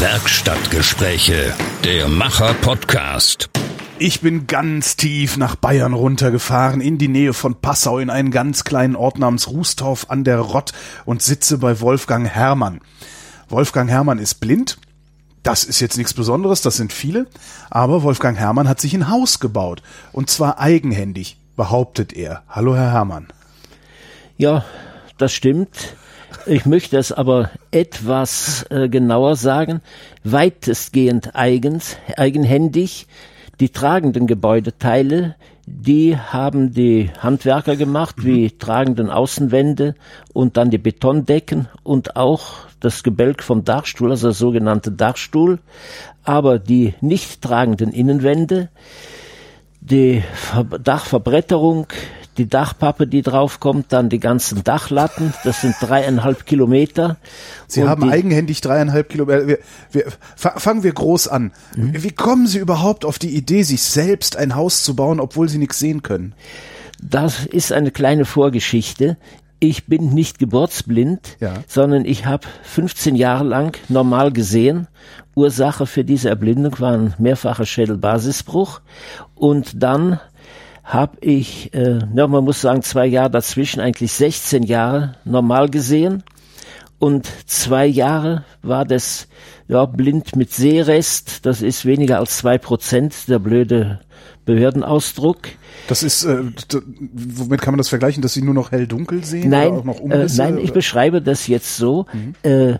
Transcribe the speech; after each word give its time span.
Werkstattgespräche, 0.00 1.52
der 1.82 2.06
Macher-Podcast. 2.06 3.50
Ich 3.98 4.20
bin 4.20 4.46
ganz 4.46 4.94
tief 4.94 5.36
nach 5.36 5.56
Bayern 5.56 5.92
runtergefahren, 5.92 6.80
in 6.80 6.98
die 6.98 7.08
Nähe 7.08 7.32
von 7.32 7.56
Passau, 7.56 7.98
in 7.98 8.08
einen 8.08 8.30
ganz 8.30 8.62
kleinen 8.62 8.94
Ort 8.94 9.18
namens 9.18 9.48
Rußtorf 9.48 10.06
an 10.08 10.22
der 10.22 10.38
Rott 10.38 10.70
und 11.04 11.20
sitze 11.20 11.58
bei 11.58 11.80
Wolfgang 11.80 12.28
Herrmann. 12.28 12.80
Wolfgang 13.48 13.90
Herrmann 13.90 14.20
ist 14.20 14.36
blind. 14.36 14.78
Das 15.42 15.64
ist 15.64 15.80
jetzt 15.80 15.98
nichts 15.98 16.14
Besonderes, 16.14 16.62
das 16.62 16.76
sind 16.76 16.92
viele. 16.92 17.26
Aber 17.68 18.04
Wolfgang 18.04 18.38
Herrmann 18.38 18.68
hat 18.68 18.80
sich 18.80 18.94
ein 18.94 19.10
Haus 19.10 19.40
gebaut. 19.40 19.82
Und 20.12 20.30
zwar 20.30 20.60
eigenhändig, 20.60 21.38
behauptet 21.56 22.12
er. 22.12 22.44
Hallo, 22.48 22.76
Herr 22.76 22.92
Herrmann. 22.92 23.26
Ja, 24.36 24.64
das 25.16 25.32
stimmt. 25.32 25.96
Ich 26.48 26.64
möchte 26.64 26.96
es 26.96 27.12
aber 27.12 27.50
etwas 27.72 28.64
äh, 28.70 28.88
genauer 28.88 29.36
sagen. 29.36 29.82
Weitestgehend 30.24 31.36
eigens, 31.36 31.98
eigenhändig. 32.16 33.06
Die 33.60 33.68
tragenden 33.68 34.26
Gebäudeteile, 34.26 35.34
die 35.66 36.16
haben 36.16 36.72
die 36.72 37.10
Handwerker 37.18 37.76
gemacht, 37.76 38.24
wie 38.24 38.44
mhm. 38.44 38.58
tragenden 38.58 39.10
Außenwände 39.10 39.94
und 40.32 40.56
dann 40.56 40.70
die 40.70 40.78
Betondecken 40.78 41.68
und 41.82 42.16
auch 42.16 42.54
das 42.80 43.02
Gebälk 43.02 43.42
vom 43.42 43.64
Dachstuhl, 43.64 44.10
also 44.10 44.28
der 44.28 44.34
sogenannte 44.34 44.90
Dachstuhl. 44.90 45.58
Aber 46.24 46.58
die 46.58 46.94
nicht 47.02 47.42
tragenden 47.42 47.92
Innenwände, 47.92 48.70
die 49.82 50.22
Dachverbretterung, 50.82 51.88
die 52.38 52.48
Dachpappe, 52.48 53.06
die 53.06 53.22
draufkommt, 53.22 53.92
dann 53.92 54.08
die 54.08 54.20
ganzen 54.20 54.64
Dachlatten, 54.64 55.34
das 55.44 55.60
sind 55.60 55.74
dreieinhalb 55.80 56.46
Kilometer. 56.46 57.16
Sie 57.66 57.84
haben 57.84 58.04
die, 58.04 58.10
eigenhändig 58.10 58.60
dreieinhalb 58.60 59.08
Kilometer. 59.08 59.46
Wir, 59.46 59.58
wir, 59.90 60.04
fangen 60.36 60.82
wir 60.82 60.92
groß 60.92 61.28
an. 61.28 61.52
Mhm. 61.76 62.02
Wie 62.02 62.12
kommen 62.12 62.46
Sie 62.46 62.58
überhaupt 62.58 63.04
auf 63.04 63.18
die 63.18 63.34
Idee, 63.36 63.62
sich 63.62 63.82
selbst 63.82 64.36
ein 64.36 64.54
Haus 64.54 64.82
zu 64.82 64.94
bauen, 64.94 65.20
obwohl 65.20 65.48
Sie 65.48 65.58
nichts 65.58 65.78
sehen 65.78 66.02
können? 66.02 66.34
Das 67.02 67.44
ist 67.46 67.72
eine 67.72 67.90
kleine 67.90 68.24
Vorgeschichte. 68.24 69.16
Ich 69.60 69.86
bin 69.86 70.14
nicht 70.14 70.38
geburtsblind, 70.38 71.36
ja. 71.40 71.54
sondern 71.66 72.04
ich 72.04 72.26
habe 72.26 72.46
15 72.62 73.16
Jahre 73.16 73.42
lang 73.42 73.76
normal 73.88 74.32
gesehen. 74.32 74.86
Ursache 75.34 75.86
für 75.86 76.04
diese 76.04 76.28
Erblindung 76.28 76.78
war 76.78 76.92
ein 76.92 77.14
mehrfacher 77.18 77.66
Schädelbasisbruch. 77.66 78.80
Und 79.34 79.82
dann 79.82 80.20
habe 80.88 81.18
ich, 81.20 81.74
äh, 81.74 81.98
ja, 82.14 82.26
man 82.26 82.44
muss 82.44 82.62
sagen, 82.62 82.82
zwei 82.82 83.06
Jahre 83.06 83.30
dazwischen, 83.30 83.80
eigentlich 83.80 84.10
16 84.12 84.62
Jahre 84.62 85.16
normal 85.24 85.68
gesehen. 85.68 86.24
Und 86.98 87.28
zwei 87.46 87.86
Jahre 87.86 88.44
war 88.62 88.86
das 88.86 89.28
ja, 89.68 89.84
blind 89.84 90.34
mit 90.34 90.50
Sehrest. 90.50 91.44
Das 91.44 91.60
ist 91.60 91.84
weniger 91.84 92.18
als 92.18 92.38
zwei 92.38 92.56
Prozent, 92.56 93.28
der 93.28 93.38
blöde 93.38 94.00
Behördenausdruck. 94.46 95.40
Das 95.88 96.02
ist, 96.02 96.24
äh, 96.24 96.42
womit 97.12 97.60
kann 97.60 97.74
man 97.74 97.78
das 97.78 97.90
vergleichen, 97.90 98.22
dass 98.22 98.32
Sie 98.32 98.42
nur 98.42 98.54
noch 98.54 98.72
hell-dunkel 98.72 99.24
sehen? 99.24 99.50
Nein, 99.50 99.86
äh, 100.10 100.26
nein, 100.36 100.56
ich 100.56 100.72
beschreibe 100.72 101.20
das 101.20 101.46
jetzt 101.48 101.76
so. 101.76 102.06
Mhm. 102.14 102.34
Äh, 102.42 102.78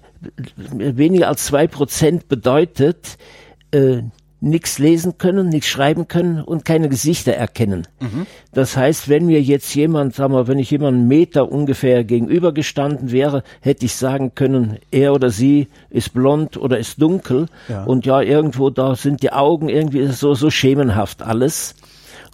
weniger 0.57 1.29
als 1.29 1.45
zwei 1.45 1.67
Prozent 1.67 2.27
bedeutet, 2.29 3.19
äh, 3.71 4.01
nichts 4.41 4.79
lesen 4.79 5.19
können, 5.19 5.49
nichts 5.49 5.67
schreiben 5.67 6.07
können 6.07 6.41
und 6.43 6.65
keine 6.65 6.89
Gesichter 6.89 7.33
erkennen. 7.33 7.89
Mhm. 8.01 8.27
Das 8.53 8.77
heißt, 8.77 9.09
wenn 9.09 9.27
mir 9.27 9.43
jetzt 9.43 9.75
jemand, 9.75 10.15
sagen 10.15 10.33
wir, 10.33 10.47
wenn 10.47 10.59
ich 10.59 10.71
jemanden 10.71 11.09
Meter 11.09 11.51
ungefähr 11.51 12.05
gegenübergestanden 12.05 13.11
wäre, 13.11 13.43
hätte 13.61 13.87
ich 13.87 13.97
sagen 13.97 14.35
können, 14.35 14.79
er 14.91 15.13
oder 15.13 15.31
sie 15.31 15.69
ist 15.91 16.15
blond 16.15 16.57
oder 16.57 16.79
ist 16.79 17.03
dunkel 17.03 17.47
ja. 17.69 17.85
und 17.85 18.07
ja, 18.07 18.21
irgendwo 18.21 18.71
da 18.71 18.95
sind 18.95 19.23
die 19.23 19.33
Augen 19.33 19.69
irgendwie 19.69 20.07
so, 20.07 20.35
so 20.35 20.51
schemenhaft 20.51 21.23
alles. 21.23 21.75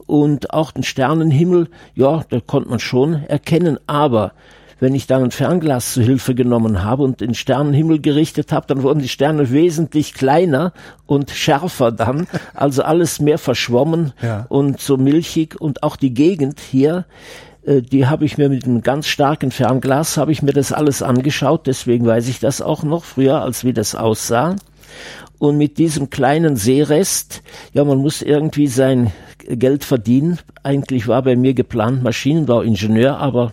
Und 0.06 0.53
auch 0.53 0.70
den 0.70 0.82
Sternenhimmel, 0.82 1.69
ja, 1.94 2.25
da 2.28 2.41
konnte 2.41 2.69
man 2.69 2.78
schon 2.78 3.25
erkennen, 3.25 3.78
aber 3.87 4.32
wenn 4.81 4.95
ich 4.95 5.07
dann 5.07 5.25
ein 5.25 5.31
Fernglas 5.31 5.95
zu 5.95 6.03
Hilfe 6.03 6.35
genommen 6.35 6.83
habe 6.83 7.03
und 7.03 7.21
den 7.21 7.35
Sternenhimmel 7.35 8.01
gerichtet 8.01 8.53
habe, 8.53 8.67
dann 8.67 8.83
wurden 8.83 9.01
die 9.01 9.09
Sterne 9.09 9.51
wesentlich 9.51 10.15
kleiner 10.15 10.73
und 11.07 11.31
schärfer 11.31 11.93
dann, 11.93 12.27
also 12.55 12.83
alles 12.83 13.21
mehr 13.21 13.39
verschwommen 13.39 14.12
ja. 14.23 14.47
und 14.49 14.81
so 14.81 14.97
milchig 14.97 15.61
und 15.61 15.83
auch 15.83 15.97
die 15.97 16.15
Gegend 16.15 16.61
hier, 16.61 17.05
äh, 17.67 17.83
die 17.83 18.07
habe 18.07 18.25
ich 18.25 18.39
mir 18.39 18.49
mit 18.49 18.65
einem 18.65 18.83
ganz 18.83 19.07
starken 19.07 19.51
Fernglas, 19.51 20.17
habe 20.17 20.33
ich 20.33 20.43
mir 20.43 20.53
das 20.53 20.73
alles 20.73 21.03
angeschaut, 21.03 21.67
deswegen 21.67 22.06
weiß 22.06 22.29
ich 22.29 22.41
das 22.41 22.61
auch 22.61 22.83
noch 22.83 23.05
früher, 23.05 23.43
als 23.43 23.65
wie 23.65 23.73
das 23.73 23.95
aussah. 23.95 24.56
Und 25.39 25.59
mit 25.59 25.79
diesem 25.79 26.11
kleinen 26.11 26.56
Seerest, 26.56 27.43
ja, 27.73 27.85
man 27.85 27.99
muss 27.99 28.23
irgendwie 28.23 28.67
sein 28.67 29.12
Geld 29.47 29.85
verdienen. 29.85 30.39
Eigentlich 30.62 31.09
war 31.09 31.23
bei 31.23 31.37
mir 31.37 31.55
geplant 31.55 32.03
Maschinenbauingenieur, 32.03 33.19
aber 33.19 33.53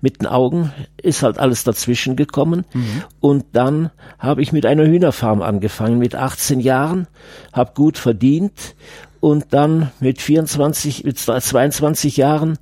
mit 0.00 0.20
den 0.20 0.26
Augen 0.26 0.72
ist 1.00 1.22
halt 1.22 1.38
alles 1.38 1.64
dazwischen 1.64 2.16
gekommen. 2.16 2.64
Mhm. 2.72 3.02
Und 3.20 3.44
dann 3.52 3.90
habe 4.18 4.42
ich 4.42 4.52
mit 4.52 4.66
einer 4.66 4.86
Hühnerfarm 4.86 5.42
angefangen, 5.42 5.98
mit 5.98 6.14
18 6.14 6.60
Jahren, 6.60 7.06
habe 7.52 7.72
gut 7.74 7.98
verdient 7.98 8.74
und 9.20 9.46
dann 9.50 9.90
mit 10.00 10.20
24, 10.20 11.04
mit 11.04 11.18
22 11.18 12.16
Jahren 12.16 12.58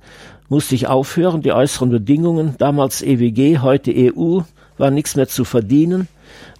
musste 0.49 0.75
ich 0.75 0.87
aufhören. 0.87 1.41
Die 1.41 1.51
äußeren 1.51 1.89
Bedingungen, 1.89 2.55
damals 2.57 3.01
EWG, 3.01 3.59
heute 3.59 3.91
EU, 3.93 4.41
war 4.77 4.91
nichts 4.91 5.15
mehr 5.15 5.27
zu 5.27 5.43
verdienen. 5.45 6.07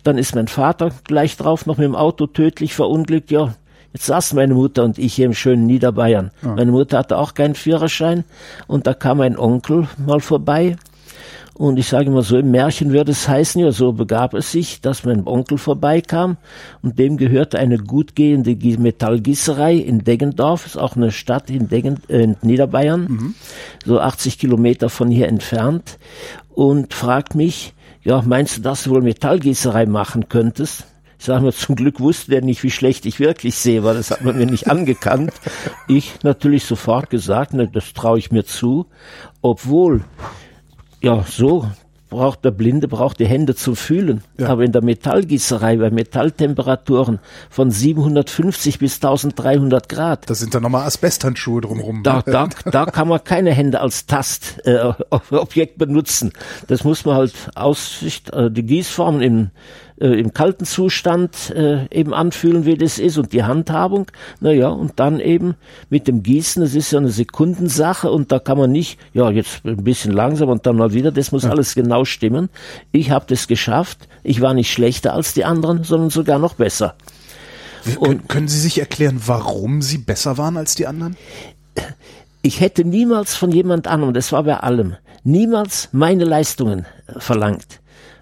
Dann 0.03 0.17
ist 0.17 0.35
mein 0.35 0.47
Vater 0.47 0.91
gleich 1.05 1.37
drauf 1.37 1.65
noch 1.65 1.77
mit 1.77 1.85
dem 1.85 1.95
Auto 1.95 2.27
tödlich 2.27 2.75
verunglückt. 2.75 3.31
Ja, 3.31 3.55
Jetzt 3.95 4.07
saßen 4.07 4.35
meine 4.35 4.55
Mutter 4.55 4.83
und 4.83 4.99
ich 4.99 5.13
hier 5.13 5.25
im 5.25 5.33
schönen 5.33 5.65
Niederbayern. 5.67 6.31
Ja. 6.43 6.55
Meine 6.55 6.71
Mutter 6.71 6.97
hatte 6.97 7.17
auch 7.17 7.33
keinen 7.33 7.55
Führerschein 7.55 8.25
und 8.67 8.87
da 8.87 8.93
kam 8.93 9.21
ein 9.21 9.37
Onkel 9.37 9.87
mal 10.05 10.19
vorbei. 10.19 10.75
Und 11.53 11.79
ich 11.79 11.87
sage 11.87 12.07
immer 12.07 12.21
so, 12.21 12.37
im 12.37 12.51
Märchen 12.51 12.91
würde 12.91 13.13
es 13.13 13.29
heißen, 13.29 13.61
ja, 13.61 13.71
so 13.71 13.93
begab 13.93 14.33
es 14.33 14.51
sich, 14.51 14.81
dass 14.81 15.05
mein 15.05 15.25
Onkel 15.25 15.57
vorbeikam 15.57 16.35
und 16.81 16.99
dem 16.99 17.15
gehörte 17.15 17.57
eine 17.57 17.77
gut 17.77 18.17
gehende 18.17 18.53
Metallgießerei 18.53 19.75
in 19.75 20.03
Deggendorf, 20.03 20.65
ist 20.65 20.77
auch 20.77 20.97
eine 20.97 21.13
Stadt 21.13 21.49
in, 21.49 21.69
Deggen, 21.69 22.01
äh, 22.09 22.23
in 22.23 22.35
Niederbayern, 22.41 23.01
mhm. 23.03 23.35
so 23.85 24.01
80 24.01 24.39
Kilometer 24.39 24.89
von 24.89 25.09
hier 25.09 25.29
entfernt 25.29 25.99
und 26.49 26.93
fragt 26.93 27.33
mich, 27.33 27.73
ja, 28.03 28.21
meinst 28.25 28.57
du, 28.57 28.61
dass 28.61 28.83
du 28.83 28.89
wohl 28.89 29.01
Metallgießerei 29.01 29.85
machen 29.85 30.27
könntest? 30.27 30.83
Ich 31.25 31.27
sage 31.27 31.43
mal, 31.43 31.53
zum 31.53 31.75
Glück 31.75 31.99
wusste 31.99 32.29
der 32.29 32.43
nicht, 32.43 32.61
wie 32.61 32.69
schlecht 32.69 33.07
ich 33.07 33.19
wirklich 33.19 33.55
sehe, 33.55 33.83
weil 33.83 33.95
das 33.95 34.11
hat 34.11 34.21
man 34.21 34.37
mir 34.37 34.45
nicht 34.45 34.69
angekannt. 34.69 35.31
Ich 35.87 36.19
natürlich 36.21 36.65
sofort 36.65 37.09
gesagt, 37.09 37.55
ne, 37.55 37.67
das 37.67 37.93
traue 37.93 38.19
ich 38.19 38.31
mir 38.31 38.45
zu, 38.45 38.85
obwohl, 39.41 40.03
ja, 41.01 41.25
so 41.27 41.67
braucht 42.11 42.45
der 42.45 42.51
Blinde, 42.51 42.87
braucht 42.87 43.19
die 43.19 43.25
Hände 43.25 43.55
zu 43.55 43.73
fühlen. 43.73 44.23
Ja. 44.37 44.49
Aber 44.49 44.63
in 44.63 44.71
der 44.71 44.83
Metallgießerei 44.83 45.77
bei 45.77 45.89
Metalltemperaturen 45.89 47.17
von 47.49 47.71
750 47.71 48.77
bis 48.77 48.97
1300 48.97 49.89
Grad. 49.89 50.29
Da 50.29 50.35
sind 50.35 50.53
dann 50.53 50.61
nochmal 50.61 50.85
Asbesthandschuhe 50.85 51.61
drumherum. 51.61 52.03
Da, 52.03 52.21
da, 52.21 52.49
da 52.71 52.85
kann 52.85 53.07
man 53.07 53.23
keine 53.23 53.51
Hände 53.51 53.81
als 53.81 54.05
Tastobjekt 54.05 55.73
äh, 55.73 55.77
benutzen. 55.79 56.33
Das 56.67 56.83
muss 56.83 57.03
man 57.03 57.15
halt 57.15 57.33
Aussicht, 57.55 58.31
äh, 58.31 58.51
die 58.51 58.63
Gießformen 58.63 59.21
im 59.23 59.49
äh, 59.99 60.19
im 60.19 60.33
kalten 60.33 60.65
Zustand 60.65 61.51
äh, 61.55 61.87
eben 61.89 62.13
anfühlen, 62.13 62.65
wie 62.65 62.75
das 62.75 62.99
ist 62.99 63.17
und 63.17 63.31
die 63.31 63.43
Handhabung. 63.43 64.07
Naja, 64.41 64.67
und 64.67 64.93
dann 64.99 65.19
eben 65.19 65.55
mit 65.89 66.07
dem 66.07 66.21
Gießen, 66.23 66.61
das 66.61 66.75
ist 66.75 66.91
ja 66.91 66.99
eine 66.99 67.09
Sekundensache 67.09 68.11
und 68.11 68.31
da 68.31 68.39
kann 68.39 68.57
man 68.57 68.71
nicht, 68.71 68.99
ja, 69.13 69.29
jetzt 69.31 69.65
ein 69.65 69.83
bisschen 69.83 70.11
langsam 70.11 70.49
und 70.49 70.65
dann 70.65 70.75
mal 70.75 70.93
wieder, 70.93 71.11
das 71.11 71.31
muss 71.31 71.43
ja. 71.43 71.51
alles 71.51 71.75
genau 71.75 72.03
stimmen. 72.03 72.49
Ich 72.91 73.11
habe 73.11 73.25
das 73.27 73.47
geschafft. 73.47 74.07
Ich 74.23 74.41
war 74.41 74.53
nicht 74.53 74.71
schlechter 74.71 75.13
als 75.13 75.33
die 75.33 75.45
anderen, 75.45 75.83
sondern 75.83 76.09
sogar 76.09 76.39
noch 76.39 76.55
besser. 76.55 76.95
Und 77.99 78.27
können 78.27 78.47
Sie 78.47 78.59
sich 78.59 78.79
erklären, 78.79 79.21
warum 79.25 79.81
Sie 79.81 79.99
besser 79.99 80.37
waren 80.37 80.57
als 80.57 80.75
die 80.75 80.87
anderen? 80.87 81.15
Ich 82.41 82.59
hätte 82.59 82.83
niemals 82.83 83.35
von 83.35 83.51
jemand 83.51 83.87
anderem, 83.87 84.13
das 84.13 84.31
war 84.31 84.43
bei 84.43 84.57
allem, 84.57 84.95
niemals 85.23 85.89
meine 85.91 86.25
Leistungen 86.25 86.85
verlangt 87.17 87.79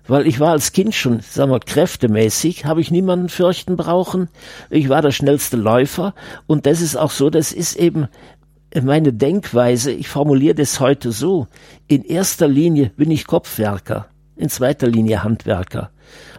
weil 0.08 0.28
ich 0.28 0.40
war 0.40 0.52
als 0.52 0.72
Kind 0.72 0.94
schon, 0.94 1.22
sagen 1.22 1.52
wir, 1.52 1.60
kräftemäßig, 1.60 2.66
habe 2.66 2.82
ich 2.82 2.92
niemanden 2.92 3.30
fürchten 3.30 3.78
brauchen. 3.78 4.30
Ich 4.70 4.90
war 4.90 5.02
der 5.02 5.12
schnellste 5.12 5.58
Läufer 5.58 6.14
und 6.48 6.66
das 6.66 6.82
ist 6.82 6.96
auch 6.96 7.12
so, 7.12 7.30
das 7.30 7.52
ist 7.52 7.76
eben 7.76 8.08
meine 8.82 9.14
Denkweise. 9.14 9.92
Ich 9.92 10.08
formuliere 10.08 10.56
das 10.56 10.80
heute 10.80 11.12
so. 11.12 11.48
In 11.88 12.04
erster 12.04 12.48
Linie 12.48 12.92
bin 12.96 13.12
ich 13.12 13.28
Kopfwerker, 13.28 14.08
in 14.36 14.50
zweiter 14.50 14.88
Linie 14.88 15.24
Handwerker. 15.24 15.92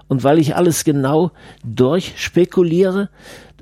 Und 0.09 0.25
weil 0.25 0.39
ich 0.39 0.55
alles 0.57 0.85
genau 0.85 1.31
durchspekuliere, 1.65 3.09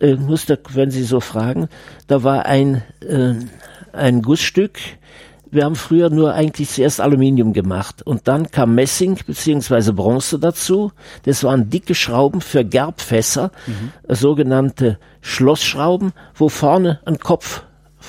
äh, 0.01 0.17
musste, 0.17 0.59
wenn 0.73 0.91
Sie 0.91 1.05
so 1.05 1.21
fragen, 1.21 1.69
da 2.09 2.25
war 2.25 2.47
ein, 2.47 2.83
äh, 3.01 3.35
ein 3.93 4.23
Gussstück, 4.23 4.79
wir 5.53 5.65
haben 5.67 5.77
früher 5.77 6.09
nur 6.09 6.33
eigentlich 6.33 6.71
zuerst 6.71 6.99
Aluminium 6.99 7.53
gemacht 7.53 8.03
und 8.03 8.27
dann 8.27 8.51
kam 8.51 8.75
Messing 8.75 9.19
beziehungsweise 9.27 9.93
Bronze 9.93 10.39
dazu. 10.39 10.93
Das 11.25 11.45
waren 11.45 11.69
dicke 11.69 11.95
Schrauben 11.95 12.41
für 12.41 12.65
Gerbfässer, 12.65 13.53
mhm. 13.67 13.93
sogenannte 14.09 14.99
Schlossschrauben, 15.21 16.15
wo 16.35 16.49
vorne 16.49 17.01
ein 17.05 17.19
Kopf 17.19 17.65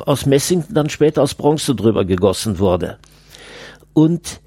aus 0.05 0.25
Messing 0.25 0.63
dann 0.69 0.89
später 0.89 1.21
aus 1.21 1.35
Bronze 1.35 1.75
drüber 1.75 2.05
gegossen 2.05 2.59
wurde. 2.59 2.97
Und 3.91 4.39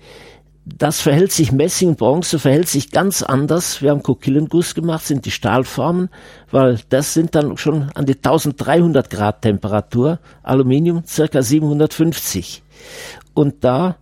das 0.65 1.01
verhält 1.01 1.33
sich 1.33 1.53
Messing, 1.53 1.97
Bronze 1.97 2.39
verhält 2.39 2.69
sich 2.69 2.91
ganz 2.91 3.23
anders. 3.23 3.83
Wir 3.83 3.91
haben 3.91 4.03
Kokillenguss 4.03 4.75
gemacht, 4.75 5.05
sind 5.05 5.27
die 5.27 5.31
Stahlformen, 5.31 6.09
weil 6.51 6.81
das 6.89 7.13
sind 7.13 7.35
dann 7.35 7.57
schon 7.59 7.91
an 7.95 8.07
die 8.07 8.17
1300 8.17 9.09
Grad 9.11 9.43
Temperatur, 9.43 10.19
Aluminium 10.43 11.05
circa 11.07 11.43
750. 11.43 12.65
Und 13.35 13.65
da 13.65 13.97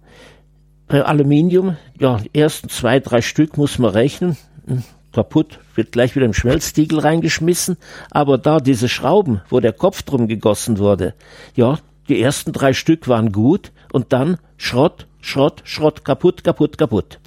bei 0.87 1.05
Aluminium, 1.05 1.77
ja, 1.99 2.19
die 2.19 2.39
ersten 2.39 2.69
zwei, 2.69 3.01
drei 3.01 3.23
Stück 3.23 3.57
muss 3.57 3.79
man 3.79 3.91
rechnen, 3.91 4.37
hm, 4.67 4.85
kaputt, 5.13 5.59
wird 5.75 5.93
gleich 5.93 6.15
wieder 6.15 6.27
im 6.27 6.35
Schmelztiegel 6.35 6.99
reingeschmissen, 6.99 7.77
aber 8.11 8.39
da 8.39 8.61
diese 8.61 8.89
Schrauben, 8.89 9.41
wo 9.49 9.61
der 9.61 9.73
Kopf 9.73 10.03
drum 10.03 10.29
gegossen 10.29 10.79
wurde, 10.79 11.15
ja, 11.55 11.79
die 12.09 12.21
ersten 12.21 12.53
drei 12.53 12.75
Stück 12.75 13.09
waren 13.09 13.33
gut 13.33 13.73
und 13.93 14.13
dann 14.13 14.39
Schrott, 14.57 15.07
Schrott, 15.21 15.63
Schrott, 15.65 16.05
kaputt, 16.05 16.45
kaputt, 16.45 16.77
kaputt. 16.77 17.19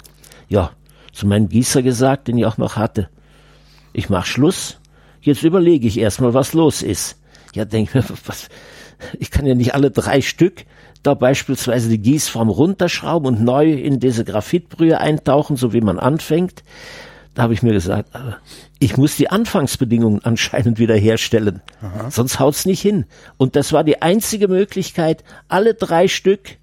Ja, 0.48 0.70
zu 1.12 1.26
meinem 1.26 1.48
Gießer 1.48 1.82
gesagt, 1.82 2.28
den 2.28 2.38
ich 2.38 2.46
auch 2.46 2.58
noch 2.58 2.76
hatte. 2.76 3.08
Ich 3.92 4.08
mach 4.08 4.24
Schluss. 4.24 4.78
Jetzt 5.20 5.42
überlege 5.42 5.88
ich 5.88 5.98
erstmal, 5.98 6.32
was 6.32 6.52
los 6.52 6.82
ist. 6.82 7.18
Ja, 7.54 7.64
denk 7.64 7.94
mir, 7.94 8.04
was, 8.26 8.48
ich 9.18 9.32
kann 9.32 9.46
ja 9.46 9.54
nicht 9.54 9.74
alle 9.74 9.90
drei 9.90 10.20
Stück 10.20 10.64
da 11.02 11.14
beispielsweise 11.14 11.88
die 11.88 11.98
Gießform 11.98 12.48
runterschrauben 12.48 13.26
und 13.28 13.44
neu 13.44 13.72
in 13.72 14.00
diese 14.00 14.24
Graphitbrühe 14.24 15.00
eintauchen, 15.00 15.56
so 15.56 15.72
wie 15.72 15.80
man 15.80 15.98
anfängt. 15.98 16.62
Da 17.34 17.42
habe 17.42 17.54
ich 17.54 17.62
mir 17.62 17.72
gesagt, 17.72 18.10
ich 18.80 18.96
muss 18.96 19.16
die 19.16 19.30
Anfangsbedingungen 19.30 20.20
anscheinend 20.24 20.78
wieder 20.78 20.96
herstellen. 20.96 21.62
Aha. 21.80 22.10
Sonst 22.10 22.40
haut's 22.40 22.66
nicht 22.66 22.82
hin. 22.82 23.06
Und 23.36 23.56
das 23.56 23.72
war 23.72 23.84
die 23.84 24.02
einzige 24.02 24.48
Möglichkeit, 24.48 25.24
alle 25.48 25.74
drei 25.74 26.08
Stück 26.08 26.58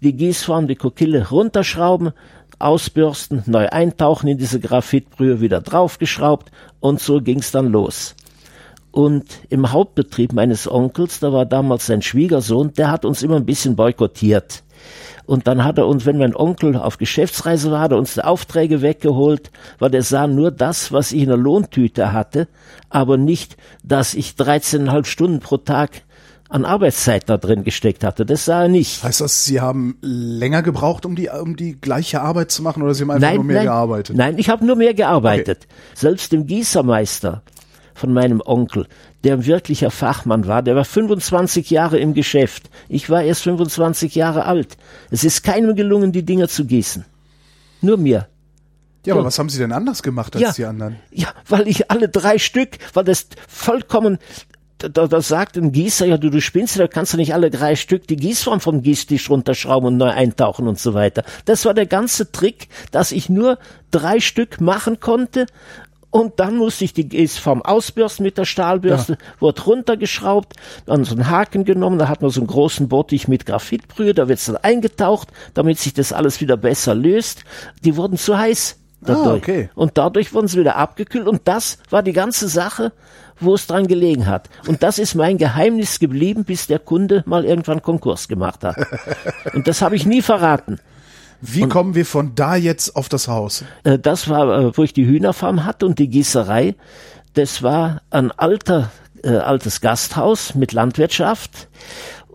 die 0.00 0.16
Gießform, 0.16 0.66
die 0.66 0.76
Kokille 0.76 1.28
runterschrauben, 1.28 2.12
ausbürsten, 2.58 3.42
neu 3.46 3.68
eintauchen 3.68 4.28
in 4.28 4.38
diese 4.38 4.60
Graphitbrühe, 4.60 5.40
wieder 5.40 5.60
draufgeschraubt 5.60 6.50
und 6.80 7.00
so 7.00 7.20
ging's 7.20 7.50
dann 7.50 7.66
los. 7.66 8.14
Und 8.92 9.24
im 9.48 9.70
Hauptbetrieb 9.70 10.32
meines 10.32 10.70
Onkels, 10.70 11.20
da 11.20 11.32
war 11.32 11.46
damals 11.46 11.86
sein 11.86 12.02
Schwiegersohn, 12.02 12.72
der 12.74 12.90
hat 12.90 13.04
uns 13.04 13.22
immer 13.22 13.36
ein 13.36 13.46
bisschen 13.46 13.76
boykottiert. 13.76 14.64
Und 15.26 15.46
dann 15.46 15.62
hat 15.62 15.78
er 15.78 15.86
uns, 15.86 16.06
wenn 16.06 16.18
mein 16.18 16.34
Onkel 16.34 16.74
auf 16.74 16.98
Geschäftsreise 16.98 17.70
war, 17.70 17.82
hat 17.82 17.92
er 17.92 17.98
uns 17.98 18.14
die 18.14 18.22
Aufträge 18.22 18.82
weggeholt, 18.82 19.52
weil 19.78 19.90
der 19.90 20.02
sah 20.02 20.26
nur 20.26 20.50
das, 20.50 20.90
was 20.90 21.12
ich 21.12 21.22
in 21.22 21.28
der 21.28 21.36
Lohntüte 21.36 22.12
hatte, 22.12 22.48
aber 22.88 23.16
nicht, 23.16 23.56
dass 23.84 24.14
ich 24.14 24.32
13,5 24.32 25.04
Stunden 25.04 25.38
pro 25.38 25.58
Tag 25.58 26.02
an 26.48 26.64
Arbeitszeit 26.64 27.28
da 27.28 27.36
drin 27.36 27.62
gesteckt 27.62 28.02
hatte. 28.02 28.26
Das 28.26 28.44
sah 28.44 28.62
er 28.62 28.68
nicht. 28.68 29.04
Heißt 29.04 29.20
das, 29.20 29.44
Sie 29.44 29.60
haben 29.60 29.98
länger 30.00 30.62
gebraucht, 30.62 31.06
um 31.06 31.14
die, 31.14 31.28
um 31.28 31.54
die 31.54 31.80
gleiche 31.80 32.22
Arbeit 32.22 32.50
zu 32.50 32.62
machen 32.62 32.82
oder 32.82 32.92
Sie 32.92 33.04
haben 33.04 33.12
einfach 33.12 33.28
nein, 33.28 33.36
nur 33.36 33.44
mehr 33.44 33.56
nein, 33.58 33.66
gearbeitet? 33.66 34.16
Nein, 34.16 34.36
ich 34.36 34.48
habe 34.48 34.66
nur 34.66 34.74
mehr 34.74 34.94
gearbeitet. 34.94 35.68
Okay. 35.68 35.74
Selbst 35.94 36.32
dem 36.32 36.46
Gießermeister 36.48 37.42
von 37.94 38.12
meinem 38.12 38.42
Onkel, 38.44 38.86
der 39.24 39.34
ein 39.34 39.46
wirklicher 39.46 39.90
Fachmann 39.90 40.46
war, 40.46 40.62
der 40.62 40.76
war 40.76 40.84
25 40.84 41.70
Jahre 41.70 41.98
im 41.98 42.14
Geschäft. 42.14 42.70
Ich 42.88 43.10
war 43.10 43.22
erst 43.22 43.42
25 43.42 44.14
Jahre 44.14 44.44
alt. 44.44 44.76
Es 45.10 45.24
ist 45.24 45.42
keinem 45.42 45.76
gelungen, 45.76 46.12
die 46.12 46.24
Dinger 46.24 46.48
zu 46.48 46.64
gießen. 46.64 47.04
Nur 47.82 47.96
mir. 47.96 48.28
Ja, 49.06 49.14
aber 49.14 49.24
was 49.24 49.38
haben 49.38 49.48
Sie 49.48 49.58
denn 49.58 49.72
anders 49.72 50.02
gemacht 50.02 50.36
als 50.36 50.42
ja, 50.42 50.52
die 50.52 50.64
anderen? 50.66 50.96
Ja, 51.10 51.28
weil 51.48 51.68
ich 51.68 51.90
alle 51.90 52.08
drei 52.08 52.38
Stück, 52.38 52.78
weil 52.92 53.04
das 53.04 53.28
vollkommen 53.48 54.18
da, 54.88 55.06
da 55.06 55.20
sagt 55.20 55.56
ein 55.56 55.72
Gießer, 55.72 56.06
ja, 56.06 56.16
du, 56.16 56.30
du 56.30 56.40
spinnst, 56.40 56.78
da 56.78 56.88
kannst 56.88 57.12
du 57.12 57.16
nicht 57.16 57.34
alle 57.34 57.50
drei 57.50 57.76
Stück 57.76 58.06
die 58.06 58.16
Gießform 58.16 58.60
vom 58.60 58.82
Gießtisch 58.82 59.28
runterschrauben 59.28 59.88
und 59.88 59.96
neu 59.96 60.10
eintauchen 60.10 60.66
und 60.66 60.78
so 60.78 60.94
weiter. 60.94 61.24
Das 61.44 61.64
war 61.64 61.74
der 61.74 61.86
ganze 61.86 62.32
Trick, 62.32 62.68
dass 62.90 63.12
ich 63.12 63.28
nur 63.28 63.58
drei 63.90 64.20
Stück 64.20 64.60
machen 64.60 65.00
konnte 65.00 65.46
und 66.10 66.40
dann 66.40 66.56
musste 66.56 66.84
ich 66.84 66.92
die 66.92 67.08
Gießform 67.08 67.62
ausbürsten 67.62 68.24
mit 68.24 68.36
der 68.36 68.44
Stahlbürste, 68.44 69.12
ja. 69.12 69.18
wurde 69.38 69.62
runtergeschraubt, 69.62 70.54
dann 70.86 71.04
so 71.04 71.14
einen 71.14 71.30
Haken 71.30 71.64
genommen, 71.64 71.98
da 71.98 72.08
hat 72.08 72.22
man 72.22 72.30
so 72.30 72.40
einen 72.40 72.48
großen 72.48 72.88
Bottich 72.88 73.28
mit 73.28 73.46
Graphitbrühe, 73.46 74.14
da 74.14 74.28
wird's 74.28 74.46
dann 74.46 74.56
eingetaucht, 74.56 75.28
damit 75.54 75.78
sich 75.78 75.94
das 75.94 76.12
alles 76.12 76.40
wieder 76.40 76.56
besser 76.56 76.94
löst. 76.94 77.44
Die 77.84 77.96
wurden 77.96 78.18
zu 78.18 78.36
heiß 78.36 78.76
dadurch. 79.00 79.26
Ah, 79.26 79.34
okay. 79.34 79.70
Und 79.74 79.98
dadurch 79.98 80.34
wurden 80.34 80.48
sie 80.48 80.58
wieder 80.58 80.76
abgekühlt 80.76 81.28
und 81.28 81.42
das 81.44 81.78
war 81.90 82.02
die 82.02 82.12
ganze 82.12 82.48
Sache 82.48 82.92
wo 83.40 83.54
es 83.54 83.66
dran 83.66 83.86
gelegen 83.86 84.26
hat. 84.26 84.48
Und 84.66 84.82
das 84.82 84.98
ist 84.98 85.14
mein 85.14 85.38
Geheimnis 85.38 85.98
geblieben, 85.98 86.44
bis 86.44 86.66
der 86.66 86.78
Kunde 86.78 87.22
mal 87.26 87.44
irgendwann 87.44 87.82
Konkurs 87.82 88.28
gemacht 88.28 88.62
hat. 88.64 88.76
Und 89.54 89.66
das 89.66 89.82
habe 89.82 89.96
ich 89.96 90.06
nie 90.06 90.22
verraten. 90.22 90.78
Wie 91.40 91.62
und, 91.62 91.68
kommen 91.68 91.94
wir 91.94 92.06
von 92.06 92.34
da 92.34 92.56
jetzt 92.56 92.96
auf 92.96 93.08
das 93.08 93.28
Haus? 93.28 93.64
Äh, 93.84 93.98
das 93.98 94.28
war, 94.28 94.58
äh, 94.58 94.76
wo 94.76 94.82
ich 94.82 94.92
die 94.92 95.06
Hühnerfarm 95.06 95.64
hatte 95.64 95.86
und 95.86 95.98
die 95.98 96.08
Gießerei. 96.08 96.74
Das 97.34 97.62
war 97.62 98.02
ein 98.10 98.30
alter, 98.32 98.90
äh, 99.22 99.36
altes 99.36 99.80
Gasthaus 99.80 100.54
mit 100.54 100.72
Landwirtschaft 100.72 101.68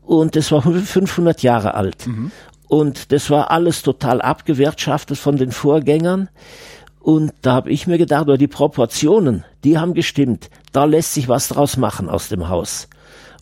und 0.01 0.35
das 0.35 0.51
war 0.51 0.61
500 0.61 1.41
Jahre 1.43 1.73
alt. 1.73 2.07
Mhm. 2.07 2.31
Und 2.67 3.11
das 3.11 3.29
war 3.29 3.51
alles 3.51 3.83
total 3.83 4.21
abgewirtschaftet 4.21 5.17
von 5.17 5.37
den 5.37 5.51
Vorgängern. 5.51 6.29
Und 6.99 7.33
da 7.43 7.53
habe 7.53 7.69
ich 7.69 7.85
mir 7.85 7.99
gedacht, 7.99 8.23
oder 8.23 8.37
die 8.37 8.47
Proportionen, 8.47 9.43
die 9.63 9.77
haben 9.77 9.93
gestimmt. 9.93 10.49
Da 10.71 10.85
lässt 10.85 11.13
sich 11.13 11.29
was 11.29 11.49
draus 11.49 11.77
machen 11.77 12.09
aus 12.09 12.29
dem 12.29 12.49
Haus. 12.49 12.87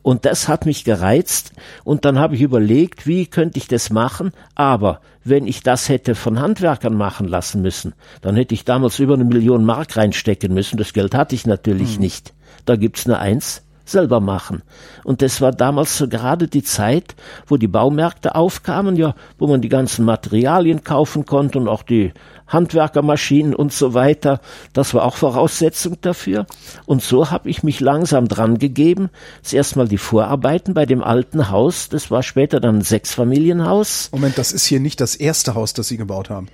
Und 0.03 0.25
das 0.25 0.47
hat 0.47 0.65
mich 0.65 0.83
gereizt. 0.83 1.53
Und 1.83 2.05
dann 2.05 2.19
habe 2.19 2.35
ich 2.35 2.41
überlegt, 2.41 3.07
wie 3.07 3.25
könnte 3.25 3.57
ich 3.57 3.67
das 3.67 3.89
machen. 3.89 4.31
Aber 4.53 5.01
wenn 5.23 5.47
ich 5.47 5.63
das 5.63 5.89
hätte 5.89 6.13
von 6.13 6.39
Handwerkern 6.39 6.94
machen 6.94 7.27
lassen 7.27 7.61
müssen, 7.61 7.94
dann 8.21 8.35
hätte 8.35 8.53
ich 8.53 8.65
damals 8.65 9.00
über 9.00 9.15
eine 9.15 9.23
Million 9.23 9.65
Mark 9.65 9.97
reinstecken 9.97 10.53
müssen. 10.53 10.77
Das 10.77 10.94
Geld 10.94 11.15
hatte 11.15 11.33
ich 11.33 11.47
natürlich 11.47 11.94
hm. 11.94 12.01
nicht. 12.01 12.33
Da 12.65 12.75
gibt's 12.75 13.07
nur 13.07 13.17
eins 13.17 13.63
selber 13.85 14.19
machen. 14.19 14.63
Und 15.03 15.21
das 15.21 15.41
war 15.41 15.51
damals 15.51 15.97
so 15.97 16.07
gerade 16.07 16.47
die 16.47 16.63
Zeit, 16.63 17.15
wo 17.47 17.57
die 17.57 17.68
Baumärkte 17.68 18.35
aufkamen, 18.35 18.95
ja, 18.95 19.15
wo 19.38 19.47
man 19.47 19.62
die 19.62 19.69
ganzen 19.69 20.06
Materialien 20.06 20.83
kaufen 20.83 21.25
konnte 21.25 21.59
und 21.59 21.68
auch 21.68 21.83
die 21.83 22.13
Handwerkermaschinen 22.47 23.56
und 23.56 23.73
so 23.73 23.94
weiter. 23.94 24.40
Das 24.73 24.94
war 24.94 25.04
auch 25.04 25.16
Voraussetzung 25.16 25.97
dafür. 26.02 26.45
Und 26.85 27.02
so 27.02 27.31
habe 27.31 27.49
ich 27.49 27.63
mich 27.63 27.80
langsam 27.80 28.28
dran 28.28 28.59
gegeben. 28.59 29.09
Zuerst 29.42 29.75
mal 29.75 29.87
die 29.87 29.97
Vorarbeiten 29.97 30.73
bei 30.73 30.85
dem 30.85 31.04
alten 31.04 31.49
Haus. 31.49 31.90
Das 31.90 32.11
war 32.11 32.23
später 32.23 32.59
dann 32.59 32.78
ein 32.78 32.81
Sechsfamilienhaus. 32.81 34.09
Moment, 34.11 34.37
das 34.37 34.52
ist 34.52 34.66
hier 34.66 34.80
nicht 34.80 35.02
das 35.02 35.16
erste 35.16 35.56
Haus, 35.56 35.73
das 35.73 35.87
Sie 35.87 35.97
gebaut 35.97 36.30
haben. 36.30 36.47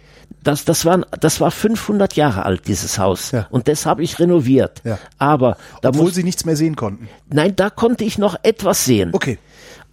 Das, 0.44 0.64
das, 0.64 0.86
war, 0.86 1.00
das 1.20 1.42
war 1.42 1.52
500 1.52 2.16
Jahre 2.16 2.46
alt, 2.46 2.68
dieses 2.68 2.98
Haus. 2.98 3.32
Ja. 3.32 3.48
Und 3.50 3.68
das 3.68 3.86
habe 3.86 4.04
ich 4.04 4.20
renoviert. 4.20 4.82
Ja. 4.84 4.98
Aber 5.18 5.58
da 5.82 5.90
Obwohl 5.90 6.06
muss, 6.06 6.16
Sie 6.16 6.24
nichts 6.24 6.46
mehr 6.46 6.56
sehen 6.56 6.76
konnten. 6.76 7.10
Nein, 7.30 7.56
da 7.56 7.70
konnte 7.70 8.06
ich 8.06 8.18
noch 8.18 8.38
etwas 8.44 8.86
sehen. 8.86 9.10
Okay. 9.14 9.38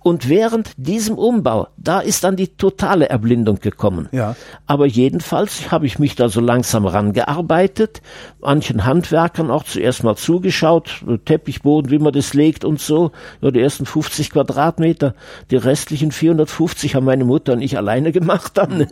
Und 0.07 0.29
während 0.29 0.71
diesem 0.77 1.19
Umbau, 1.19 1.67
da 1.77 1.99
ist 1.99 2.23
dann 2.23 2.37
die 2.37 2.57
totale 2.57 3.09
Erblindung 3.09 3.59
gekommen. 3.59 4.09
Ja. 4.13 4.37
Aber 4.65 4.87
jedenfalls 4.87 5.73
habe 5.73 5.87
ich 5.87 5.99
mich 5.99 6.15
da 6.15 6.29
so 6.29 6.41
langsam 6.41 6.87
rangearbeitet, 6.87 8.03
manchen 8.41 8.85
Handwerkern 8.85 9.51
auch 9.51 9.65
zuerst 9.65 10.05
mal 10.05 10.15
zugeschaut, 10.15 11.05
Teppichboden, 11.25 11.91
wie 11.91 11.99
man 11.99 12.13
das 12.13 12.35
legt 12.35 12.65
und 12.65 12.81
so. 12.81 13.11
Ja, 13.41 13.51
die 13.51 13.61
ersten 13.61 13.85
50 13.85 14.31
Quadratmeter, 14.31 15.17
die 15.51 15.57
restlichen 15.57 16.13
450 16.13 16.95
haben 16.95 17.05
meine 17.05 17.25
Mutter 17.25 17.55
und 17.55 17.61
ich 17.61 17.77
alleine 17.77 18.13
gemacht 18.13 18.53
dann. 18.55 18.87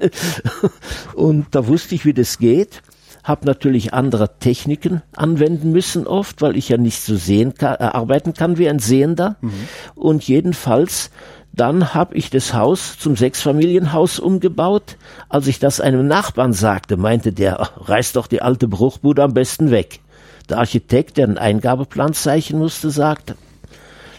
und 1.14 1.46
da 1.52 1.68
wusste 1.68 1.94
ich, 1.94 2.04
wie 2.04 2.12
das 2.12 2.38
geht 2.38 2.82
habe 3.24 3.46
natürlich 3.46 3.92
andere 3.92 4.38
Techniken 4.38 5.02
anwenden 5.16 5.72
müssen 5.72 6.06
oft, 6.06 6.42
weil 6.42 6.56
ich 6.56 6.68
ja 6.68 6.76
nicht 6.76 7.00
so 7.00 7.16
sehen 7.16 7.54
kann, 7.54 7.76
äh, 7.76 7.84
arbeiten 7.84 8.34
kann 8.34 8.58
wie 8.58 8.68
ein 8.68 8.78
Sehender. 8.78 9.36
Mhm. 9.40 9.68
Und 9.96 10.28
jedenfalls 10.28 11.10
dann 11.52 11.94
habe 11.94 12.16
ich 12.16 12.30
das 12.30 12.52
Haus 12.52 12.98
zum 12.98 13.16
Sechsfamilienhaus 13.16 14.18
umgebaut. 14.18 14.96
Als 15.28 15.46
ich 15.46 15.60
das 15.60 15.80
einem 15.80 16.06
Nachbarn 16.06 16.52
sagte, 16.52 16.96
meinte 16.96 17.32
der, 17.32 17.70
reiß 17.76 18.12
doch 18.12 18.26
die 18.26 18.42
alte 18.42 18.66
Bruchbude 18.66 19.22
am 19.22 19.34
besten 19.34 19.70
weg. 19.70 20.00
Der 20.48 20.58
Architekt, 20.58 21.16
der 21.16 21.26
einen 21.26 21.38
Eingabeplan 21.38 22.12
zeichnen 22.12 22.58
musste, 22.58 22.90
sagte, 22.90 23.36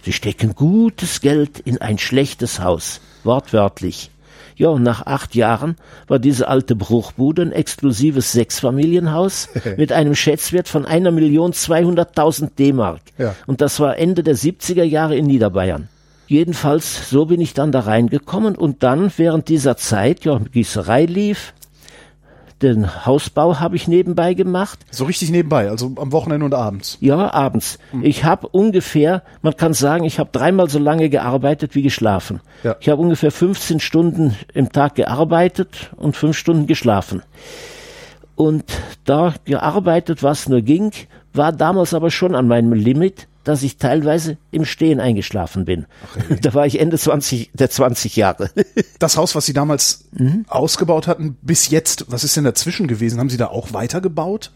Sie 0.03 0.13
stecken 0.13 0.55
gutes 0.55 1.19
Geld 1.19 1.59
in 1.59 1.81
ein 1.81 1.97
schlechtes 1.97 2.59
Haus, 2.59 3.01
wortwörtlich. 3.23 4.11
Ja, 4.55 4.69
und 4.69 4.83
nach 4.83 5.05
acht 5.05 5.35
Jahren 5.35 5.75
war 6.07 6.19
diese 6.19 6.47
alte 6.47 6.75
Bruchbude 6.75 7.41
ein 7.41 7.51
exklusives 7.51 8.31
Sechsfamilienhaus 8.31 9.49
mit 9.77 9.91
einem 9.91 10.15
Schätzwert 10.15 10.67
von 10.67 10.85
einer 10.85 11.11
Million 11.11 11.53
zweihunderttausend 11.53 12.57
D-Mark. 12.57 13.01
Ja. 13.17 13.35
Und 13.47 13.61
das 13.61 13.79
war 13.79 13.97
Ende 13.97 14.23
der 14.23 14.35
70er 14.35 14.83
Jahre 14.83 15.15
in 15.15 15.25
Niederbayern. 15.25 15.89
Jedenfalls, 16.27 17.09
so 17.09 17.25
bin 17.25 17.39
ich 17.39 17.53
dann 17.53 17.71
da 17.71 17.81
reingekommen 17.81 18.55
und 18.55 18.81
dann 18.81 19.11
während 19.17 19.47
dieser 19.47 19.77
Zeit, 19.77 20.25
ja, 20.25 20.39
Gießerei 20.39 21.05
lief, 21.05 21.53
den 22.61 23.05
Hausbau 23.05 23.59
habe 23.59 23.75
ich 23.75 23.87
nebenbei 23.87 24.33
gemacht. 24.33 24.79
So 24.89 25.05
richtig 25.05 25.29
nebenbei, 25.29 25.69
also 25.69 25.91
am 25.97 26.11
Wochenende 26.11 26.45
und 26.45 26.53
abends. 26.53 26.97
Ja, 27.01 27.33
abends. 27.33 27.79
Ich 28.01 28.23
habe 28.23 28.47
ungefähr, 28.47 29.23
man 29.41 29.57
kann 29.57 29.73
sagen, 29.73 30.05
ich 30.05 30.19
habe 30.19 30.29
dreimal 30.31 30.69
so 30.69 30.79
lange 30.79 31.09
gearbeitet 31.09 31.75
wie 31.75 31.81
geschlafen. 31.81 32.39
Ja. 32.63 32.75
Ich 32.79 32.89
habe 32.89 33.01
ungefähr 33.01 33.31
15 33.31 33.79
Stunden 33.79 34.37
im 34.53 34.71
Tag 34.71 34.95
gearbeitet 34.95 35.91
und 35.97 36.15
fünf 36.15 36.37
Stunden 36.37 36.65
geschlafen. 36.65 37.23
Und 38.35 38.65
da 39.03 39.33
gearbeitet, 39.45 40.23
was 40.23 40.47
nur 40.47 40.61
ging, 40.61 40.91
war 41.33 41.51
damals 41.51 41.93
aber 41.93 42.11
schon 42.11 42.35
an 42.35 42.47
meinem 42.47 42.73
Limit, 42.73 43.27
dass 43.45 43.63
ich 43.63 43.77
teilweise 43.77 44.37
im 44.51 44.65
Stehen 44.65 44.99
eingeschlafen 44.99 45.63
bin. 45.63 45.85
da 46.41 46.53
war 46.53 46.65
ich 46.65 46.79
Ende 46.79 46.97
20, 46.97 47.51
der 47.53 47.69
20 47.69 48.15
Jahre. 48.17 48.49
Das 48.99 49.17
Haus, 49.17 49.35
was 49.35 49.45
Sie 49.45 49.53
damals 49.53 50.05
ausgebaut 50.47 51.07
hatten, 51.07 51.37
bis 51.41 51.69
jetzt, 51.69 52.05
was 52.09 52.23
ist 52.23 52.37
denn 52.37 52.43
dazwischen 52.43 52.87
gewesen? 52.87 53.19
Haben 53.19 53.29
Sie 53.29 53.37
da 53.37 53.47
auch 53.47 53.73
weitergebaut? 53.73 54.51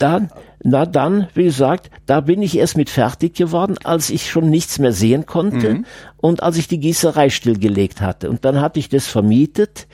dann, 0.00 0.30
na 0.62 0.86
dann, 0.86 1.28
wie 1.34 1.44
gesagt, 1.44 1.90
da 2.06 2.20
bin 2.20 2.42
ich 2.42 2.56
erst 2.56 2.76
mit 2.76 2.90
fertig 2.90 3.34
geworden, 3.34 3.76
als 3.84 4.10
ich 4.10 4.30
schon 4.30 4.48
nichts 4.48 4.78
mehr 4.78 4.92
sehen 4.92 5.26
konnte 5.26 5.82
und 6.16 6.42
als 6.42 6.56
ich 6.56 6.68
die 6.68 6.80
Gießerei 6.80 7.30
stillgelegt 7.30 8.00
hatte. 8.00 8.30
Und 8.30 8.44
dann 8.44 8.60
hatte 8.60 8.78
ich 8.78 8.88
das 8.88 9.06
vermietet 9.06 9.86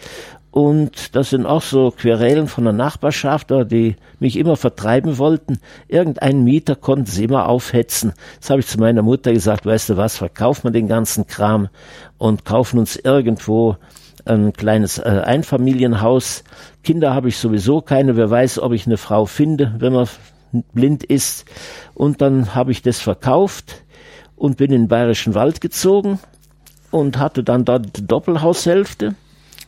und 0.57 1.15
das 1.15 1.29
sind 1.29 1.45
auch 1.45 1.61
so 1.61 1.91
Querelen 1.91 2.49
von 2.49 2.65
der 2.65 2.73
Nachbarschaft, 2.73 3.51
die 3.71 3.97
mich 4.21 4.39
immer 4.39 4.57
vertreiben 4.57 5.19
wollten. 5.19 5.59
Irgendeinen 5.87 6.45
Mieter 6.45 6.77
konnten 6.77 7.05
sie 7.05 7.25
immer 7.25 7.47
aufhetzen. 7.47 8.15
Das 8.41 8.49
habe 8.49 8.61
ich 8.61 8.67
zu 8.67 8.81
meiner 8.81 9.03
Mutter 9.03 9.35
gesagt, 9.35 9.67
weißt 9.67 9.91
du 9.91 9.97
was, 9.99 10.17
verkaufen 10.17 10.65
wir 10.65 10.71
den 10.71 10.89
ganzen 10.89 11.27
Kram 11.27 11.69
und 12.17 12.47
kaufen 12.47 12.79
uns 12.79 12.97
irgendwo 12.97 13.77
ein 14.25 14.55
kleines 14.55 14.97
äh, 14.97 15.03
Einfamilienhaus. 15.27 16.43
Kinder 16.83 17.13
habe 17.13 17.29
ich 17.29 17.37
sowieso 17.37 17.83
keine. 17.83 18.17
Wer 18.17 18.31
weiß, 18.31 18.59
ob 18.61 18.73
ich 18.73 18.87
eine 18.87 18.97
Frau 18.97 19.27
finde, 19.27 19.75
wenn 19.77 19.93
man 19.93 20.09
blind 20.73 21.05
ist. 21.05 21.45
Und 21.93 22.23
dann 22.23 22.55
habe 22.55 22.73
ich 22.73 22.81
das 22.81 22.99
verkauft 22.99 23.85
und 24.37 24.57
bin 24.57 24.73
in 24.73 24.85
den 24.85 24.89
Bayerischen 24.89 25.35
Wald 25.35 25.61
gezogen 25.61 26.19
und 26.91 27.19
hatte 27.19 27.45
dann 27.45 27.67
dort 27.67 28.11
Doppelhaushälfte. 28.11 29.17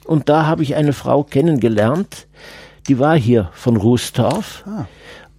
Und 0.08 0.30
da 0.30 0.46
habe 0.46 0.62
ich 0.62 0.74
eine 0.74 0.94
Frau 0.94 1.22
kennengelernt, 1.22 2.28
die 2.88 2.98
war 2.98 3.14
hier 3.14 3.50
von 3.52 3.76
Rußtorf. 3.76 4.64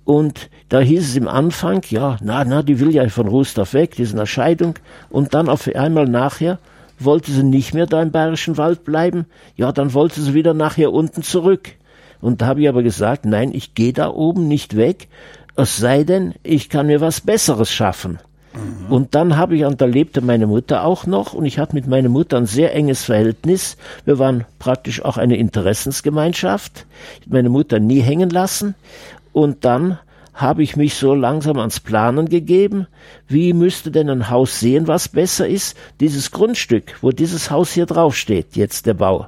Und 0.05 0.51
da 0.69 0.79
hieß 0.79 1.09
es 1.09 1.15
im 1.15 1.27
Anfang, 1.27 1.81
ja, 1.89 2.17
na, 2.21 2.43
na, 2.43 2.61
die 2.61 2.79
will 2.79 2.93
ja 2.93 3.09
von 3.09 3.27
Rußtorf 3.27 3.73
weg, 3.73 3.95
die 3.95 4.03
ist 4.03 4.11
in 4.11 4.19
der 4.19 4.27
Scheidung. 4.27 4.75
Und 5.09 5.33
dann 5.33 5.49
auf 5.49 5.67
einmal 5.73 6.05
nachher 6.05 6.59
wollte 6.99 7.31
sie 7.31 7.41
nicht 7.41 7.73
mehr 7.73 7.87
da 7.87 7.99
im 7.99 8.11
Bayerischen 8.11 8.57
Wald 8.57 8.83
bleiben. 8.83 9.25
Ja, 9.55 9.71
dann 9.71 9.95
wollte 9.95 10.21
sie 10.21 10.35
wieder 10.35 10.53
nachher 10.53 10.93
unten 10.93 11.23
zurück. 11.23 11.71
Und 12.21 12.43
da 12.43 12.45
habe 12.45 12.61
ich 12.61 12.69
aber 12.69 12.83
gesagt, 12.83 13.25
nein, 13.25 13.51
ich 13.51 13.73
gehe 13.73 13.93
da 13.93 14.11
oben 14.11 14.47
nicht 14.47 14.75
weg, 14.75 15.07
es 15.55 15.77
sei 15.77 16.03
denn, 16.03 16.35
ich 16.43 16.69
kann 16.69 16.85
mir 16.85 17.01
was 17.01 17.21
Besseres 17.21 17.71
schaffen. 17.71 18.19
Und 18.89 19.13
dann 19.13 19.37
habe 19.37 19.55
ich, 19.55 19.65
und 19.65 19.79
da 19.79 19.85
lebte 19.85 20.21
meine 20.21 20.47
Mutter 20.47 20.83
auch 20.83 21.05
noch, 21.05 21.33
und 21.33 21.45
ich 21.45 21.59
hatte 21.59 21.75
mit 21.75 21.87
meiner 21.87 22.09
Mutter 22.09 22.37
ein 22.37 22.47
sehr 22.47 22.73
enges 22.73 23.03
Verhältnis. 23.03 23.77
Wir 24.05 24.17
waren 24.17 24.45
praktisch 24.57 25.03
auch 25.05 25.17
eine 25.17 25.37
Interessensgemeinschaft. 25.37 26.85
Ich 27.19 27.27
hab 27.27 27.33
meine 27.33 27.49
Mutter 27.49 27.79
nie 27.79 27.99
hängen 28.01 28.29
lassen. 28.29 28.75
Und 29.31 29.65
dann 29.65 29.99
habe 30.33 30.63
ich 30.63 30.75
mich 30.75 30.95
so 30.95 31.13
langsam 31.13 31.59
ans 31.59 31.79
Planen 31.79 32.27
gegeben. 32.29 32.87
Wie 33.27 33.53
müsste 33.53 33.91
denn 33.91 34.09
ein 34.09 34.29
Haus 34.29 34.59
sehen, 34.59 34.87
was 34.87 35.09
besser 35.09 35.47
ist? 35.47 35.77
Dieses 35.99 36.31
Grundstück, 36.31 36.95
wo 37.01 37.11
dieses 37.11 37.51
Haus 37.51 37.71
hier 37.73 37.85
draufsteht, 37.85 38.55
jetzt 38.55 38.85
der 38.85 38.93
Bau. 38.93 39.27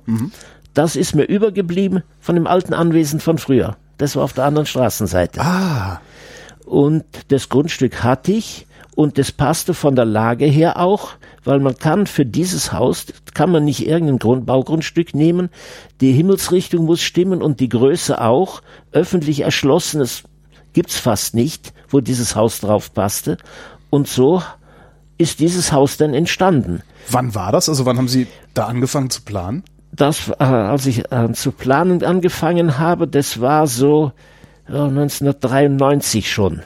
Das 0.73 0.95
ist 0.95 1.13
mir 1.15 1.23
übergeblieben 1.25 2.01
von 2.19 2.35
dem 2.35 2.47
alten 2.47 2.73
Anwesen 2.73 3.19
von 3.19 3.37
früher. 3.37 3.75
Das 3.97 4.15
war 4.15 4.23
auf 4.23 4.33
der 4.33 4.45
anderen 4.45 4.65
Straßenseite. 4.65 5.41
Ah, 5.41 5.99
Und 6.65 7.03
das 7.27 7.49
Grundstück 7.49 8.03
hatte 8.03 8.31
ich 8.31 8.65
und 8.95 9.17
das 9.17 9.31
passte 9.31 9.73
von 9.73 9.95
der 9.95 10.05
Lage 10.05 10.45
her 10.45 10.79
auch, 10.79 11.11
weil 11.43 11.59
man 11.59 11.77
kann 11.77 12.07
für 12.07 12.25
dieses 12.25 12.73
Haus, 12.73 13.05
kann 13.33 13.51
man 13.51 13.63
nicht 13.63 13.87
irgendein 13.87 14.19
Grund, 14.19 14.45
Baugrundstück 14.45 15.15
nehmen, 15.15 15.49
die 16.01 16.11
Himmelsrichtung 16.11 16.85
muss 16.85 17.01
stimmen 17.01 17.41
und 17.41 17.59
die 17.59 17.69
Größe 17.69 18.21
auch, 18.21 18.61
öffentlich 18.91 19.41
erschlossenes 19.41 20.23
gibt's 20.73 20.97
fast 20.97 21.33
nicht, 21.33 21.73
wo 21.89 21.99
dieses 21.99 22.35
Haus 22.35 22.59
drauf 22.59 22.93
passte 22.93 23.37
und 23.89 24.07
so 24.07 24.41
ist 25.17 25.39
dieses 25.39 25.71
Haus 25.71 25.97
dann 25.97 26.13
entstanden. 26.13 26.81
wann 27.09 27.35
war 27.35 27.51
das? 27.51 27.69
Also 27.69 27.85
wann 27.85 27.97
haben 27.97 28.07
Sie 28.07 28.27
da 28.53 28.65
angefangen 28.65 29.09
zu 29.09 29.21
planen? 29.21 29.63
das, 29.91 30.29
äh, 30.29 30.43
als 30.43 30.85
ich 30.85 31.11
äh, 31.11 31.31
zu 31.33 31.51
planen 31.51 32.03
angefangen 32.03 32.79
habe, 32.79 33.07
das 33.07 33.41
war 33.41 33.67
so 33.67 34.13
ja, 34.71 34.85
1993 34.85 36.31
schon. 36.31 36.61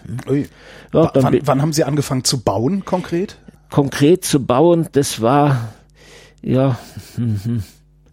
Ja, 0.94 1.12
wann, 1.14 1.40
wann 1.44 1.62
haben 1.62 1.74
Sie 1.74 1.84
angefangen 1.84 2.24
zu 2.24 2.42
bauen 2.42 2.86
konkret? 2.86 3.38
Konkret 3.70 4.24
zu 4.24 4.46
bauen, 4.46 4.88
das 4.92 5.22
war 5.22 5.70
ja 6.42 6.78
mhm, 7.18 7.64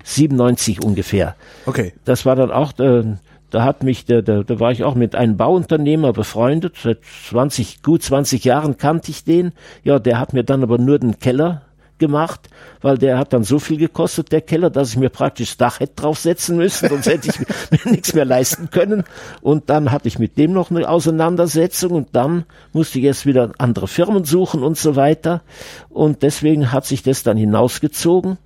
97 0.05 0.83
ungefähr. 0.83 1.37
Okay. 1.67 1.93
Das 2.05 2.27
war 2.27 2.37
dann 2.37 2.51
auch, 2.51 2.79
äh, 2.79 3.05
da 3.51 3.65
hat 3.65 3.83
mich, 3.83 4.07
der, 4.07 4.23
der, 4.23 4.45
da 4.45 4.59
war 4.59 4.73
ich 4.73 4.83
auch 4.83 4.95
mit 4.95 5.15
einem 5.15 5.37
Bauunternehmer 5.37 6.13
befreundet. 6.13 6.77
Seit 6.83 7.01
20, 7.29 7.83
gut 7.83 8.03
20 8.03 8.45
Jahren 8.45 8.79
kannte 8.79 9.11
ich 9.11 9.25
den. 9.25 9.53
Ja, 9.85 9.99
der 9.99 10.19
hat 10.19 10.33
mir 10.33 10.43
dann 10.43 10.63
aber 10.63 10.79
nur 10.79 10.99
den 10.99 11.19
Keller 11.19 11.63
gemacht, 11.99 12.49
weil 12.81 12.99
der 12.99 13.19
hat 13.19 13.33
dann 13.33 13.45
so 13.45 13.59
viel 13.59 13.79
gekostet, 13.79 14.33
der 14.33 14.41
Keller, 14.41 14.71
dass 14.71 14.91
ich 14.91 14.97
mir 14.97 15.09
praktisch 15.09 15.51
das 15.51 15.57
Dach 15.57 15.81
hätte 15.81 15.95
draufsetzen 15.97 16.57
müssen, 16.57 16.89
sonst 16.89 17.07
hätte 17.07 17.29
ich 17.29 17.39
mir 17.39 17.91
nichts 17.93 18.15
mehr 18.15 18.25
leisten 18.25 18.71
können. 18.71 19.05
Und 19.41 19.71
dann 19.71 19.93
hatte 19.93 20.09
ich 20.09 20.19
mit 20.19 20.37
dem 20.39 20.53
noch 20.53 20.71
eine 20.71 20.89
Auseinandersetzung 20.89 21.93
und 21.93 22.09
dann 22.13 22.45
musste 22.73 22.99
ich 22.99 23.05
jetzt 23.05 23.27
wieder 23.27 23.53
andere 23.59 23.89
Firmen 23.89 24.25
suchen 24.25 24.63
und 24.63 24.77
so 24.77 24.97
weiter. 24.97 25.43
Und 25.89 26.23
deswegen 26.23 26.73
hat 26.73 26.87
sich 26.87 27.03
das 27.03 27.23
dann 27.23 27.37
hinausgezogen. 27.37 28.39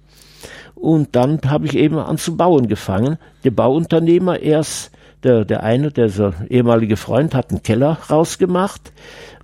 Und 0.75 1.17
dann 1.17 1.41
habe 1.47 1.67
ich 1.67 1.75
eben 1.75 1.99
an 1.99 2.19
zu 2.19 2.37
bauen 2.37 2.69
gefangen. 2.69 3.17
Der 3.45 3.50
Bauunternehmer 3.50 4.41
erst, 4.41 4.91
der, 5.23 5.44
der 5.44 5.62
eine, 5.62 5.90
der 5.90 6.08
so 6.08 6.32
ehemalige 6.49 6.96
Freund, 6.96 7.35
hat 7.35 7.50
einen 7.50 7.62
Keller 7.62 7.99
rausgemacht, 8.11 8.92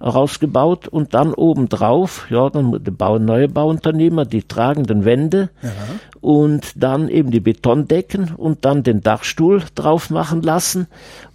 rausgebaut 0.00 0.88
und 0.88 1.14
dann 1.14 1.34
obendrauf, 1.34 2.26
ja, 2.30 2.50
dann 2.50 2.82
der 2.82 2.92
Bau, 2.92 3.18
neue 3.18 3.48
Bauunternehmer, 3.48 4.24
die 4.24 4.42
tragenden 4.42 5.04
Wände 5.04 5.50
und 6.20 6.72
dann 6.76 7.08
eben 7.08 7.30
die 7.30 7.40
Betondecken 7.40 8.34
und 8.34 8.64
dann 8.64 8.82
den 8.82 9.00
Dachstuhl 9.00 9.62
drauf 9.74 10.10
machen 10.10 10.42
lassen. 10.42 10.86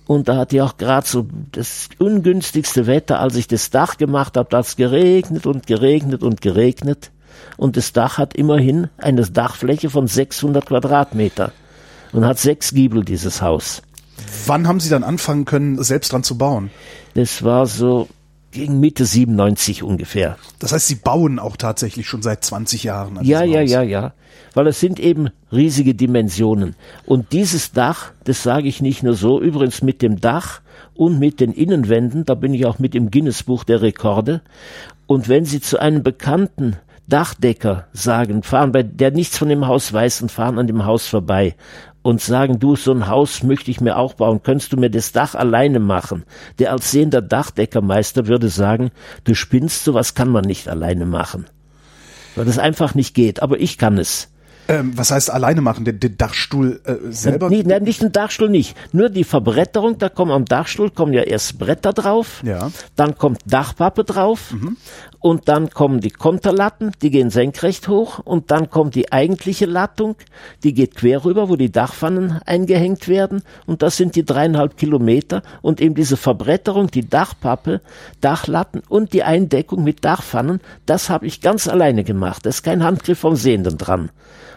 Und 0.07 0.29
da 0.29 0.37
hatte 0.37 0.55
ich 0.55 0.61
auch 0.61 0.77
gerade 0.77 1.05
so 1.05 1.27
das 1.51 1.89
ungünstigste 1.99 2.87
Wetter, 2.87 3.19
als 3.19 3.35
ich 3.35 3.47
das 3.47 3.69
Dach 3.69 3.97
gemacht 3.97 4.37
habe, 4.37 4.47
da 4.49 4.59
hat's 4.59 4.77
geregnet 4.77 5.45
und 5.45 5.67
geregnet 5.67 6.23
und 6.23 6.41
geregnet. 6.41 7.11
Und 7.57 7.75
das 7.75 7.91
Dach 7.91 8.17
hat 8.17 8.33
immerhin 8.33 8.87
eine 8.97 9.23
Dachfläche 9.23 9.89
von 9.89 10.07
600 10.07 10.65
Quadratmeter 10.65 11.51
und 12.13 12.25
hat 12.25 12.39
sechs 12.39 12.73
Giebel, 12.73 13.03
dieses 13.03 13.41
Haus. 13.41 13.81
Wann 14.45 14.67
haben 14.67 14.79
Sie 14.79 14.89
dann 14.89 15.03
anfangen 15.03 15.45
können, 15.45 15.81
selbst 15.83 16.11
dran 16.11 16.23
zu 16.23 16.37
bauen? 16.37 16.69
Das 17.13 17.43
war 17.43 17.65
so 17.65 18.07
gegen 18.51 18.79
Mitte 18.79 19.05
97 19.05 19.83
ungefähr. 19.83 20.37
Das 20.59 20.71
heißt, 20.71 20.87
Sie 20.87 20.95
bauen 20.95 21.39
auch 21.39 21.57
tatsächlich 21.57 22.07
schon 22.07 22.21
seit 22.21 22.43
20 22.43 22.83
Jahren. 22.83 23.17
an 23.17 23.25
Ja, 23.25 23.43
ja, 23.43 23.61
Haus. 23.61 23.69
ja, 23.69 23.81
ja. 23.83 24.13
Weil 24.53 24.67
es 24.67 24.79
sind 24.79 24.99
eben 24.99 25.29
riesige 25.51 25.93
Dimensionen. 25.93 26.75
Und 27.05 27.33
dieses 27.33 27.71
Dach, 27.71 28.11
das 28.23 28.43
sage 28.43 28.67
ich 28.67 28.81
nicht 28.81 29.03
nur 29.03 29.13
so, 29.13 29.39
übrigens 29.41 29.81
mit 29.81 30.01
dem 30.01 30.19
Dach 30.19 30.61
und 30.95 31.19
mit 31.19 31.39
den 31.39 31.51
Innenwänden, 31.51 32.25
da 32.25 32.33
bin 32.33 32.53
ich 32.53 32.65
auch 32.65 32.79
mit 32.79 32.95
im 32.95 33.11
Guinness-Buch 33.11 33.63
der 33.63 33.81
Rekorde. 33.81 34.41
Und 35.05 35.29
wenn 35.29 35.45
Sie 35.45 35.61
zu 35.61 35.79
einem 35.79 36.01
bekannten 36.01 36.77
Dachdecker 37.07 37.87
sagen, 37.93 38.43
fahren 38.43 38.71
bei, 38.73 38.83
der 38.83 39.11
nichts 39.11 39.37
von 39.37 39.47
dem 39.47 39.67
Haus 39.67 39.93
weiß 39.93 40.21
und 40.21 40.31
fahren 40.31 40.59
an 40.59 40.67
dem 40.67 40.85
Haus 40.85 41.07
vorbei 41.07 41.55
und 42.07 42.21
sagen, 42.21 42.57
du, 42.57 42.77
so 42.77 42.93
ein 42.93 43.07
Haus 43.07 43.43
möchte 43.43 43.69
ich 43.69 43.81
mir 43.81 43.97
auch 43.97 44.13
bauen, 44.13 44.41
könntest 44.41 44.71
du 44.71 44.77
mir 44.77 44.89
das 44.89 45.11
Dach 45.11 45.35
alleine 45.35 45.81
machen? 45.81 46.23
Der 46.57 46.71
als 46.71 46.89
sehender 46.89 47.21
Dachdeckermeister 47.21 48.27
würde 48.27 48.47
sagen, 48.47 48.91
du 49.25 49.35
spinnst, 49.35 49.83
sowas 49.83 50.15
kann 50.15 50.29
man 50.29 50.45
nicht 50.45 50.69
alleine 50.69 51.05
machen. 51.05 51.47
Weil 52.37 52.45
das 52.45 52.59
einfach 52.59 52.95
nicht 52.95 53.13
geht, 53.13 53.41
aber 53.41 53.59
ich 53.59 53.77
kann 53.77 53.97
es. 53.97 54.31
Ähm, 54.69 54.97
was 54.97 55.11
heißt 55.11 55.31
alleine 55.31 55.61
machen? 55.61 55.85
Den, 55.85 55.99
den 55.99 56.17
Dachstuhl 56.17 56.81
äh, 56.85 56.95
selber? 57.11 57.49
Nee, 57.49 57.63
nein, 57.65 57.83
nicht 57.83 58.01
den 58.01 58.11
Dachstuhl 58.11 58.49
nicht. 58.49 58.75
Nur 58.91 59.09
die 59.09 59.23
Verbretterung, 59.23 59.97
da 59.97 60.09
kommen 60.09 60.31
am 60.31 60.45
Dachstuhl 60.45 60.89
kommen 60.91 61.13
ja 61.13 61.21
erst 61.21 61.57
Bretter 61.57 61.93
drauf, 61.93 62.41
Ja. 62.43 62.71
dann 62.95 63.17
kommt 63.17 63.39
Dachpappe 63.45 64.03
drauf 64.03 64.53
und 65.19 65.47
dann 65.47 65.69
kommen 65.69 66.01
die 66.01 66.09
Konterlatten, 66.09 66.91
die 67.01 67.09
gehen 67.11 67.29
senkrecht 67.29 67.87
hoch 67.87 68.19
und 68.19 68.51
dann 68.51 68.69
kommt 68.69 68.95
die 68.95 69.11
eigentliche 69.11 69.65
Lattung, 69.65 70.15
die 70.63 70.73
geht 70.73 70.95
quer 70.95 71.23
rüber, 71.25 71.49
wo 71.49 71.55
die 71.55 71.71
Dachpfannen 71.71 72.39
eingehängt 72.45 73.07
werden 73.07 73.43
und 73.65 73.81
das 73.81 73.97
sind 73.97 74.15
die 74.15 74.25
dreieinhalb 74.25 74.77
Kilometer 74.77 75.41
und 75.61 75.81
eben 75.81 75.95
diese 75.95 76.17
Verbretterung, 76.17 76.91
die 76.91 77.07
Dachpappe, 77.07 77.81
Dachlatten 78.21 78.81
und 78.89 79.13
die 79.13 79.23
Eindeckung 79.23 79.83
mit 79.83 80.03
Dachpfannen, 80.03 80.59
das 80.85 81.09
habe 81.09 81.25
ich 81.25 81.41
ganz 81.41 81.67
alleine 81.67 82.03
gemacht. 82.03 82.45
Da 82.45 82.49
ist 82.49 82.63
kein 82.63 82.83
Handgriff 82.83 83.19
vom 83.19 83.35
Sehenden 83.35 83.77
dran. 83.77 84.09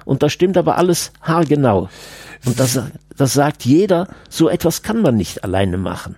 Und 0.05 0.23
das 0.23 0.33
stimmt 0.33 0.57
aber 0.57 0.77
alles 0.79 1.13
haargenau. 1.23 1.89
Und 2.47 2.59
das, 2.59 2.81
das 3.17 3.33
sagt 3.35 3.65
jeder, 3.65 4.09
so 4.29 4.49
etwas 4.49 4.83
kann 4.83 5.03
man 5.03 5.17
nicht 5.17 5.45
alleine 5.45 5.77
machen 5.79 6.17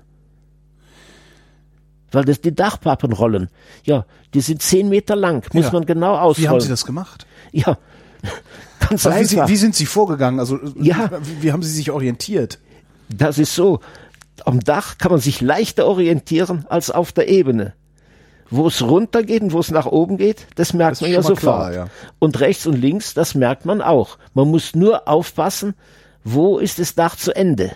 weil 2.15 2.25
das 2.27 2.41
die 2.41 2.55
Dachpappenrollen, 2.55 3.49
ja, 3.85 4.05
die 4.35 4.41
sind 4.43 4.61
zehn 4.63 4.89
Meter 4.91 5.17
lang, 5.17 5.47
muss 5.55 5.65
Ja. 5.67 5.73
man 5.73 5.87
genau 5.87 6.15
ausrollen. 6.17 6.45
Wie 6.45 6.49
haben 6.49 6.61
Sie 6.61 6.69
das 6.69 6.85
gemacht? 6.85 7.27
Ja, 7.53 7.79
ganz 8.81 9.07
Aber 9.07 9.19
Wie, 9.19 9.25
Sie, 9.25 9.37
einfach. 9.41 9.49
wie 9.49 9.57
sind 9.57 9.75
Sie 9.75 9.87
vorgegangen? 9.87 10.39
Also 10.39 10.59
Ja. 10.79 11.11
wie, 11.23 11.45
wie 11.45 11.53
haben 11.53 11.63
Sie 11.63 11.73
sich 11.73 11.91
orientiert? 11.91 12.59
Das 13.09 13.39
ist 13.39 13.55
so. 13.55 13.81
Am 14.45 14.61
Dach 14.61 14.99
kann 14.99 15.11
man 15.13 15.21
sich 15.21 15.41
leichter 15.41 15.87
orientieren 15.87 16.67
als 16.69 16.91
auf 16.91 17.13
der 17.13 17.29
Ebene. 17.29 17.73
Wo 18.53 18.67
es 18.67 18.83
runter 18.83 19.23
geht 19.23 19.43
und 19.43 19.53
wo 19.53 19.61
es 19.61 19.71
nach 19.71 19.87
oben 19.87 20.19
geht, 20.19 20.47
das 20.57 20.75
merkt 20.75 20.93
Das 20.93 21.01
man 21.01 21.11
ja 21.11 21.23
sofort. 21.23 21.41
klar, 21.41 21.73
ja. 21.73 21.87
Und 22.19 22.39
rechts 22.39 22.67
und 22.67 22.75
links, 22.75 23.15
das 23.15 23.35
merkt 23.35 23.65
man 23.65 23.81
auch. 23.81 24.19
Man 24.35 24.49
muss 24.49 24.75
nur 24.77 25.09
aufpassen, 25.09 25.75
wo 26.23 26.59
ist 26.59 26.79
das 26.79 26.95
Dach 26.95 27.17
zu 27.17 27.35
Ende. 27.35 27.73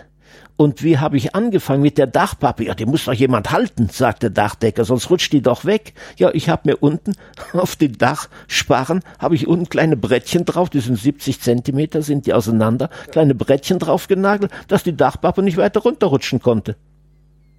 Und 0.55 0.83
wie 0.83 0.97
habe 0.97 1.17
ich 1.17 1.35
angefangen 1.35 1.81
mit 1.81 1.97
der 1.97 2.07
Dachpappe? 2.07 2.65
Ja, 2.65 2.73
die 2.75 2.85
muss 2.85 3.05
doch 3.05 3.13
jemand 3.13 3.51
halten, 3.51 3.89
sagt 3.91 4.23
der 4.23 4.29
Dachdecker, 4.29 4.85
sonst 4.85 5.09
rutscht 5.09 5.33
die 5.33 5.41
doch 5.41 5.65
weg. 5.65 5.93
Ja, 6.17 6.31
ich 6.33 6.47
habe 6.49 6.63
mir 6.65 6.77
unten 6.77 7.13
auf 7.53 7.75
den 7.75 7.97
Dachsparren, 7.97 9.01
habe 9.17 9.33
ich 9.35 9.47
unten 9.47 9.69
kleine 9.69 9.97
Brettchen 9.97 10.45
drauf, 10.45 10.69
die 10.69 10.79
sind 10.79 10.97
70 10.97 11.41
Zentimeter, 11.41 12.01
sind 12.03 12.27
die 12.27 12.33
auseinander, 12.33 12.89
kleine 13.11 13.33
Brettchen 13.35 13.79
drauf 13.79 14.07
genagelt, 14.07 14.51
dass 14.67 14.83
die 14.83 14.95
Dachpappe 14.95 15.41
nicht 15.41 15.57
weiter 15.57 15.79
runterrutschen 15.79 16.39
konnte. 16.39 16.75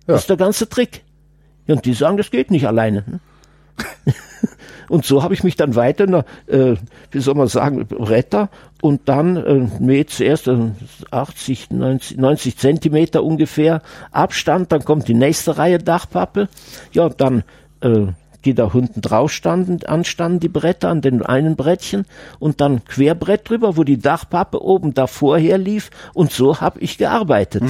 Das 0.06 0.22
ist 0.22 0.30
der 0.30 0.36
ganze 0.36 0.68
Trick. 0.68 1.04
Ja, 1.68 1.76
und 1.76 1.84
die 1.84 1.94
sagen, 1.94 2.16
das 2.16 2.32
geht 2.32 2.50
nicht 2.50 2.66
alleine. 2.66 3.04
ne? 3.06 3.20
Und 4.88 5.04
so 5.04 5.22
habe 5.22 5.34
ich 5.34 5.44
mich 5.44 5.54
dann 5.56 5.76
weiter, 5.76 6.06
na, 6.08 6.24
äh, 6.46 6.76
wie 7.10 7.20
soll 7.20 7.34
man 7.34 7.48
sagen, 7.48 7.86
Bretter 7.86 8.48
und 8.80 9.08
dann 9.08 9.36
äh, 9.36 9.68
mit 9.80 10.10
zuerst 10.10 10.48
äh, 10.48 10.70
80, 11.10 11.70
90, 11.70 12.16
90 12.16 12.56
Zentimeter 12.56 13.22
ungefähr 13.22 13.82
Abstand, 14.12 14.72
dann 14.72 14.84
kommt 14.84 15.06
die 15.06 15.14
nächste 15.14 15.58
Reihe 15.58 15.78
Dachpappe, 15.78 16.48
ja, 16.92 17.10
dann 17.10 17.44
äh, 17.80 18.06
die 18.44 18.54
da 18.54 18.64
unten 18.64 19.00
drauf 19.02 19.32
standen, 19.32 19.84
anstanden, 19.84 20.40
die 20.40 20.48
Bretter 20.48 20.88
an 20.88 21.02
den 21.02 21.22
einen 21.22 21.56
Brettchen 21.56 22.06
und 22.38 22.60
dann 22.60 22.84
Querbrett 22.84 23.48
drüber, 23.48 23.76
wo 23.76 23.84
die 23.84 23.98
Dachpappe 23.98 24.62
oben 24.62 24.94
davor 24.94 25.38
her 25.38 25.58
lief 25.58 25.90
und 26.14 26.32
so 26.32 26.60
habe 26.60 26.80
ich 26.80 26.98
gearbeitet. 26.98 27.64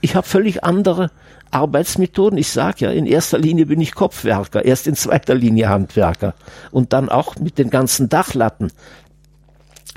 Ich 0.00 0.16
habe 0.16 0.26
völlig 0.26 0.64
andere 0.64 1.10
Arbeitsmethoden. 1.52 2.38
Ich 2.38 2.50
sag 2.50 2.80
ja, 2.80 2.90
in 2.90 3.06
erster 3.06 3.38
Linie 3.38 3.66
bin 3.66 3.80
ich 3.80 3.94
Kopfwerker, 3.94 4.64
erst 4.64 4.86
in 4.86 4.96
zweiter 4.96 5.34
Linie 5.34 5.68
Handwerker. 5.68 6.34
Und 6.70 6.92
dann 6.92 7.08
auch 7.08 7.36
mit 7.36 7.58
den 7.58 7.70
ganzen 7.70 8.08
Dachlatten. 8.08 8.72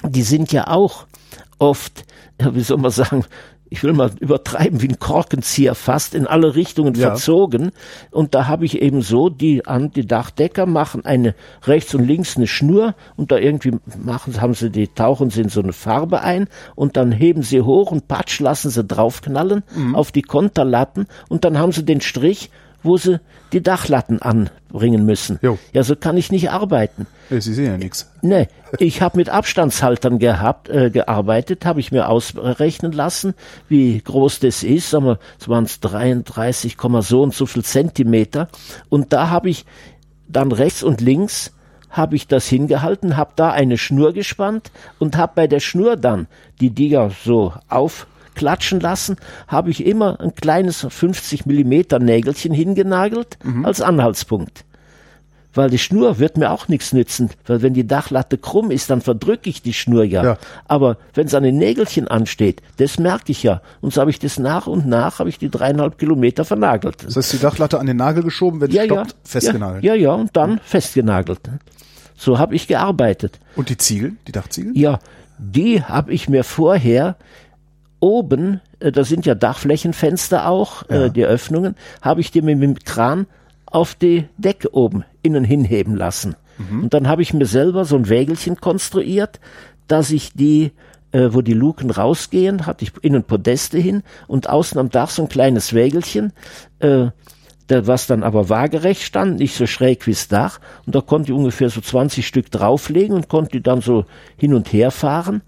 Die 0.03 0.23
sind 0.23 0.51
ja 0.51 0.67
auch 0.67 1.07
oft, 1.57 2.05
wie 2.37 2.61
soll 2.61 2.77
man 2.77 2.91
sagen, 2.91 3.25
ich 3.69 3.83
will 3.83 3.93
mal 3.93 4.11
übertreiben, 4.19 4.81
wie 4.81 4.87
ein 4.89 4.99
Korkenzieher 4.99 5.75
fast 5.75 6.13
in 6.15 6.27
alle 6.27 6.55
Richtungen 6.55 6.93
Ja. 6.95 7.07
verzogen. 7.09 7.71
Und 8.11 8.35
da 8.35 8.47
habe 8.47 8.65
ich 8.65 8.81
eben 8.81 9.01
so, 9.01 9.29
die, 9.29 9.65
an, 9.65 9.91
die 9.91 10.05
Dachdecker 10.05 10.65
machen 10.65 11.03
eine 11.05 11.33
rechts 11.63 11.93
und 11.95 12.05
links 12.05 12.37
eine 12.37 12.47
Schnur 12.47 12.93
und 13.17 13.31
da 13.31 13.37
irgendwie 13.37 13.73
machen, 14.03 14.39
haben 14.39 14.53
sie 14.53 14.69
die, 14.69 14.87
tauchen 14.87 15.29
sie 15.31 15.41
in 15.41 15.49
so 15.49 15.61
eine 15.61 15.73
Farbe 15.73 16.21
ein 16.21 16.47
und 16.75 16.95
dann 16.95 17.11
heben 17.11 17.41
sie 17.41 17.61
hoch 17.61 17.91
und 17.91 18.07
patsch 18.07 18.39
lassen 18.39 18.69
sie 18.69 18.83
draufknallen 18.83 19.63
auf 19.93 20.11
die 20.11 20.21
Konterlatten 20.21 21.07
und 21.29 21.43
dann 21.43 21.57
haben 21.57 21.71
sie 21.71 21.83
den 21.83 22.01
Strich, 22.01 22.51
wo 22.85 22.97
sie 22.97 23.19
die 23.51 23.61
Dachlatten 23.61 24.21
anbringen 24.21 25.05
müssen. 25.05 25.39
Jo. 25.41 25.57
Ja, 25.73 25.83
so 25.83 25.95
kann 25.95 26.17
ich 26.17 26.31
nicht 26.31 26.51
arbeiten. 26.51 27.07
Ja, 27.29 27.41
Sie 27.41 27.53
sehen 27.53 27.65
ja 27.65 27.77
nichts. 27.77 28.11
Nee, 28.21 28.47
ich 28.79 29.01
habe 29.01 29.17
mit 29.17 29.29
Abstandshaltern 29.29 30.19
gehabt, 30.19 30.69
äh, 30.69 30.89
gearbeitet, 30.89 31.65
habe 31.65 31.79
ich 31.79 31.91
mir 31.91 32.09
ausrechnen 32.09 32.91
lassen, 32.91 33.33
wie 33.67 33.99
groß 33.99 34.39
das 34.39 34.63
ist. 34.63 34.89
Sagen 34.89 35.05
wir, 35.05 35.19
es 35.39 35.49
waren 35.49 35.67
33, 35.81 36.77
Komma 36.77 37.01
so 37.01 37.21
und 37.21 37.33
so 37.33 37.45
viel 37.45 37.63
Zentimeter. 37.63 38.47
Und 38.89 39.13
da 39.13 39.29
habe 39.29 39.49
ich 39.49 39.65
dann 40.27 40.51
rechts 40.51 40.83
und 40.83 41.01
links 41.01 41.51
habe 41.89 42.15
ich 42.15 42.27
das 42.27 42.47
hingehalten, 42.47 43.15
habe 43.15 43.31
da 43.35 43.51
eine 43.51 43.77
Schnur 43.77 44.13
gespannt 44.13 44.71
und 44.99 45.15
habe 45.15 45.31
bei 45.35 45.47
der 45.47 45.61
Schnur 45.61 45.95
dann, 45.95 46.27
die 46.59 46.89
ja 46.89 47.09
so 47.23 47.53
aufklatschen 48.35 48.79
lassen, 48.79 49.15
habe 49.47 49.71
ich 49.71 49.85
immer 49.85 50.19
ein 50.19 50.35
kleines 50.35 50.85
50 50.87 51.45
Millimeter 51.45 51.99
Nägelchen 51.99 52.53
hingenagelt 52.53 53.37
als 53.63 53.81
Anhaltspunkt. 53.81 54.65
Weil 55.53 55.69
die 55.69 55.77
Schnur 55.77 56.19
wird 56.19 56.35
mir 56.35 56.51
auch 56.51 56.67
nichts 56.67 56.91
nützen, 56.91 57.29
weil 57.45 57.61
wenn 57.61 57.73
die 57.73 57.87
Dachlatte 57.87 58.37
krumm 58.37 58.71
ist, 58.71 58.89
dann 58.89 58.99
verdrücke 58.99 59.49
ich 59.49 59.61
die 59.61 59.71
Schnur 59.71 60.03
ja. 60.03 60.21
Ja. 60.21 60.37
Aber 60.67 60.97
wenn 61.13 61.27
es 61.27 61.33
an 61.33 61.43
den 61.43 61.57
Nägelchen 61.57 62.09
ansteht, 62.09 62.61
das 62.75 62.99
merke 62.99 63.31
ich 63.31 63.41
ja. 63.41 63.61
Und 63.79 63.93
so 63.93 64.01
habe 64.01 64.11
ich 64.11 64.19
das 64.19 64.37
nach 64.37 64.67
und 64.67 64.85
nach, 64.85 65.19
habe 65.19 65.29
ich 65.29 65.39
die 65.39 65.49
dreieinhalb 65.49 65.97
Kilometer 65.97 66.43
vernagelt. 66.43 67.05
Das 67.05 67.15
heißt, 67.15 67.31
die 67.31 67.39
Dachlatte 67.39 67.79
an 67.79 67.85
den 67.85 67.95
Nagel 67.95 68.21
geschoben, 68.21 68.59
wenn 68.59 68.69
sie 68.69 68.81
stoppt, 68.83 69.15
festgenagelt. 69.23 69.81
Ja, 69.85 69.93
ja, 69.95 70.01
ja, 70.01 70.13
und 70.13 70.35
dann 70.35 70.59
festgenagelt. 70.61 71.39
So 72.17 72.37
habe 72.37 72.53
ich 72.53 72.67
gearbeitet. 72.67 73.39
Und 73.55 73.69
die 73.69 73.77
Ziegel, 73.77 74.17
die 74.27 74.33
Dachziegel? 74.33 74.77
Ja, 74.77 74.99
die 75.37 75.83
habe 75.83 76.11
ich 76.11 76.27
mir 76.27 76.43
vorher 76.43 77.15
oben, 77.99 78.61
äh, 78.79 78.91
da 78.91 79.03
sind 79.03 79.25
ja 79.25 79.35
Dachflächenfenster 79.35 80.47
auch, 80.47 80.89
äh, 80.89 81.09
die 81.09 81.25
Öffnungen, 81.25 81.75
habe 82.01 82.21
ich 82.21 82.31
die 82.31 82.41
mit 82.41 82.61
dem 82.61 82.75
Kran 82.75 83.27
auf 83.65 83.95
die 83.95 84.27
Decke 84.37 84.73
oben 84.73 85.03
innen 85.21 85.43
hinheben 85.43 85.95
lassen. 85.95 86.35
Und 86.83 86.93
dann 86.93 87.07
habe 87.07 87.21
ich 87.21 87.33
mir 87.33 87.45
selber 87.45 87.85
so 87.85 87.95
ein 87.95 88.07
Wägelchen 88.09 88.57
konstruiert, 88.57 89.39
dass 89.87 90.11
ich 90.11 90.33
die, 90.33 90.71
äh, 91.11 91.29
wo 91.31 91.41
die 91.41 91.53
Luken 91.53 91.91
rausgehen, 91.91 92.65
hatte 92.65 92.85
ich 92.85 92.91
innen 93.01 93.23
Podeste 93.23 93.77
hin 93.77 94.03
und 94.27 94.49
außen 94.49 94.79
am 94.79 94.89
Dach 94.89 95.09
so 95.09 95.23
ein 95.23 95.29
kleines 95.29 95.73
Wägelchen, 95.73 96.31
äh, 96.79 97.07
der, 97.69 97.87
was 97.87 98.05
dann 98.07 98.23
aber 98.23 98.47
waagerecht 98.49 99.01
stand, 99.01 99.39
nicht 99.39 99.55
so 99.55 99.65
schräg 99.65 100.05
wie's 100.05 100.27
Dach. 100.27 100.59
Und 100.85 100.95
da 100.95 101.01
konnte 101.01 101.31
ich 101.31 101.37
ungefähr 101.37 101.69
so 101.69 101.81
20 101.81 102.25
Stück 102.25 102.51
drauflegen 102.51 103.15
und 103.15 103.27
konnte 103.27 103.51
die 103.53 103.63
dann 103.63 103.81
so 103.81 104.05
hin 104.37 104.53
und 104.53 104.71
her 104.71 104.91
fahren. 104.91 105.41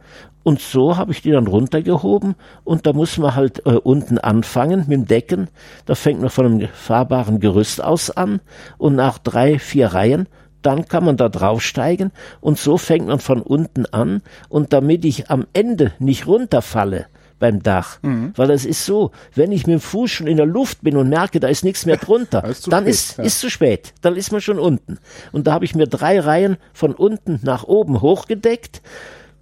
Und 0.47 0.61
so 0.61 0.95
habe 0.95 1.11
ich 1.11 1.21
die 1.21 1.31
dann 1.31 1.45
runtergehoben 1.45 2.35
und 2.63 2.85
da 2.85 2.93
muss 2.93 3.17
man 3.17 3.35
halt 3.35 3.65
äh, 3.65 3.71
unten 3.71 4.17
anfangen 4.17 4.85
mit 4.87 4.91
dem 4.91 5.05
Decken. 5.05 5.49
Da 5.85 5.93
fängt 5.93 6.21
man 6.21 6.29
von 6.29 6.45
einem 6.45 6.69
fahrbaren 6.69 7.41
Gerüst 7.41 7.83
aus 7.83 8.11
an 8.11 8.39
und 8.77 8.95
nach 8.95 9.17
drei, 9.17 9.59
vier 9.59 9.87
Reihen 9.87 10.29
dann 10.61 10.87
kann 10.87 11.03
man 11.03 11.17
da 11.17 11.27
draufsteigen 11.27 12.11
und 12.39 12.57
so 12.57 12.77
fängt 12.77 13.07
man 13.07 13.19
von 13.19 13.41
unten 13.41 13.87
an 13.87 14.21
und 14.47 14.71
damit 14.71 15.03
ich 15.03 15.29
am 15.29 15.45
Ende 15.51 15.91
nicht 15.99 16.27
runterfalle 16.27 17.07
beim 17.39 17.61
Dach, 17.61 17.99
weil 18.35 18.49
es 18.51 18.65
ist 18.65 18.85
so, 18.85 19.11
wenn 19.35 19.51
ich 19.51 19.67
mit 19.67 19.73
dem 19.73 19.81
Fuß 19.81 20.09
schon 20.09 20.27
in 20.27 20.37
der 20.37 20.45
Luft 20.45 20.81
bin 20.81 20.97
und 20.97 21.09
merke, 21.09 21.39
da 21.39 21.47
ist 21.49 21.63
nichts 21.63 21.85
mehr 21.85 21.97
drunter, 21.97 22.43
ist 22.49 22.71
dann 22.71 22.85
spät, 22.85 22.93
ist, 22.93 23.17
ja. 23.17 23.23
ist 23.25 23.39
zu 23.39 23.49
spät, 23.49 23.93
dann 24.01 24.15
ist 24.15 24.31
man 24.31 24.41
schon 24.41 24.59
unten. 24.59 24.97
Und 25.31 25.45
da 25.45 25.53
habe 25.53 25.65
ich 25.65 25.75
mir 25.75 25.87
drei 25.87 26.19
Reihen 26.19 26.57
von 26.73 26.93
unten 26.93 27.39
nach 27.43 27.65
oben 27.65 28.01
hochgedeckt. 28.01 28.81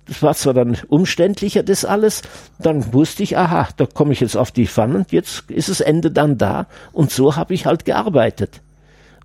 Das 0.08 0.22
war 0.22 0.36
zwar 0.36 0.54
dann 0.54 0.78
umständlicher, 0.88 1.64
das 1.64 1.84
alles. 1.84 2.22
Dann 2.60 2.94
wusste 2.94 3.24
ich, 3.24 3.38
aha, 3.38 3.70
da 3.78 3.86
komme 3.86 4.14
ich 4.14 4.20
jetzt 4.20 4.38
auf 4.38 4.52
die 4.52 4.68
Pfannen, 4.68 5.06
jetzt 5.10 5.50
ist 5.50 5.70
das 5.70 5.82
Ende 5.82 6.12
dann 6.12 6.38
da. 6.38 6.68
Und 6.94 7.12
so 7.12 7.36
habe 7.36 7.54
ich 7.54 7.66
halt 7.66 7.86
gearbeitet 7.86 8.62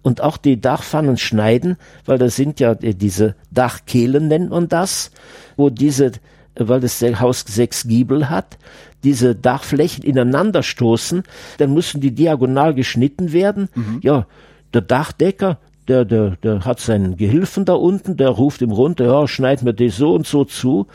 und 0.02 0.20
auch 0.20 0.36
die 0.36 0.60
Dachpfannen 0.60 1.18
schneiden, 1.18 1.76
weil 2.06 2.18
das 2.18 2.36
sind 2.36 2.60
ja 2.60 2.72
äh, 2.72 2.94
diese 2.94 3.34
Dachkehlen 3.50 4.28
nennt 4.28 4.50
man 4.50 4.68
das, 4.68 5.10
wo 5.56 5.70
diese, 5.70 6.12
weil 6.54 6.80
das 6.80 7.02
Haus 7.02 7.44
sechs 7.46 7.86
Giebel 7.86 8.30
hat, 8.30 8.58
diese 9.02 9.34
Dachflächen 9.34 10.04
ineinander 10.04 10.62
stoßen, 10.62 11.22
dann 11.58 11.74
müssen 11.74 12.00
die 12.00 12.14
diagonal 12.14 12.74
geschnitten 12.74 13.32
werden. 13.32 13.68
Ja, 14.02 14.26
der 14.74 14.82
Dachdecker, 14.82 15.58
der, 15.90 16.04
der, 16.04 16.36
der 16.36 16.64
hat 16.64 16.78
seinen 16.78 17.16
Gehilfen 17.16 17.64
da 17.64 17.74
unten, 17.74 18.16
der 18.16 18.28
ruft 18.28 18.62
ihm 18.62 18.70
runter, 18.70 19.06
ja, 19.06 19.26
schneid 19.26 19.62
mir 19.62 19.74
das 19.74 19.96
so 19.96 20.14
und 20.14 20.26
so 20.26 20.44
zu. 20.44 20.86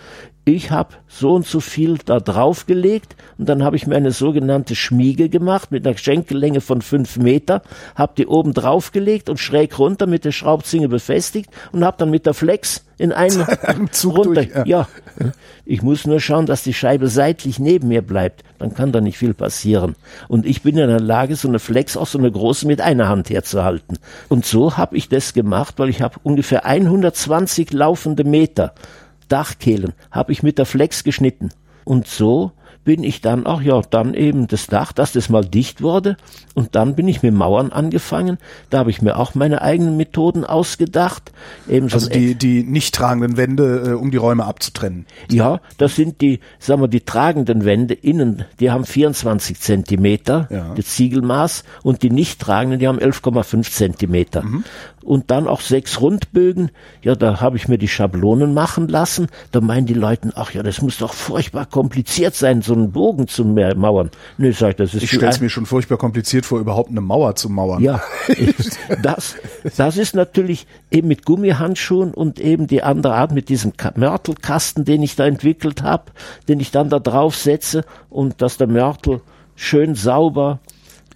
Ich 0.46 0.70
habe 0.70 0.96
so 1.08 1.34
und 1.34 1.46
so 1.48 1.60
viel 1.60 1.98
da 2.06 2.20
draufgelegt 2.20 3.16
und 3.40 3.50
dann 3.50 3.64
habe 3.64 3.76
ich 3.76 3.88
mir 3.88 3.96
eine 3.96 4.12
sogenannte 4.12 4.76
Schmiege 4.76 5.28
gemacht 5.28 5.72
mit 5.72 5.86
einer 5.86 5.98
Schenkellänge 5.98 6.62
von 6.62 6.84
fünf 6.84 7.18
Meter, 7.18 7.64
habe 7.96 8.14
die 8.16 8.28
oben 8.28 8.54
draufgelegt 8.54 9.28
und 9.28 9.40
schräg 9.40 9.78
runter 9.80 10.06
mit 10.06 10.24
der 10.24 10.32
Schraubzinge 10.32 10.88
befestigt 10.88 11.50
und 11.72 11.84
habe 11.84 11.98
dann 11.98 12.12
mit 12.12 12.28
der 12.28 12.36
Flex 12.36 12.86
in 13.00 13.12
einen 13.12 13.46
Zug 13.92 14.18
runter. 14.18 14.46
durch, 14.46 14.56
ja. 14.56 14.64
ja, 14.66 14.88
ich 15.66 15.82
muss 15.82 16.06
nur 16.06 16.20
schauen, 16.20 16.46
dass 16.46 16.64
die 16.64 16.74
Scheibe 16.74 17.08
seitlich 17.08 17.58
neben 17.58 17.88
mir 17.88 18.04
bleibt. 18.04 18.44
Dann 18.60 18.74
kann 18.74 18.92
da 18.92 19.02
nicht 19.02 19.18
viel 19.18 19.34
passieren. 19.34 19.96
Und 20.28 20.46
ich 20.46 20.62
bin 20.62 20.78
in 20.78 20.88
der 20.88 21.00
Lage, 21.00 21.36
so 21.36 21.48
eine 21.48 21.60
Flex 21.60 21.98
auch 21.98 22.08
so 22.08 22.20
eine 22.20 22.32
große 22.32 22.68
mit 22.68 22.82
einer 22.82 23.10
Hand 23.10 23.30
herzuhalten. 23.32 23.98
Und 24.30 24.46
so 24.46 24.78
habe 24.78 24.96
ich 24.96 25.10
das 25.10 25.34
gemacht, 25.34 25.76
weil 25.78 25.90
ich 25.90 26.02
habe 26.02 26.20
ungefähr 26.24 26.66
120 26.66 27.74
laufende 27.74 28.24
Meter 28.24 28.74
Dachkehlen 29.28 29.94
habe 30.12 30.32
ich 30.32 30.44
mit 30.44 30.58
der 30.58 30.66
Flex 30.66 31.04
geschnitten. 31.04 31.50
Und 31.84 32.08
so 32.08 32.52
bin 32.84 33.04
ich 33.04 33.20
dann 33.20 33.48
auch, 33.48 33.64
ja, 33.64 33.82
dann 33.90 34.14
eben 34.14 34.48
das 34.48 34.68
Dach, 34.68 34.92
dass 34.92 35.12
das 35.14 35.30
mal 35.30 35.44
dicht 35.44 35.82
wurde. 35.82 36.18
Und 36.54 36.76
dann 36.76 36.94
bin 36.96 37.08
ich 37.08 37.24
mit 37.24 37.34
Mauern 37.34 37.72
angefangen. 37.72 38.38
Da 38.70 38.78
habe 38.78 38.92
ich 38.92 39.02
mir 39.02 39.18
auch 39.18 39.34
meine 39.34 39.64
eigenen 39.64 39.98
Methoden 39.98 40.44
ausgedacht. 40.46 41.32
Eben 41.68 41.90
so 41.90 41.96
Also 41.96 42.12
die, 42.12 42.36
die 42.36 42.62
nicht 42.64 42.94
tragenden 42.94 43.38
Wände, 43.38 43.86
äh, 43.88 43.94
um 43.94 44.12
die 44.12 44.18
Räume 44.18 44.46
abzutrennen. 44.46 45.08
ja, 45.32 45.62
das 45.80 45.96
sind 45.96 46.22
die, 46.22 46.40
sagen 46.60 46.80
wir, 46.80 46.88
die 46.88 47.02
tragenden 47.02 47.66
Wände 47.66 47.96
innen, 47.96 48.46
die 48.60 48.70
haben 48.70 48.86
24 48.86 49.60
Zentimeter, 49.60 50.48
Ja. 50.52 50.74
das 50.76 50.86
Ziegelmaß, 50.90 51.64
und 51.82 52.04
die 52.04 52.12
nicht 52.12 52.40
tragenden, 52.40 52.80
die 52.80 52.88
haben 52.88 53.00
11,5 53.00 53.72
Zentimeter. 53.72 54.44
Und 55.06 55.30
dann 55.30 55.48
auch 55.48 55.62
sechs 55.62 56.02
Rundbögen, 56.02 56.72
ja, 57.04 57.13
da 57.15 57.39
habe 57.39 57.58
ich 57.58 57.68
mir 57.68 57.78
die 57.78 57.88
Schablonen 57.88 58.56
machen 58.56 58.88
lassen. 58.88 59.28
Da 59.52 59.62
meinen 59.62 59.86
die 59.86 59.94
Leute, 59.94 60.32
ach 60.36 60.52
ja, 60.52 60.63
das 60.63 60.82
muss 60.82 60.98
doch 60.98 61.13
furchtbar 61.13 61.68
kompliziert 61.68 62.34
sein, 62.34 62.63
so 62.63 62.74
einen 62.74 62.91
Bogen 62.91 63.28
zu 63.28 63.46
ma- 63.46 63.76
mauern. 63.76 64.10
Nö, 64.39 64.52
sag 64.52 64.72
ich, 64.72 64.76
das 64.78 64.96
ist 64.96 65.04
Ich 65.04 65.12
stelle 65.12 65.30
es 65.32 65.39
mir 65.39 65.50
schon 65.50 65.68
furchtbar 65.68 65.98
kompliziert 66.00 66.46
vor, 66.48 66.60
überhaupt 66.60 66.89
eine 66.89 67.02
Mauer 67.02 67.36
zu 67.36 67.50
mauern. 67.50 67.84
ja, 67.84 68.02
das, 69.04 69.36
das 69.78 69.98
ist 69.98 70.15
natürlich 70.15 70.65
eben 70.89 71.08
mit 71.08 71.24
Gummihandschuhen 71.24 72.12
und 72.13 72.39
eben 72.39 72.65
die 72.65 72.82
andere 72.82 73.13
Art 73.13 73.32
mit 73.32 73.50
diesem 73.50 73.78
Ka- 73.78 73.94
Mörtelkasten, 73.96 74.86
den 74.86 75.04
ich 75.04 75.15
da 75.15 75.28
entwickelt 75.28 75.84
habe, 75.84 76.06
den 76.48 76.60
ich 76.60 76.72
dann 76.72 76.89
da 76.89 76.98
drauf 77.00 77.36
setze 77.36 77.86
und 78.10 78.41
dass 78.41 78.58
der 78.58 78.68
Mörtel 78.68 79.22
schön 79.56 79.94
sauber 79.96 80.60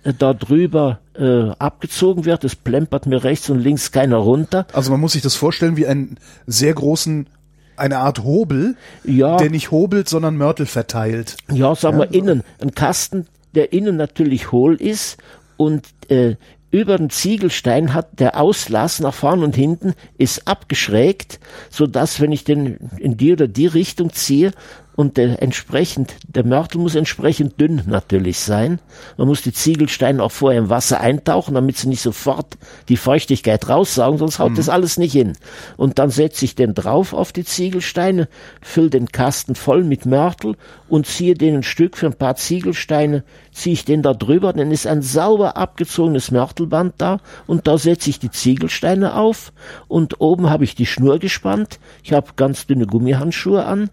äh, 0.03 0.13
da 0.17 0.33
drüber 0.33 0.99
äh, 1.15 1.49
abgezogen 1.59 2.25
wird. 2.25 2.43
Es 2.43 2.55
plempert 2.55 3.05
mir 3.05 3.23
rechts 3.23 3.49
und 3.49 3.59
links 3.59 3.91
keiner 3.91 4.17
runter. 4.17 4.65
Also 4.73 4.91
man 4.91 4.99
muss 4.99 5.13
sich 5.13 5.21
das 5.21 5.35
vorstellen 5.35 5.77
wie 5.77 5.87
einen 5.87 6.17
sehr 6.47 6.73
großen, 6.73 7.27
eine 7.75 7.99
Art 7.99 8.23
Hobel, 8.23 8.75
Ja. 9.03 9.37
der 9.37 9.49
nicht 9.49 9.71
hobelt, 9.71 10.09
sondern 10.09 10.37
Mörtel 10.37 10.65
verteilt. 10.65 11.37
Ja, 11.51 11.75
sagen 11.75 11.97
wir 11.97 12.13
innen. 12.13 12.43
Ein 12.61 12.73
Kasten, 12.73 13.27
der 13.55 13.73
innen 13.73 13.95
natürlich 13.95 14.51
hohl 14.51 14.75
ist 14.75 15.17
und 15.57 15.87
äh, 16.09 16.35
über 16.71 16.97
den 16.97 17.09
Ziegelstein 17.09 17.95
hat 17.95 18.19
der 18.19 18.39
Auslass 18.39 18.99
nach 18.99 19.13
vorn 19.15 19.43
und 19.43 19.55
hinten 19.55 19.95
ist 20.19 20.47
abgeschrägt, 20.47 21.39
so 21.71 21.87
dass 21.87 22.21
wenn 22.21 22.31
ich 22.31 22.43
den 22.43 22.77
in 22.97 23.17
die 23.17 23.33
oder 23.33 23.47
die 23.47 23.65
Richtung 23.65 24.13
ziehe 24.13 24.51
und 24.99 25.15
der 25.15 25.41
entsprechend 25.41 26.15
der 26.27 26.45
Mörtel 26.45 26.81
muss 26.81 26.93
entsprechend 26.93 27.57
dünn 27.61 27.83
natürlich 27.87 28.37
sein. 28.39 28.81
Man 29.15 29.29
muss 29.29 29.41
die 29.41 29.53
Ziegelsteine 29.53 30.21
auch 30.21 30.33
vorher 30.33 30.59
im 30.59 30.69
Wasser 30.69 30.99
eintauchen, 30.99 31.53
damit 31.53 31.77
sie 31.77 31.87
nicht 31.87 32.01
sofort 32.01 32.57
die 32.89 32.97
Feuchtigkeit 32.97 33.69
raussaugen, 33.69 34.19
sonst 34.19 34.39
haut 34.39 34.57
das 34.57 34.67
alles 34.67 34.97
nicht 34.97 35.13
hin. 35.13 35.37
Und 35.77 35.99
dann 35.99 36.09
setze 36.09 36.43
ich 36.43 36.53
den 36.53 36.73
drauf 36.73 37.13
auf 37.13 37.31
die 37.31 37.45
Ziegelsteine, 37.45 38.27
fülle 38.61 38.89
den 38.89 39.07
Kasten 39.07 39.55
voll 39.55 39.85
mit 39.85 40.05
Mörtel 40.05 40.57
und 40.89 41.05
ziehe 41.05 41.33
den 41.33 41.55
ein 41.55 41.63
Stück 41.63 41.95
für 41.95 42.07
ein 42.07 42.17
paar 42.17 42.35
Ziegelsteine, 42.35 43.23
ziehe 43.53 43.75
ich 43.75 43.85
den 43.85 44.01
da 44.01 44.13
drüber, 44.13 44.51
dann 44.51 44.69
ist 44.69 44.85
ein 44.85 45.01
sauber 45.01 45.55
abgezogenes 45.55 46.31
Mörtelband 46.31 46.95
da 46.97 47.21
und 47.47 47.67
da 47.67 47.77
setze 47.77 48.09
ich 48.09 48.19
die 48.19 48.31
Ziegelsteine 48.31 49.15
auf 49.15 49.53
und 49.87 50.19
oben 50.19 50.49
habe 50.49 50.65
ich 50.65 50.75
die 50.75 50.85
Schnur 50.85 51.19
gespannt. 51.19 51.79
Ich 52.03 52.11
habe 52.11 52.31
ganz 52.35 52.67
dünne 52.67 52.85
Gummihandschuhe 52.85 53.63
an, 53.63 53.89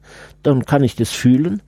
dann 0.46 0.64
kann 0.64 0.84
ich 0.84 0.94
das 0.96 1.10
fühlen 1.10 1.60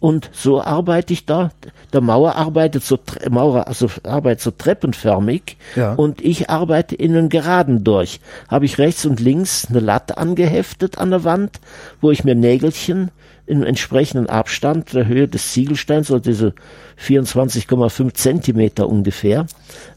und 0.00 0.28
so 0.32 0.60
arbeite 0.60 1.12
ich 1.12 1.24
da. 1.24 1.50
Der 1.92 2.00
Mauer 2.00 2.34
arbeitet 2.34 2.82
so 2.84 2.98
Maurer 3.30 3.68
also 3.68 3.88
arbeitet 4.02 4.40
so 4.42 4.50
treppenförmig 4.50 5.56
Ja. 5.76 5.94
und 5.94 6.20
ich 6.20 6.50
arbeite 6.50 6.94
in 6.94 7.16
einen 7.16 7.28
Geraden 7.28 7.84
durch. 7.84 8.20
Habe 8.48 8.64
ich 8.64 8.78
rechts 8.78 9.06
und 9.06 9.20
links 9.20 9.66
eine 9.70 9.80
Latte 9.80 10.18
angeheftet 10.18 10.98
an 10.98 11.10
der 11.10 11.24
Wand, 11.24 11.60
wo 12.00 12.10
ich 12.10 12.24
mir 12.24 12.34
Nägelchen 12.34 13.10
in 13.46 13.62
entsprechenden 13.62 14.28
Abstand 14.28 14.94
der 14.94 15.06
Höhe 15.06 15.28
des 15.28 15.52
Ziegelsteins, 15.52 16.10
also 16.10 16.18
diese 16.18 16.54
24,5 17.02 18.14
Zentimeter 18.14 18.88
ungefähr, 18.88 19.46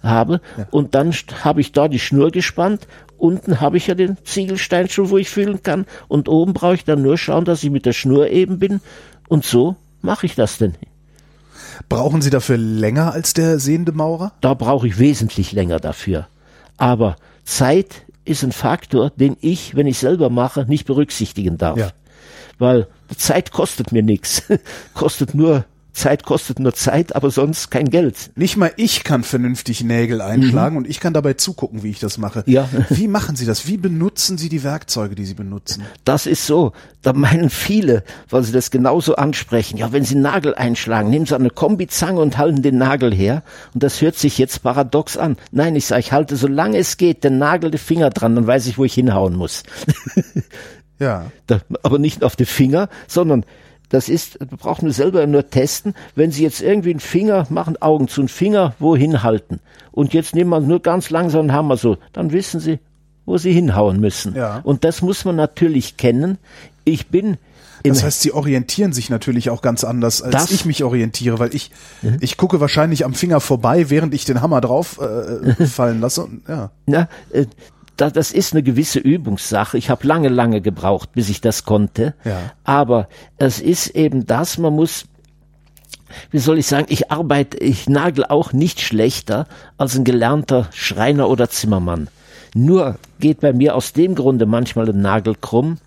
habe. 0.04 0.42
Und 0.72 0.96
dann 0.96 1.14
habe 1.44 1.62
ich 1.62 1.72
da 1.72 1.88
die 1.88 2.00
Schnur 2.00 2.32
gespannt. 2.32 2.88
Unten 3.18 3.62
habe 3.62 3.78
ich 3.78 3.88
ja 3.88 3.96
den 3.96 4.18
Ziegelstein 4.24 4.90
schon, 4.90 5.10
wo 5.10 5.18
ich 5.18 5.30
fühlen 5.30 5.64
kann. 5.64 5.86
Und 6.08 6.28
oben 6.28 6.54
brauche 6.54 6.76
ich 6.76 6.84
dann 6.84 7.02
nur 7.02 7.18
schauen, 7.18 7.46
dass 7.46 7.64
ich 7.64 7.70
mit 7.70 7.86
der 7.86 7.94
Schnur 7.94 8.30
eben 8.30 8.60
bin. 8.60 8.82
Und 9.30 9.46
so 9.46 9.76
mache 10.02 10.26
ich 10.26 10.36
das 10.36 10.58
denn. 10.58 10.76
Brauchen 11.90 12.22
Sie 12.22 12.30
dafür 12.30 12.58
länger 12.58 13.14
als 13.14 13.34
der 13.34 13.60
sehende 13.60 13.92
Maurer? 13.92 14.34
Da 14.42 14.54
brauche 14.54 14.88
ich 14.88 15.00
wesentlich 15.00 15.52
länger 15.52 15.80
dafür. 15.80 16.28
Aber 16.78 17.16
Zeit 17.44 18.04
ist 18.26 18.44
ein 18.44 18.52
Faktor, 18.52 19.12
den 19.12 19.38
ich, 19.40 19.76
wenn 19.76 19.88
ich 19.88 20.00
selber 20.00 20.30
mache, 20.30 20.66
nicht 20.68 20.86
berücksichtigen 20.86 21.58
darf. 21.58 21.78
Ja. 21.78 21.92
Weil 22.60 22.88
Zeit 23.16 23.52
kostet 23.52 23.92
mir 23.92 24.04
nichts. 24.04 24.44
kostet 24.94 25.34
nur, 25.34 25.66
Zeit 25.98 26.24
kostet 26.24 26.60
nur 26.60 26.74
Zeit, 26.74 27.16
aber 27.16 27.32
sonst 27.32 27.72
kein 27.72 27.90
Geld. 27.90 28.30
Nicht 28.36 28.56
mal 28.56 28.72
ich 28.78 29.04
kann 29.04 29.24
vernünftig 29.24 29.84
Nägel 29.84 30.22
einschlagen 30.22 30.78
und 30.78 30.88
ich 30.88 31.00
kann 31.00 31.14
dabei 31.14 31.34
zugucken, 31.34 31.82
wie 31.82 31.90
ich 31.90 32.00
das 32.00 32.20
mache. 32.20 32.44
Mhm. 32.46 32.54
Ja. 32.54 32.70
Wie 32.90 33.08
machen 33.08 33.36
Sie 33.36 33.46
das? 33.46 33.68
Wie 33.68 33.78
benutzen 33.78 34.38
Sie 34.38 34.48
die 34.48 34.64
Werkzeuge, 34.64 35.16
die 35.16 35.26
Sie 35.26 35.34
benutzen? 35.34 35.84
Das 36.06 36.28
ist 36.28 36.46
so. 36.46 36.74
Da 37.02 37.14
meinen 37.14 37.50
viele, 37.50 38.04
weil 38.30 38.44
sie 38.44 38.52
das 38.52 38.70
genauso 38.70 39.16
ansprechen. 39.16 39.78
Ja, 39.78 39.92
wenn 39.92 40.04
sie 40.04 40.16
einen 40.16 40.24
Nagel 40.24 40.56
einschlagen, 40.56 41.10
nehmen 41.10 41.26
sie 41.26 41.36
eine 41.36 41.50
Kombizange 41.50 42.20
und 42.20 42.38
halten 42.38 42.62
den 42.62 42.78
Nagel 42.78 43.14
her. 43.14 43.44
Und 43.74 43.82
das 43.82 44.02
hört 44.02 44.16
sich 44.16 44.38
jetzt 44.38 44.62
paradox 44.62 45.16
an. 45.16 45.38
Nein, 45.52 45.76
ich 45.76 45.86
sage, 45.86 46.02
ich 46.02 46.12
halte 46.12 46.36
solange 46.36 46.78
es 46.78 46.98
geht 46.98 47.24
den 47.24 47.38
Nagel, 47.38 47.72
den 47.72 47.80
Finger 47.80 48.10
dran, 48.10 48.36
dann 48.36 48.46
weiß 48.46 48.68
ich, 48.68 48.78
wo 48.78 48.84
ich 48.84 48.94
hinhauen 48.94 49.36
muss. 49.36 49.64
Ja. 51.00 51.32
Da, 51.48 51.60
aber 51.84 52.00
nicht 52.00 52.24
auf 52.24 52.36
den 52.36 52.46
Finger, 52.46 52.90
sondern 53.08 53.46
das 53.90 54.10
ist, 54.10 54.40
braucht 54.58 54.84
nur 54.84 54.92
selber 54.92 55.26
nur 55.28 55.50
testen. 55.50 55.94
Wenn 56.16 56.32
Sie 56.32 56.44
jetzt 56.44 56.62
irgendwie 56.62 56.90
einen 56.92 57.00
Finger 57.00 57.48
machen, 57.50 57.82
Augen 57.82 58.08
zu, 58.08 58.22
einen 58.22 58.28
Finger 58.28 58.74
wohin 58.80 59.24
halten 59.24 59.60
und 59.92 60.14
jetzt 60.14 60.36
nehmen 60.36 60.50
wir 60.50 60.60
nur 60.60 60.82
ganz 60.82 61.10
langsam 61.10 61.42
einen 61.42 61.54
Hammer 61.54 61.78
so, 61.78 61.98
dann 62.14 62.32
wissen 62.34 62.60
Sie, 62.60 62.80
wo 63.26 63.38
Sie 63.38 63.54
hinhauen 63.54 64.00
müssen. 64.00 64.36
Ja. 64.36 64.60
Und 64.64 64.84
das 64.84 65.02
muss 65.02 65.24
man 65.24 65.36
natürlich 65.38 65.96
kennen. 65.98 66.38
Ich 66.84 67.08
bin 67.08 67.38
Das 67.84 68.04
heißt, 68.04 68.22
Sie 68.22 68.34
orientieren 68.34 68.92
sich 68.92 69.10
natürlich 69.10 69.50
auch 69.50 69.62
ganz 69.62 69.84
anders, 69.86 70.22
als 70.22 70.32
Das- 70.34 70.52
ich 70.52 70.66
mich 70.66 70.84
orientiere, 70.84 71.40
weil 71.40 71.56
ich, 71.56 71.72
ich 72.20 72.36
gucke 72.36 72.60
wahrscheinlich 72.60 73.06
am 73.06 73.14
Finger 73.14 73.40
vorbei, 73.40 73.90
während 73.90 74.14
ich 74.14 74.26
den 74.26 74.42
Hammer 74.42 74.60
drauf 74.60 75.00
äh, 75.00 75.66
fallen 75.68 76.02
lasse. 76.02 76.24
Und, 76.26 76.42
ja. 76.50 76.72
Na, 76.86 77.08
äh, 77.32 77.46
da, 77.98 78.10
das 78.10 78.32
ist 78.32 78.54
eine 78.54 78.64
gewisse 78.64 79.00
Übungssache. 79.00 79.78
Ich 79.78 79.90
habe 79.90 80.08
lange, 80.08 80.30
lange 80.30 80.62
gebraucht, 80.62 81.12
bis 81.14 81.30
ich 81.30 81.42
das 81.42 81.66
konnte. 81.66 82.14
Ja. 82.24 82.52
Aber 82.64 83.10
es 83.38 83.60
ist 83.60 83.88
eben 83.90 84.26
das, 84.26 84.58
man 84.58 84.76
muss, 84.76 85.06
wie 86.32 86.40
soll 86.40 86.60
ich 86.60 86.68
sagen, 86.68 86.88
ich 86.90 87.12
arbeite, 87.12 87.58
ich 87.58 87.90
nagel 87.90 88.26
auch 88.26 88.54
nicht 88.54 88.82
schlechter 88.82 89.48
als 89.78 89.96
ein 89.98 90.04
gelernter 90.04 90.70
Schreiner 90.72 91.28
oder 91.30 91.50
Zimmermann. 91.50 92.08
Nur 92.54 92.98
geht 93.20 93.42
bei 93.42 93.52
mir 93.54 93.76
aus 93.76 93.94
dem 93.94 94.16
Grunde 94.16 94.46
manchmal 94.46 94.90
ein 94.90 95.02
Nagel 95.02 95.36
krumm, 95.40 95.80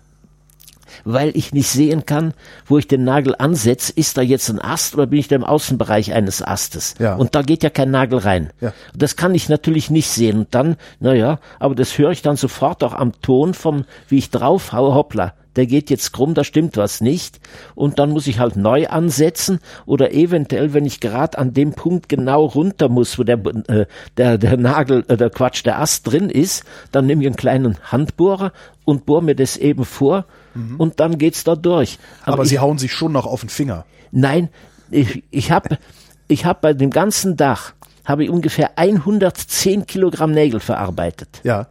weil 1.03 1.35
ich 1.35 1.53
nicht 1.53 1.69
sehen 1.69 2.05
kann, 2.05 2.33
wo 2.65 2.77
ich 2.77 2.87
den 2.87 3.03
Nagel 3.03 3.35
ansetze. 3.37 3.93
Ist 3.95 4.17
da 4.17 4.21
jetzt 4.21 4.49
ein 4.49 4.59
Ast 4.59 4.95
oder 4.95 5.07
bin 5.07 5.19
ich 5.19 5.27
da 5.27 5.35
im 5.35 5.43
Außenbereich 5.43 6.13
eines 6.13 6.41
Astes? 6.41 6.95
Ja. 6.99 7.15
Und 7.15 7.35
da 7.35 7.41
geht 7.41 7.63
ja 7.63 7.69
kein 7.69 7.91
Nagel 7.91 8.19
rein. 8.19 8.51
Ja. 8.61 8.73
Das 8.95 9.15
kann 9.15 9.35
ich 9.35 9.49
natürlich 9.49 9.89
nicht 9.89 10.09
sehen. 10.09 10.39
Und 10.39 10.55
dann, 10.55 10.77
naja, 10.99 11.39
aber 11.59 11.75
das 11.75 11.97
höre 11.97 12.11
ich 12.11 12.21
dann 12.21 12.35
sofort 12.35 12.83
auch 12.83 12.93
am 12.93 13.13
Ton 13.21 13.53
vom, 13.53 13.85
wie 14.07 14.17
ich 14.17 14.29
drauf 14.29 14.73
haue, 14.73 14.93
hoppla. 14.93 15.33
Der 15.55 15.65
geht 15.65 15.89
jetzt 15.89 16.13
krumm, 16.13 16.33
da 16.33 16.43
stimmt 16.43 16.77
was 16.77 17.01
nicht. 17.01 17.39
Und 17.75 17.99
dann 17.99 18.11
muss 18.11 18.27
ich 18.27 18.39
halt 18.39 18.55
neu 18.55 18.87
ansetzen 18.87 19.59
oder 19.85 20.13
eventuell, 20.13 20.73
wenn 20.73 20.85
ich 20.85 21.01
gerade 21.01 21.37
an 21.37 21.53
dem 21.53 21.73
Punkt 21.73 22.07
genau 22.07 22.45
runter 22.45 22.87
muss, 22.87 23.19
wo 23.19 23.23
der, 23.23 23.39
äh, 23.67 23.85
der, 24.17 24.37
der 24.37 24.57
Nagel, 24.57 25.03
äh, 25.09 25.17
der 25.17 25.29
Quatsch, 25.29 25.65
der 25.65 25.79
Ast 25.79 26.09
drin 26.09 26.29
ist, 26.29 26.63
dann 26.91 27.05
nehme 27.05 27.21
ich 27.21 27.27
einen 27.27 27.35
kleinen 27.35 27.77
Handbohrer 27.91 28.53
und 28.85 29.05
bohre 29.05 29.23
mir 29.23 29.35
das 29.35 29.57
eben 29.57 29.83
vor 29.83 30.25
und 30.77 30.99
dann 30.99 31.17
geht's 31.17 31.43
da 31.43 31.55
durch. 31.55 31.97
Aber, 32.23 32.43
ich, 32.43 32.49
Sie 32.49 32.59
hauen 32.59 32.77
sich 32.77 32.93
schon 32.93 33.11
noch 33.11 33.25
auf 33.25 33.41
den 33.41 33.49
Finger. 33.49 33.85
Nein, 34.11 34.49
ich, 34.89 35.23
ich 35.31 35.51
habe 35.51 35.77
ich 36.27 36.45
hab 36.45 36.61
bei 36.61 36.73
dem 36.73 36.89
ganzen 36.89 37.37
Dach 37.37 37.73
habe 38.05 38.23
ich 38.23 38.29
ungefähr 38.29 38.77
110 38.77 39.85
Kilogramm 39.85 40.31
Nägel 40.31 40.59
verarbeitet. 40.59 41.41
Ja. 41.43 41.67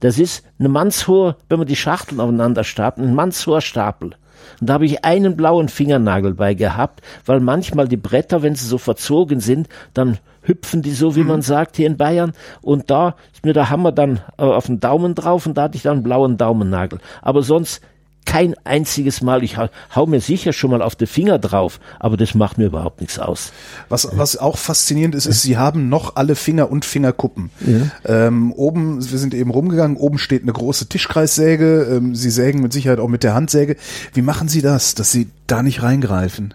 Das 0.00 0.18
ist 0.18 0.42
eine 0.58 0.68
mannshohe, 0.68 1.36
wenn 1.48 1.58
man 1.58 1.68
die 1.68 1.76
Schachteln 1.76 2.20
aufeinander 2.20 2.64
stapelt, 2.64 3.06
ein 3.06 3.14
mannshoher 3.14 3.60
Stapel. 3.60 4.14
Und 4.60 4.70
da 4.70 4.74
habe 4.74 4.86
ich 4.86 5.04
einen 5.04 5.36
blauen 5.36 5.68
Fingernagel 5.68 6.34
bei 6.34 6.54
gehabt, 6.54 7.02
weil 7.26 7.40
manchmal 7.40 7.88
die 7.88 7.98
Bretter, 7.98 8.42
wenn 8.42 8.54
sie 8.54 8.66
so 8.66 8.78
verzogen 8.78 9.40
sind, 9.40 9.68
dann 9.92 10.18
hüpfen 10.42 10.80
die 10.80 10.92
so, 10.92 11.16
wie 11.16 11.24
man 11.24 11.42
sagt 11.42 11.76
hier 11.76 11.86
in 11.86 11.98
Bayern. 11.98 12.32
Und 12.62 12.90
da 12.90 13.16
ist 13.34 13.44
mir 13.44 13.52
der 13.52 13.68
Hammer 13.68 13.92
dann 13.92 14.20
äh, 14.38 14.42
auf 14.42 14.66
den 14.66 14.80
Daumen 14.80 15.14
drauf 15.14 15.44
und 15.44 15.54
da 15.58 15.64
hatte 15.64 15.76
ich 15.76 15.82
dann 15.82 15.98
einen 15.98 16.02
blauen 16.02 16.38
Daumennagel. 16.38 17.00
Aber 17.20 17.42
sonst 17.42 17.82
kein 18.26 18.54
einziges 18.64 19.22
Mal. 19.22 19.42
Ich 19.42 19.56
hau, 19.56 19.68
hau 19.94 20.06
mir 20.06 20.20
sicher 20.20 20.52
schon 20.52 20.70
mal 20.70 20.82
auf 20.82 20.94
die 20.94 21.06
Finger 21.06 21.38
drauf, 21.38 21.80
aber 21.98 22.16
das 22.16 22.34
macht 22.34 22.58
mir 22.58 22.66
überhaupt 22.66 23.00
nichts 23.00 23.18
aus. 23.18 23.52
Was, 23.88 24.08
was 24.12 24.36
auch 24.36 24.56
faszinierend 24.56 25.14
ist, 25.14 25.26
ist, 25.26 25.42
sie 25.42 25.56
haben 25.56 25.88
noch 25.88 26.16
alle 26.16 26.36
Finger 26.36 26.70
und 26.70 26.84
Fingerkuppen. 26.84 27.50
Ja. 27.66 28.26
Ähm, 28.26 28.52
oben, 28.52 28.98
wir 29.10 29.18
sind 29.18 29.34
eben 29.34 29.50
rumgegangen, 29.50 29.96
oben 29.96 30.18
steht 30.18 30.42
eine 30.42 30.52
große 30.52 30.88
Tischkreissäge. 30.88 31.88
Ähm, 31.90 32.14
sie 32.14 32.30
sägen 32.30 32.62
mit 32.62 32.72
Sicherheit 32.72 33.00
auch 33.00 33.08
mit 33.08 33.24
der 33.24 33.34
Handsäge. 33.34 33.76
Wie 34.14 34.22
machen 34.22 34.48
Sie 34.48 34.62
das, 34.62 34.94
dass 34.94 35.10
Sie 35.10 35.30
da 35.46 35.62
nicht 35.62 35.82
reingreifen? 35.82 36.54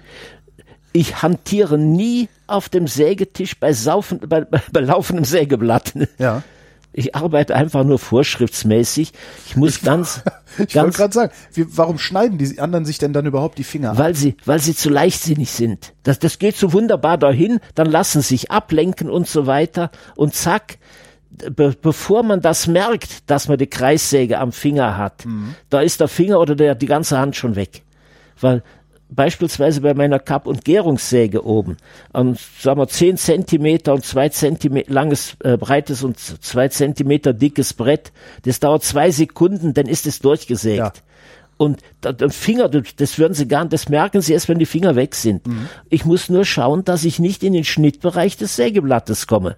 Ich 0.94 1.22
hantiere 1.22 1.78
nie 1.78 2.30
auf 2.48 2.70
dem 2.70 2.88
Sägetisch 2.88 3.60
bei, 3.60 3.74
saufen, 3.74 4.20
bei, 4.28 4.42
bei, 4.42 4.62
bei 4.72 4.80
laufendem 4.80 5.26
Sägeblatt. 5.26 5.94
Ja. 6.18 6.44
Ich 6.98 7.14
arbeite 7.14 7.54
einfach 7.56 7.84
nur 7.84 8.00
vorschriftsmäßig. 8.00 9.12
Ich 9.48 9.56
muss 9.58 9.78
ich, 9.78 9.84
ganz. 9.84 10.22
Ich 10.58 10.74
ganz, 10.74 10.86
wollte 10.86 10.98
gerade 10.98 11.14
sagen, 11.14 11.34
wie, 11.54 11.66
warum 11.78 11.98
schneiden 11.98 12.38
die 12.38 12.62
anderen 12.62 12.86
sich 12.86 12.98
denn 12.98 13.12
dann 13.12 13.26
überhaupt 13.26 13.58
die 13.58 13.66
Finger 13.66 13.98
weil 13.98 14.12
ab? 14.12 14.16
Sie, 14.16 14.38
weil 14.46 14.60
sie 14.60 14.74
zu 14.74 14.90
leichtsinnig 14.90 15.52
sind. 15.52 15.92
Das, 16.04 16.18
das 16.18 16.40
geht 16.40 16.56
so 16.56 16.72
wunderbar 16.72 17.18
dahin, 17.18 17.60
dann 17.74 17.88
lassen 17.88 18.22
sie 18.22 18.30
sich 18.30 18.52
ablenken 18.52 19.10
und 19.10 19.28
so 19.28 19.48
weiter. 19.48 19.92
Und 20.16 20.34
zack, 20.34 20.78
be 21.30 21.76
bevor 21.82 22.24
man 22.24 22.40
das 22.40 22.68
merkt, 22.68 23.30
dass 23.30 23.50
man 23.50 23.58
die 23.58 23.68
Kreissäge 23.68 24.40
am 24.40 24.54
Finger 24.54 24.96
hat, 24.96 25.26
mhm. 25.26 25.56
da 25.70 25.82
ist 25.82 26.00
der 26.00 26.08
Finger 26.08 26.40
oder 26.40 26.56
der, 26.56 26.74
die 26.74 26.86
ganze 26.86 27.18
Hand 27.18 27.36
schon 27.36 27.58
weg. 27.58 27.84
Weil 28.40 28.64
beispielsweise 29.10 29.82
bei 29.82 29.94
meiner 29.94 30.20
Kapp- 30.20 30.48
und 30.48 30.66
Gärungssäge 30.66 31.46
oben, 31.46 31.78
an, 32.12 32.38
sagen 32.60 32.80
wir, 32.80 32.88
10 32.88 33.18
Zentimeter 33.18 33.94
und 33.94 34.04
2 34.04 34.30
Zentimeter 34.30 34.92
langes, 34.92 35.36
äh, 35.44 35.58
breites 35.58 36.04
und 36.04 36.20
2 36.20 36.70
Zentimeter 36.70 37.34
dickes 37.34 37.74
Brett, 37.74 38.12
das 38.44 38.60
dauert 38.60 38.84
zwei 38.84 39.12
Sekunden, 39.12 39.74
dann 39.74 39.88
ist 39.88 40.06
es 40.06 40.20
durchgesägt. 40.20 40.78
Ja. 40.78 40.94
Und 41.58 41.80
der 42.04 42.30
Finger, 42.30 42.68
das 42.68 43.18
würden 43.18 43.34
Sie 43.34 43.48
gar 43.48 43.64
nicht, 43.64 43.72
das 43.72 43.88
merken 43.88 44.22
Sie 44.22 44.34
erst, 44.34 44.50
wenn 44.50 44.60
die 44.60 44.66
Finger 44.66 44.96
weg 44.96 45.16
sind. 45.16 45.48
Mhm. 45.48 45.70
Ich 45.90 46.04
muss 46.04 46.30
nur 46.30 46.44
schauen, 46.44 46.84
dass 46.84 47.06
ich 47.06 47.18
nicht 47.18 47.44
in 47.44 47.54
den 47.54 47.64
Schnittbereich 47.64 48.36
des 48.36 48.58
Sägeblattes 48.58 49.26
komme. 49.26 49.56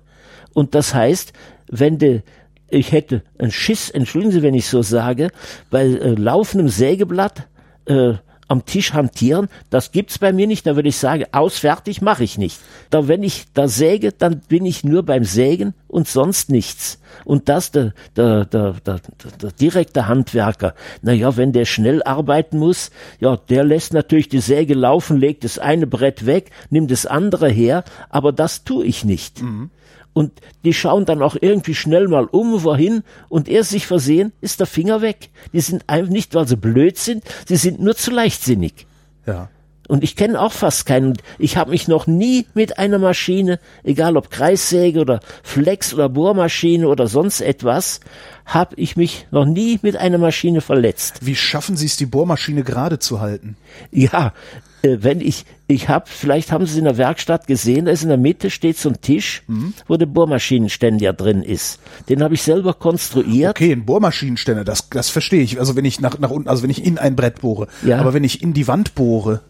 Und 0.53 0.75
das 0.75 0.93
heißt, 0.93 1.33
wenn 1.69 1.97
de, 1.97 2.21
ich 2.69 2.91
hätte 2.91 3.23
einen 3.39 3.51
Schiss, 3.51 3.89
entschuldigen 3.89 4.31
Sie, 4.31 4.41
wenn 4.43 4.53
ich 4.53 4.67
so 4.67 4.83
sage, 4.83 5.31
bei 5.71 5.85
äh, 5.85 6.13
laufendem 6.13 6.69
Sägeblatt 6.69 7.47
äh, 7.85 8.13
am 8.47 8.65
Tisch 8.65 8.93
hantieren, 8.93 9.49
das 9.69 9.91
gibt's 9.91 10.19
bei 10.19 10.31
mir 10.31 10.47
nicht. 10.47 10.65
Da 10.65 10.75
würde 10.75 10.89
ich 10.89 10.97
sagen, 10.97 11.25
ausfertig 11.31 12.01
mache 12.01 12.23
ich 12.23 12.37
nicht. 12.37 12.59
Da 12.89 13.07
wenn 13.07 13.23
ich 13.23 13.45
da 13.53 13.67
säge, 13.67 14.11
dann 14.11 14.41
bin 14.47 14.65
ich 14.65 14.83
nur 14.83 15.03
beim 15.03 15.23
Sägen 15.23 15.73
und 15.87 16.07
sonst 16.07 16.49
nichts. 16.49 16.99
Und 17.25 17.49
das 17.49 17.71
der, 17.71 17.93
der, 18.15 18.45
der, 18.45 18.73
der, 18.85 19.01
der 19.41 19.51
direkte 19.51 20.07
Handwerker. 20.07 20.73
Naja, 21.01 21.35
wenn 21.35 21.51
der 21.51 21.65
schnell 21.65 22.03
arbeiten 22.03 22.57
muss, 22.57 22.91
ja, 23.19 23.37
der 23.37 23.63
lässt 23.63 23.93
natürlich 23.93 24.29
die 24.29 24.39
Säge 24.39 24.73
laufen, 24.73 25.17
legt 25.17 25.43
das 25.43 25.59
eine 25.59 25.87
Brett 25.87 26.25
weg, 26.25 26.51
nimmt 26.69 26.91
das 26.91 27.05
andere 27.05 27.49
her, 27.49 27.83
aber 28.09 28.31
das 28.31 28.63
tue 28.63 28.85
ich 28.85 29.03
nicht. 29.03 29.41
Mhm 29.41 29.71
und 30.17 30.31
die 30.65 30.73
schauen 30.73 31.05
dann 31.05 31.21
auch 31.21 31.35
irgendwie 31.39 31.75
schnell 31.75 32.07
mal 32.07 32.25
um, 32.25 32.63
wohin 32.63 33.03
und 33.29 33.47
er 33.47 33.63
sich 33.63 33.85
versehen, 33.85 34.33
ist 34.41 34.59
der 34.59 34.65
Finger 34.65 35.03
weg. 35.03 35.29
Die 35.53 35.59
sind 35.59 35.83
einfach 35.85 36.09
nicht, 36.11 36.33
weil 36.33 36.47
sie 36.47 36.57
blöd 36.57 36.97
sind, 36.97 37.23
sie 37.47 37.55
sind 37.55 37.79
nur 37.79 37.95
zu 37.95 38.09
leichtsinnig. 38.09 38.87
Ja. 39.27 39.49
Und 39.87 40.03
ich 40.03 40.15
kenne 40.15 40.41
auch 40.41 40.53
fast 40.53 40.87
keinen. 40.87 41.19
Ich 41.37 41.55
habe 41.55 41.69
mich 41.69 41.87
noch 41.87 42.07
nie 42.07 42.47
mit 42.55 42.79
einer 42.79 42.97
Maschine, 42.97 43.59
egal 43.83 44.17
ob 44.17 44.31
Kreissäge 44.31 45.01
oder 45.01 45.19
Flex 45.43 45.93
oder 45.93 46.09
Bohrmaschine 46.09 46.87
oder 46.87 47.05
sonst 47.05 47.41
etwas, 47.41 47.99
habe 48.43 48.75
ich 48.77 48.97
mich 48.97 49.27
noch 49.29 49.45
nie 49.45 49.77
mit 49.83 49.97
einer 49.97 50.17
Maschine 50.17 50.61
verletzt. 50.61 51.27
Wie 51.27 51.35
schaffen 51.35 51.77
Sie 51.77 51.85
es, 51.85 51.95
die 51.95 52.07
Bohrmaschine 52.07 52.63
gerade 52.63 52.97
zu 52.97 53.21
halten? 53.21 53.55
Ja, 53.91 54.33
wenn 54.83 55.21
ich, 55.21 55.45
ich 55.67 55.89
habe, 55.89 56.05
vielleicht 56.07 56.51
haben 56.51 56.65
Sie 56.65 56.73
es 56.73 56.77
in 56.77 56.85
der 56.85 56.97
Werkstatt 56.97 57.47
gesehen, 57.47 57.85
da 57.85 57.91
ist 57.91 58.03
in 58.03 58.09
der 58.09 58.17
Mitte 58.17 58.49
steht 58.49 58.77
so 58.77 58.89
ein 58.89 59.01
Tisch, 59.01 59.43
mhm. 59.47 59.73
wo 59.87 59.97
der 59.97 60.05
Bohrmaschinenständer 60.05 61.13
drin 61.13 61.41
ist. 61.41 61.79
Den 62.09 62.23
habe 62.23 62.35
ich 62.35 62.43
selber 62.43 62.73
konstruiert. 62.73 63.51
Okay, 63.51 63.71
ein 63.71 63.85
Bohrmaschinenständer, 63.85 64.63
das, 64.63 64.89
das 64.89 65.09
verstehe 65.09 65.41
ich. 65.41 65.59
Also 65.59 65.75
wenn 65.75 65.85
ich 65.85 65.99
nach, 65.99 66.19
nach 66.19 66.29
unten, 66.29 66.47
also 66.47 66.63
wenn 66.63 66.69
ich 66.69 66.85
in 66.85 66.97
ein 66.97 67.15
Brett 67.15 67.41
bohre. 67.41 67.67
Ja. 67.85 67.99
Aber 67.99 68.13
wenn 68.13 68.23
ich 68.23 68.41
in 68.41 68.53
die 68.53 68.67
Wand 68.67 68.95
bohre 68.95 69.41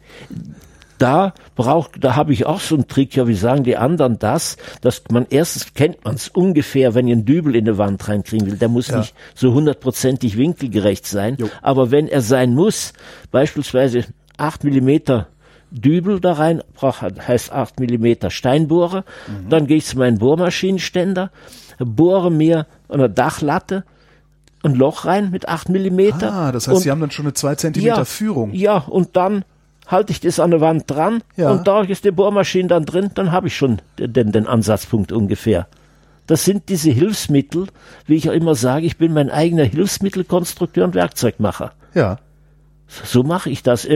da 0.97 1.33
braucht, 1.55 2.03
da 2.03 2.15
habe 2.15 2.33
ich 2.33 2.45
auch 2.45 2.59
so 2.59 2.75
einen 2.75 2.87
Trick, 2.87 3.15
ja, 3.15 3.27
wie 3.27 3.35
sagen 3.35 3.63
die 3.63 3.77
anderen 3.77 4.17
das, 4.19 4.57
dass 4.81 5.03
man 5.11 5.27
erstens 5.29 5.73
kennt 5.73 6.03
man 6.03 6.15
es 6.15 6.27
ungefähr, 6.29 6.95
wenn 6.95 7.07
ihr 7.07 7.15
einen 7.15 7.25
Dübel 7.25 7.55
in 7.55 7.67
eine 7.67 7.77
Wand 7.77 8.07
reinkriegen 8.07 8.47
will, 8.47 8.57
der 8.57 8.69
muss 8.69 8.87
ja. 8.87 8.99
nicht 8.99 9.13
so 9.35 9.53
hundertprozentig 9.53 10.37
winkelgerecht 10.37 11.05
sein, 11.05 11.35
jo. 11.37 11.49
aber 11.61 11.91
wenn 11.91 12.07
er 12.07 12.21
sein 12.21 12.53
muss, 12.53 12.93
beispielsweise 13.31 14.05
8 14.37 14.63
Millimeter 14.63 15.27
Dübel 15.69 16.19
da 16.19 16.33
rein, 16.33 16.63
braucht, 16.75 17.01
heißt 17.01 17.51
8 17.51 17.79
Millimeter 17.79 18.29
Steinbohrer. 18.29 19.03
Mhm. 19.27 19.49
Dann 19.49 19.67
gehe 19.67 19.77
ich 19.77 19.85
zu 19.85 19.97
meinem 19.97 20.17
Bohrmaschinenständer, 20.17 21.31
bohre 21.79 22.31
mir 22.31 22.67
eine 22.89 23.09
Dachlatte 23.09 23.83
ein 24.63 24.75
Loch 24.75 25.05
rein 25.05 25.31
mit 25.31 25.47
8 25.47 25.69
Millimeter. 25.69 26.31
Ah, 26.31 26.51
das 26.51 26.67
heißt, 26.67 26.77
und, 26.77 26.83
Sie 26.83 26.91
haben 26.91 27.01
dann 27.01 27.11
schon 27.11 27.25
eine 27.25 27.33
2 27.33 27.55
Zentimeter 27.55 27.97
ja, 27.97 28.05
Führung. 28.05 28.53
Ja, 28.53 28.77
und 28.77 29.15
dann 29.15 29.45
halte 29.85 30.11
ich 30.11 30.19
das 30.19 30.39
an 30.39 30.51
der 30.51 30.61
Wand 30.61 30.83
dran 30.87 31.21
ja. 31.37 31.49
und 31.49 31.67
da 31.67 31.81
ist 31.81 32.03
die 32.03 32.11
Bohrmaschine 32.11 32.67
dann 32.67 32.85
drin, 32.85 33.11
dann 33.15 33.31
habe 33.31 33.47
ich 33.47 33.55
schon 33.55 33.81
den, 33.97 34.31
den 34.31 34.47
Ansatzpunkt 34.47 35.11
ungefähr. 35.11 35.67
Das 36.25 36.43
sind 36.43 36.67
diese 36.67 36.91
Hilfsmittel, 36.91 37.67
wie 38.05 38.15
ich 38.15 38.29
auch 38.29 38.33
immer 38.33 38.53
sage, 38.53 38.85
ich 38.85 38.97
bin 38.97 39.13
mein 39.13 39.29
eigener 39.29 39.63
Hilfsmittelkonstrukteur 39.63 40.83
und 40.83 40.93
Werkzeugmacher. 40.93 41.71
Ja. 41.93 42.17
So 42.87 43.23
mache 43.23 43.49
ich 43.49 43.63
das. 43.63 43.87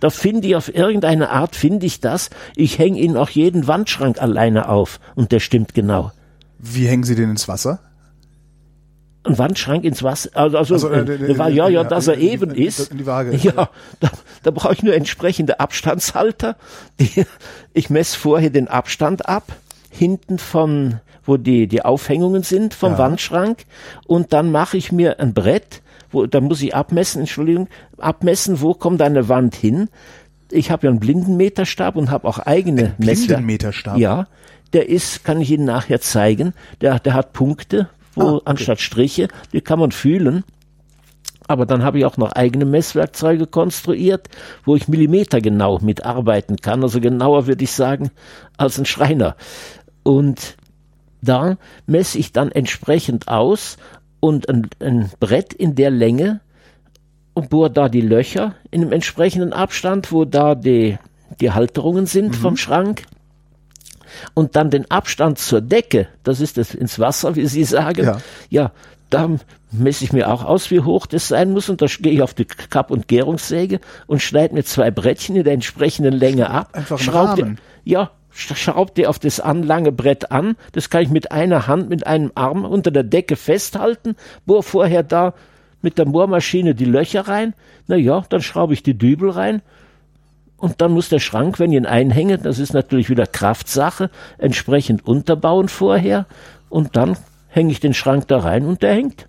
Da 0.00 0.10
finde 0.10 0.48
ich 0.48 0.56
auf 0.56 0.74
irgendeine 0.74 1.30
Art, 1.30 1.54
finde 1.54 1.86
ich 1.86 2.00
das. 2.00 2.30
Ich 2.56 2.78
hänge 2.78 2.98
ihn 2.98 3.16
auch 3.16 3.28
jeden 3.30 3.66
Wandschrank 3.66 4.20
alleine 4.20 4.68
auf. 4.68 5.00
Und 5.14 5.32
der 5.32 5.40
stimmt 5.40 5.74
genau. 5.74 6.12
Wie 6.58 6.86
hängen 6.86 7.04
Sie 7.04 7.14
den 7.14 7.30
ins 7.30 7.46
Wasser? 7.46 7.80
Ein 9.24 9.36
Wandschrank 9.36 9.84
ins 9.84 10.02
Wasser, 10.02 10.30
also, 10.32 10.56
also, 10.56 10.74
also 10.74 10.88
äh, 10.88 11.02
äh, 11.02 11.52
ja, 11.52 11.68
ja, 11.68 11.84
dass 11.84 12.06
er 12.06 12.16
eben 12.18 12.50
in, 12.50 12.66
ist. 12.66 12.92
Die 12.92 13.04
Waage. 13.04 13.36
Ja, 13.36 13.68
da, 14.00 14.10
da 14.42 14.50
brauche 14.50 14.72
ich 14.72 14.82
nur 14.82 14.94
entsprechende 14.94 15.60
Abstandshalter. 15.60 16.56
Die, 16.98 17.26
ich 17.74 17.90
messe 17.90 18.18
vorher 18.18 18.50
den 18.50 18.68
Abstand 18.68 19.28
ab, 19.28 19.44
hinten 19.90 20.38
von, 20.38 21.00
wo 21.24 21.36
die, 21.36 21.66
die 21.66 21.84
Aufhängungen 21.84 22.42
sind 22.42 22.74
vom 22.74 22.92
ja. 22.92 22.98
Wandschrank. 22.98 23.66
Und 24.06 24.32
dann 24.32 24.50
mache 24.50 24.76
ich 24.78 24.92
mir 24.92 25.20
ein 25.20 25.34
Brett, 25.34 25.82
wo, 26.10 26.26
da 26.26 26.40
muss 26.40 26.62
ich 26.62 26.74
abmessen, 26.74 27.20
Entschuldigung, 27.20 27.68
abmessen, 27.98 28.60
wo 28.60 28.74
kommt 28.74 29.02
eine 29.02 29.28
Wand 29.28 29.54
hin. 29.54 29.88
Ich 30.50 30.70
habe 30.70 30.86
ja 30.86 30.90
einen 30.90 31.00
Blindenmeterstab 31.00 31.96
und 31.96 32.10
habe 32.10 32.26
auch 32.26 32.38
eigene 32.38 32.94
Messwerte. 32.98 33.34
Blindenmeterstab? 33.34 33.98
Ja, 33.98 34.26
der 34.72 34.88
ist, 34.88 35.24
kann 35.24 35.40
ich 35.40 35.50
Ihnen 35.50 35.64
nachher 35.64 36.00
zeigen, 36.00 36.54
der, 36.80 36.98
der 36.98 37.14
hat 37.14 37.32
Punkte, 37.32 37.88
wo 38.14 38.22
ah, 38.22 38.32
okay. 38.34 38.42
anstatt 38.46 38.80
Striche, 38.80 39.28
die 39.52 39.60
kann 39.60 39.78
man 39.78 39.92
fühlen. 39.92 40.44
Aber 41.46 41.64
dann 41.64 41.82
habe 41.82 41.98
ich 41.98 42.04
auch 42.04 42.18
noch 42.18 42.32
eigene 42.32 42.66
Messwerkzeuge 42.66 43.46
konstruiert, 43.46 44.28
wo 44.64 44.76
ich 44.76 44.86
Millimeter 44.86 45.40
genau 45.40 45.78
mitarbeiten 45.78 46.56
kann. 46.56 46.82
Also 46.82 47.00
genauer 47.00 47.46
würde 47.46 47.64
ich 47.64 47.72
sagen 47.72 48.10
als 48.58 48.78
ein 48.78 48.84
Schreiner. 48.84 49.34
Und 50.02 50.58
da 51.22 51.56
messe 51.86 52.18
ich 52.18 52.32
dann 52.32 52.52
entsprechend 52.52 53.28
aus 53.28 53.78
und 54.20 54.48
ein, 54.48 54.68
ein 54.80 55.10
Brett 55.20 55.52
in 55.52 55.74
der 55.74 55.90
Länge 55.90 56.40
und 57.34 57.50
bohre 57.50 57.70
da 57.70 57.88
die 57.88 58.00
Löcher 58.00 58.54
in 58.70 58.82
einem 58.82 58.92
entsprechenden 58.92 59.52
Abstand, 59.52 60.12
wo 60.12 60.24
da 60.24 60.54
die, 60.54 60.98
die 61.40 61.52
Halterungen 61.52 62.06
sind 62.06 62.30
mhm. 62.30 62.34
vom 62.34 62.56
Schrank. 62.56 63.04
Und 64.34 64.56
dann 64.56 64.70
den 64.70 64.90
Abstand 64.90 65.38
zur 65.38 65.60
Decke, 65.60 66.08
das 66.24 66.40
ist 66.40 66.56
das 66.56 66.74
ins 66.74 66.98
Wasser, 66.98 67.36
wie 67.36 67.46
Sie 67.46 67.64
sagen. 67.64 68.04
Ja, 68.04 68.20
ja 68.48 68.72
da 69.10 69.30
messe 69.70 70.04
ich 70.04 70.12
mir 70.12 70.30
auch 70.30 70.44
aus, 70.44 70.70
wie 70.70 70.80
hoch 70.80 71.06
das 71.06 71.28
sein 71.28 71.52
muss. 71.52 71.68
Und 71.68 71.80
da 71.82 71.86
gehe 71.86 72.12
ich 72.12 72.22
auf 72.22 72.34
die 72.34 72.44
Kapp- 72.44 72.90
und 72.90 73.08
Gärungssäge 73.08 73.80
und 74.06 74.22
schneide 74.22 74.54
mir 74.54 74.64
zwei 74.64 74.90
Brettchen 74.90 75.36
in 75.36 75.44
der 75.44 75.52
entsprechenden 75.54 76.14
Länge 76.14 76.50
ab. 76.50 76.70
Einfach 76.72 76.98
schraube 76.98 77.56
Ja, 77.84 78.10
schraubt 78.32 78.98
ihr 78.98 79.10
auf 79.10 79.18
das 79.18 79.40
anlange 79.40 79.92
Brett 79.92 80.30
an. 80.30 80.56
Das 80.72 80.90
kann 80.90 81.02
ich 81.02 81.10
mit 81.10 81.32
einer 81.32 81.66
Hand, 81.66 81.88
mit 81.88 82.06
einem 82.06 82.30
Arm 82.34 82.64
unter 82.64 82.90
der 82.90 83.02
Decke 83.02 83.36
festhalten. 83.36 84.16
Bohr 84.46 84.62
vorher 84.62 85.02
da 85.02 85.34
mit 85.82 85.98
der 85.98 86.04
Bohrmaschine 86.04 86.74
die 86.74 86.84
Löcher 86.84 87.28
rein. 87.28 87.54
Na 87.86 87.96
ja, 87.96 88.24
dann 88.28 88.42
schraube 88.42 88.74
ich 88.74 88.82
die 88.82 88.98
Dübel 88.98 89.30
rein. 89.30 89.62
Und 90.56 90.80
dann 90.80 90.92
muss 90.92 91.08
der 91.08 91.20
Schrank, 91.20 91.60
wenn 91.60 91.70
ich 91.70 91.78
ihn 91.78 91.86
einhänge, 91.86 92.36
das 92.38 92.58
ist 92.58 92.74
natürlich 92.74 93.10
wieder 93.10 93.26
Kraftsache, 93.26 94.10
entsprechend 94.38 95.06
unterbauen 95.06 95.68
vorher. 95.68 96.26
Und 96.68 96.96
dann 96.96 97.16
hänge 97.48 97.70
ich 97.70 97.80
den 97.80 97.94
Schrank 97.94 98.26
da 98.28 98.38
rein 98.38 98.66
und 98.66 98.82
der 98.82 98.94
hängt. 98.94 99.28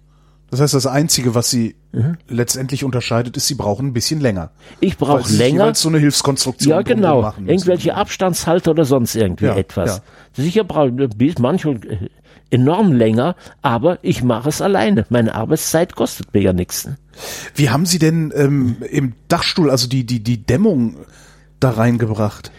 Das 0.51 0.61
heißt, 0.61 0.73
das 0.73 0.87
Einzige, 0.87 1.35
was 1.35 1.49
sie 1.49 1.75
mhm. 1.91 2.17
letztendlich 2.27 2.83
unterscheidet, 2.83 3.37
ist, 3.37 3.47
sie 3.47 3.55
brauchen 3.55 3.87
ein 3.87 3.93
bisschen 3.93 4.19
länger. 4.19 4.51
Ich 4.79 4.97
brauche 4.97 5.31
länger. 5.31 5.65
Weil 5.65 5.75
so 5.75 5.89
eine 5.89 5.99
Hilfskonstruktion 5.99 6.71
Ja, 6.71 6.81
genau. 6.81 7.21
Machen 7.21 7.47
Irgendwelche 7.47 7.95
Abstandshalter 7.95 8.71
oder 8.71 8.85
sonst 8.85 9.15
irgendwie 9.15 9.45
ja, 9.45 9.55
etwas. 9.55 9.97
Ja. 9.97 10.43
Sicher 10.43 10.63
brauche 10.63 11.09
ich 11.19 11.39
manchmal 11.39 11.75
äh, 11.75 12.09
enorm 12.49 12.93
länger, 12.93 13.35
aber 13.61 13.99
ich 14.01 14.23
mache 14.23 14.49
es 14.49 14.61
alleine. 14.61 15.05
Meine 15.09 15.35
Arbeitszeit 15.35 15.95
kostet 15.95 16.33
mir 16.33 16.41
ja 16.41 16.53
nichts. 16.53 16.89
Wie 17.55 17.69
haben 17.69 17.85
Sie 17.85 17.99
denn 17.99 18.33
ähm, 18.35 18.77
im 18.89 19.13
Dachstuhl, 19.27 19.69
also 19.69 19.87
die, 19.87 20.05
die, 20.05 20.23
die 20.23 20.45
Dämmung 20.45 20.95
da 21.59 21.71
reingebracht? 21.71 22.51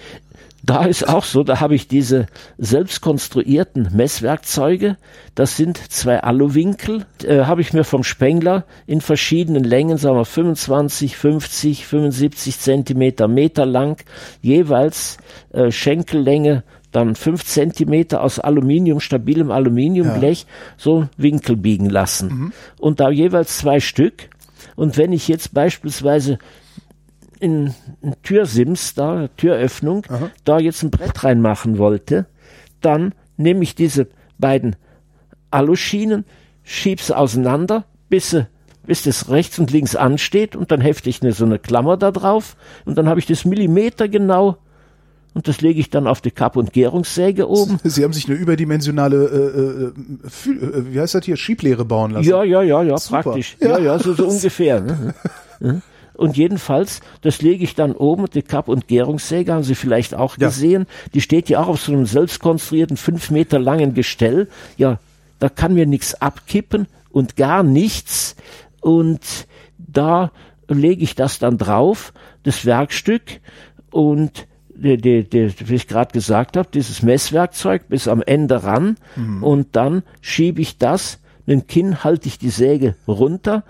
Da 0.70 0.84
ist 0.84 1.08
auch 1.08 1.24
so, 1.24 1.42
da 1.42 1.58
habe 1.58 1.74
ich 1.74 1.88
diese 1.88 2.26
selbst 2.56 3.00
konstruierten 3.00 3.88
Messwerkzeuge. 3.92 4.98
Das 5.34 5.56
sind 5.56 5.78
zwei 5.90 6.22
Aluwinkel, 6.22 7.06
äh, 7.24 7.40
habe 7.40 7.60
ich 7.60 7.72
mir 7.72 7.82
vom 7.82 8.04
Spengler 8.04 8.64
in 8.86 9.00
verschiedenen 9.00 9.64
Längen, 9.64 9.96
sagen 9.96 10.16
wir 10.16 10.24
25, 10.24 11.16
50, 11.16 11.86
75 11.88 12.60
Zentimeter, 12.60 13.26
Meter 13.26 13.66
lang, 13.66 14.00
jeweils 14.42 15.18
äh, 15.52 15.72
Schenkellänge 15.72 16.62
dann 16.92 17.16
fünf 17.16 17.44
Zentimeter 17.44 18.22
aus 18.22 18.38
Aluminium, 18.38 19.00
stabilem 19.00 19.50
Aluminiumblech, 19.50 20.42
ja. 20.42 20.46
so 20.76 21.08
Winkel 21.16 21.56
biegen 21.56 21.90
lassen. 21.90 22.28
Mhm. 22.28 22.52
Und 22.78 23.00
da 23.00 23.10
jeweils 23.10 23.58
zwei 23.58 23.80
Stück. 23.80 24.28
Und 24.76 24.96
wenn 24.96 25.12
ich 25.12 25.26
jetzt 25.26 25.52
beispielsweise 25.52 26.38
in, 27.40 27.74
in 28.02 28.14
Türsims, 28.22 28.94
da, 28.94 29.28
Türöffnung, 29.36 30.04
Aha. 30.08 30.30
da 30.44 30.58
jetzt 30.58 30.82
ein 30.82 30.90
Brett 30.90 31.24
reinmachen 31.24 31.78
wollte, 31.78 32.26
dann 32.80 33.14
nehme 33.36 33.62
ich 33.62 33.74
diese 33.74 34.08
beiden 34.38 34.76
Aluschienen, 35.50 36.24
schieb's 36.62 37.10
auseinander, 37.10 37.84
bis 38.08 38.30
sie 38.30 38.46
bis 38.86 39.02
das 39.02 39.28
rechts 39.28 39.58
und 39.58 39.70
links 39.70 39.94
ansteht 39.94 40.56
und 40.56 40.72
dann 40.72 40.80
hefte 40.80 41.10
ich 41.10 41.22
eine, 41.22 41.32
so 41.32 41.44
eine 41.44 41.58
Klammer 41.58 41.96
da 41.96 42.10
drauf 42.10 42.56
und 42.86 42.96
dann 42.98 43.08
habe 43.08 43.20
ich 43.20 43.26
das 43.26 43.44
Millimeter 43.44 44.08
genau 44.08 44.56
und 45.32 45.46
das 45.46 45.60
lege 45.60 45.78
ich 45.78 45.90
dann 45.90 46.08
auf 46.08 46.20
die 46.20 46.32
Kapp- 46.32 46.56
und 46.56 46.72
Gärungssäge 46.72 47.48
oben. 47.48 47.78
Sie 47.84 48.02
haben 48.02 48.12
sich 48.12 48.26
eine 48.26 48.36
überdimensionale, 48.36 49.92
äh, 50.36 50.50
äh, 50.50 50.50
äh 50.50 50.92
wie 50.92 51.00
heißt 51.00 51.14
das 51.14 51.24
hier, 51.24 51.36
Schieblehre 51.36 51.84
bauen 51.84 52.10
lassen. 52.10 52.28
Ja, 52.28 52.42
ja, 52.42 52.62
ja, 52.62 52.82
ja, 52.82 52.98
Super. 52.98 53.22
praktisch. 53.22 53.56
Ja, 53.60 53.68
ja, 53.68 53.78
ja 53.78 53.98
so, 53.98 54.14
so 54.14 54.26
ungefähr. 54.26 54.80
Ne? 54.80 55.14
Und 56.20 56.36
jedenfalls, 56.36 57.00
das 57.22 57.40
lege 57.40 57.64
ich 57.64 57.74
dann 57.74 57.92
oben, 57.92 58.26
die 58.34 58.42
Kapp- 58.42 58.68
und 58.68 58.88
Gärungssäge, 58.88 59.54
haben 59.54 59.62
Sie 59.62 59.74
vielleicht 59.74 60.14
auch 60.14 60.36
ja. 60.36 60.48
gesehen. 60.48 60.84
Die 61.14 61.22
steht 61.22 61.48
ja 61.48 61.62
auch 61.62 61.68
auf 61.68 61.80
so 61.80 61.92
einem 61.92 62.04
selbstkonstruierten, 62.04 62.98
fünf 62.98 63.30
Meter 63.30 63.58
langen 63.58 63.94
Gestell. 63.94 64.46
Ja, 64.76 64.98
da 65.38 65.48
kann 65.48 65.72
mir 65.72 65.86
nichts 65.86 66.20
abkippen 66.20 66.88
und 67.08 67.36
gar 67.36 67.62
nichts. 67.62 68.36
Und 68.82 69.46
da 69.78 70.30
lege 70.68 71.02
ich 71.02 71.14
das 71.14 71.38
dann 71.38 71.56
drauf, 71.56 72.12
das 72.42 72.66
Werkstück, 72.66 73.40
und 73.90 74.46
die, 74.68 74.98
die, 74.98 75.24
die, 75.24 75.54
wie 75.70 75.74
ich 75.74 75.88
gerade 75.88 76.12
gesagt 76.12 76.58
habe, 76.58 76.68
dieses 76.74 77.02
Messwerkzeug 77.02 77.88
bis 77.88 78.08
am 78.08 78.20
Ende 78.20 78.62
ran 78.62 78.98
mhm. 79.16 79.42
und 79.42 79.68
dann 79.74 80.02
schiebe 80.20 80.60
ich 80.60 80.76
das, 80.76 81.18
mit 81.46 81.62
dem 81.62 81.66
Kinn 81.66 82.04
halte 82.04 82.28
ich 82.28 82.38
die 82.38 82.50
Säge 82.50 82.94
runter 83.08 83.64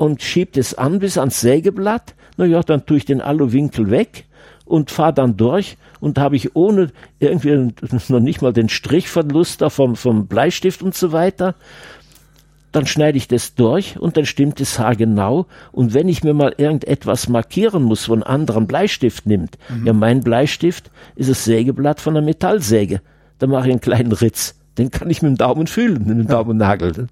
und 0.00 0.22
schiebe 0.22 0.58
es 0.58 0.72
an 0.72 0.98
bis 0.98 1.18
ans 1.18 1.42
Sägeblatt. 1.42 2.14
Na 2.38 2.46
ja, 2.46 2.62
dann 2.62 2.86
tue 2.86 2.96
ich 2.96 3.04
den 3.04 3.20
Aluwinkel 3.20 3.90
weg 3.90 4.24
und 4.64 4.90
fahre 4.90 5.12
dann 5.12 5.36
durch 5.36 5.76
und 6.00 6.18
habe 6.18 6.36
ich 6.36 6.56
ohne 6.56 6.90
irgendwie 7.18 7.74
noch 8.08 8.20
nicht 8.20 8.40
mal 8.40 8.54
den 8.54 8.70
Strichverlust 8.70 9.60
da 9.60 9.68
vom, 9.68 9.96
vom 9.96 10.26
Bleistift 10.26 10.82
und 10.82 10.94
so 10.94 11.12
weiter 11.12 11.54
dann 12.72 12.86
schneide 12.86 13.18
ich 13.18 13.26
das 13.26 13.56
durch 13.56 13.98
und 13.98 14.16
dann 14.16 14.26
stimmt 14.26 14.60
es 14.60 14.78
haargenau. 14.78 15.46
Und 15.72 15.92
wenn 15.92 16.06
ich 16.06 16.22
mir 16.22 16.34
mal 16.34 16.54
irgendetwas 16.56 17.28
markieren 17.28 17.82
muss, 17.82 18.08
wo 18.08 18.14
ein 18.14 18.22
anderer 18.22 18.60
Bleistift 18.60 19.26
nimmt, 19.26 19.58
mhm. 19.68 19.88
ja, 19.88 19.92
mein 19.92 20.20
Bleistift 20.20 20.88
ist 21.16 21.28
das 21.28 21.44
Sägeblatt 21.44 22.00
von 22.00 22.14
der 22.14 22.22
Metallsäge. 22.22 23.00
Da 23.40 23.48
mache 23.48 23.66
ich 23.66 23.72
einen 23.72 23.80
kleinen 23.80 24.12
Ritz. 24.12 24.54
Den 24.78 24.92
kann 24.92 25.10
ich 25.10 25.20
mit 25.20 25.30
dem 25.30 25.36
Daumen 25.36 25.66
fühlen, 25.66 26.04
mit 26.06 26.16
dem 26.16 26.28
ja. 26.28 26.28
Daumennagel. 26.28 27.08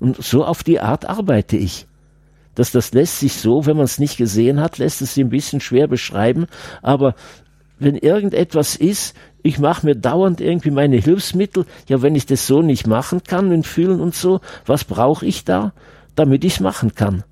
Und 0.00 0.16
so 0.24 0.46
auf 0.46 0.64
die 0.64 0.80
Art 0.80 1.06
arbeite 1.06 1.58
ich. 1.58 1.86
Das, 2.56 2.72
das 2.72 2.92
lässt 2.92 3.20
sich 3.20 3.34
so, 3.34 3.66
wenn 3.66 3.76
man 3.76 3.84
es 3.84 4.00
nicht 4.00 4.16
gesehen 4.16 4.60
hat, 4.60 4.78
lässt 4.78 5.00
es 5.02 5.14
sich 5.14 5.22
ein 5.22 5.30
bisschen 5.30 5.60
schwer 5.60 5.86
beschreiben. 5.86 6.46
Aber 6.82 7.14
wenn 7.78 7.94
irgendetwas 7.94 8.74
ist, 8.74 9.14
ich 9.42 9.58
mache 9.58 9.86
mir 9.86 9.94
dauernd 9.94 10.40
irgendwie 10.40 10.70
meine 10.70 10.96
Hilfsmittel. 10.96 11.66
Ja, 11.88 12.02
wenn 12.02 12.16
ich 12.16 12.26
das 12.26 12.46
so 12.46 12.62
nicht 12.62 12.86
machen 12.86 13.22
kann, 13.22 13.52
in 13.52 13.62
Fühlen 13.62 14.00
und 14.00 14.14
so, 14.14 14.40
was 14.64 14.84
brauche 14.84 15.24
ich 15.24 15.44
da, 15.44 15.72
damit 16.16 16.44
ich 16.44 16.54
es 16.54 16.60
machen 16.60 16.94
kann? 16.94 17.22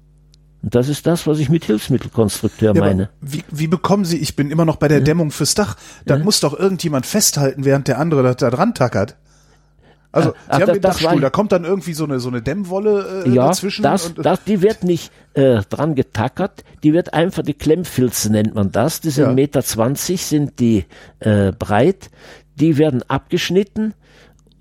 Und 0.63 0.75
das 0.75 0.89
ist 0.89 1.07
das, 1.07 1.27
was 1.27 1.39
ich 1.39 1.49
mit 1.49 1.65
Hilfsmittelkonstrukteur 1.65 2.75
ja, 2.75 2.81
meine. 2.81 3.11
Wie, 3.21 3.45
wie 3.51 3.67
bekommen 3.67 4.05
Sie, 4.05 4.19
ich 4.19 4.37
bin 4.37 4.51
immer 4.51 4.65
noch 4.65 4.77
bei 4.77 4.89
der 4.89 4.99
ja. 4.99 5.05
Dämmung 5.05 5.31
fürs 5.31 5.55
Dach, 5.55 5.77
da 6.07 6.17
ja. 6.17 6.25
muss 6.25 6.41
doch 6.41 6.59
irgendjemand 6.59 7.07
festhalten, 7.07 7.65
während 7.65 7.89
der 7.89 7.99
andere 7.99 8.23
da, 8.23 8.35
da 8.35 8.51
dran 8.51 8.75
tackert. 8.75 9.17
Also, 10.15 10.31
Sie 10.31 10.37
Ach, 10.49 10.55
haben 10.55 10.67
das, 10.67 10.73
den 10.75 10.83
Dachstuhl, 10.83 11.21
da 11.21 11.31
kommt 11.31 11.53
dann 11.53 11.65
irgendwie 11.65 11.93
so 11.95 12.05
eine, 12.05 12.21
so 12.21 12.29
eine 12.29 12.41
Dämmwolle 12.43 13.25
äh, 13.27 13.31
ja, 13.31 13.49
dazwischen. 13.49 13.83
Das, 13.83 14.07
und, 14.07 14.25
das, 14.25 14.45
die 14.45 14.63
wird 14.63 14.85
nicht 14.85 15.11
äh, 15.35 15.63
dran 15.69 15.95
getackert, 15.95 16.65
die 16.83 16.93
wird 16.93 17.13
einfach, 17.13 17.43
die 17.43 17.55
Klemmfilze 17.55 18.31
nennt 18.31 18.55
man 18.55 18.71
das, 18.71 19.01
die 19.01 19.11
sind 19.11 19.25
ja. 19.25 19.33
Meter 19.33 19.63
zwanzig, 19.63 20.25
sind 20.25 20.61
die 20.61 20.85
äh, 21.21 21.53
breit, 21.53 22.11
die 22.55 22.79
werden 22.79 23.03
abgeschnitten, 23.09 23.95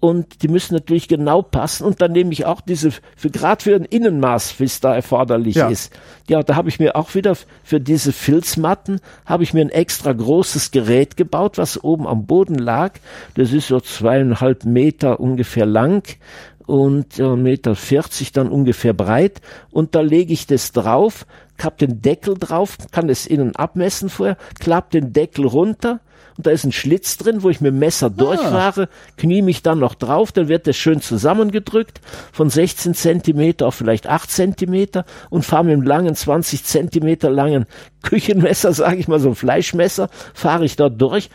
und 0.04 0.44
die 0.44 0.50
müssen 0.50 0.74
natürlich 0.74 1.08
genau 1.08 1.42
passen 1.42 1.86
und 1.86 2.02
dann 2.02 2.12
nehme 2.12 2.34
ich 2.34 2.46
auch 2.46 2.60
diese 2.60 2.92
für 2.92 3.30
gerade 3.30 3.63
für 3.63 3.74
ein 3.74 3.86
Innenmaß, 3.86 4.60
wie 4.60 4.66
es 4.66 4.82
da 4.82 4.94
erforderlich 4.94 5.56
ja. 5.56 5.70
ist. 5.70 5.94
Ja, 6.28 6.44
da 6.44 6.58
habe 6.58 6.68
ich 6.68 6.78
mir 6.78 6.98
auch 6.98 7.16
wieder 7.16 7.38
für 7.63 7.80
diese 7.80 8.12
Filzmatten 8.12 9.00
habe 9.26 9.44
ich 9.44 9.54
mir 9.54 9.62
ein 9.62 9.70
extra 9.70 10.12
großes 10.12 10.72
Gerät 10.72 11.16
gebaut, 11.16 11.58
was 11.58 11.82
oben 11.82 12.06
am 12.06 12.26
Boden 12.26 12.56
lag. 12.56 12.96
Das 13.36 13.54
ist 13.54 13.70
so 13.70 13.80
zweieinhalb 13.80 14.66
Meter 14.66 15.22
ungefähr 15.22 15.66
lang 15.66 16.04
und 16.66 17.18
äh, 17.18 17.38
Meter 17.38 17.74
vierzig 17.74 18.34
dann 18.34 18.50
ungefähr 18.50 18.92
breit 18.92 19.39
und 19.72 19.96
da 19.96 20.02
lege 20.02 20.34
ich 20.34 20.48
das 20.48 20.74
drauf, 20.74 21.26
hab 21.62 21.78
den 21.78 22.02
Deckel 22.02 22.36
drauf, 22.38 22.78
kann 22.92 23.10
es 23.10 23.26
innen 23.26 23.56
abmessen 23.56 24.10
vorher, 24.10 24.38
klapp 24.60 24.92
den 24.92 25.13
Deckel 25.13 25.46
runter 25.46 26.00
und 26.38 26.48
da 26.48 26.52
ist 26.52 26.63
ein 26.63 26.72
Schlitz 26.72 27.18
drin, 27.18 27.44
wo 27.44 27.50
ich 27.50 27.62
mit 27.62 27.74
dem 27.74 27.80
Messer 27.80 28.08
ah. 28.08 28.10
durchfahre, 28.10 28.89
knie 29.18 29.42
mich 29.42 29.62
dann 29.62 29.80
noch 29.80 29.96
drauf, 29.96 30.32
dann 30.32 30.48
wird 30.48 30.68
das 30.68 30.76
schön 30.76 31.02
zusammengedrückt 31.02 32.02
von 32.32 32.50
16 32.50 32.94
Zentimeter 32.96 33.68
auf 33.68 33.76
vielleicht 33.76 34.08
8 34.08 34.30
Zentimeter 34.30 35.06
und 35.30 35.46
fahre 35.46 35.66
mit 35.66 35.74
dem 35.74 35.84
langen 35.84 36.16
20 36.16 36.63
Zentimeter 36.63 37.30
langen 37.30 37.66
Küchenmesser, 38.02 38.74
sage 38.74 38.98
ich 38.98 39.08
mal 39.08 39.20
so 39.20 39.30
ein 39.30 39.36
Fleischmesser, 39.36 40.10
fahre 40.34 40.66
ich 40.66 40.76
dort 40.76 41.00
durch, 41.00 41.30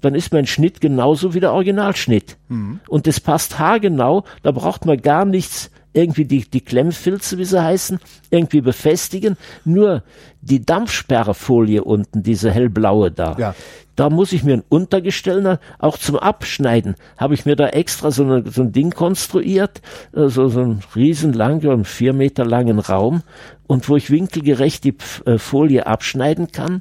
dann 0.00 0.14
ist 0.14 0.32
mein 0.32 0.46
Schnitt 0.46 0.80
genauso 0.80 1.34
wie 1.34 1.40
der 1.40 1.52
Originalschnitt. 1.52 2.36
Mhm. 2.48 2.78
Und 2.88 3.08
das 3.08 3.18
passt 3.18 3.58
haargenau, 3.58 4.24
da 4.44 4.52
braucht 4.52 4.86
man 4.86 5.02
gar 5.02 5.24
nichts 5.24 5.72
irgendwie 5.92 6.24
die, 6.24 6.48
die 6.48 6.60
Klemmfilze, 6.60 7.38
wie 7.38 7.44
sie 7.44 7.62
heißen, 7.62 7.98
irgendwie 8.30 8.60
befestigen. 8.60 9.36
Nur 9.64 10.02
die 10.40 10.64
Dampfsperrfolie 10.64 11.82
unten, 11.82 12.22
diese 12.22 12.50
hellblaue 12.50 13.10
da, 13.10 13.36
ja. 13.38 13.54
Da 13.98 14.10
muss 14.10 14.32
ich 14.32 14.44
mir 14.44 14.54
ein 14.54 14.62
Untergestell, 14.68 15.58
auch 15.80 15.98
zum 15.98 16.14
Abschneiden, 16.14 16.94
habe 17.16 17.34
ich 17.34 17.46
mir 17.46 17.56
da 17.56 17.66
extra 17.66 18.12
so, 18.12 18.22
eine, 18.22 18.48
so 18.48 18.62
ein 18.62 18.70
Ding 18.70 18.92
konstruiert, 18.92 19.82
äh, 20.14 20.28
so, 20.28 20.46
so 20.46 20.60
ein 20.60 20.78
riesenlanger, 20.94 21.72
einen 21.72 21.84
vier 21.84 22.12
Meter 22.12 22.44
langen 22.44 22.78
Raum, 22.78 23.24
und 23.66 23.88
wo 23.88 23.96
ich 23.96 24.10
winkelgerecht 24.10 24.84
die 24.84 24.94
äh, 25.26 25.38
Folie 25.38 25.86
abschneiden 25.86 26.52
kann. 26.52 26.80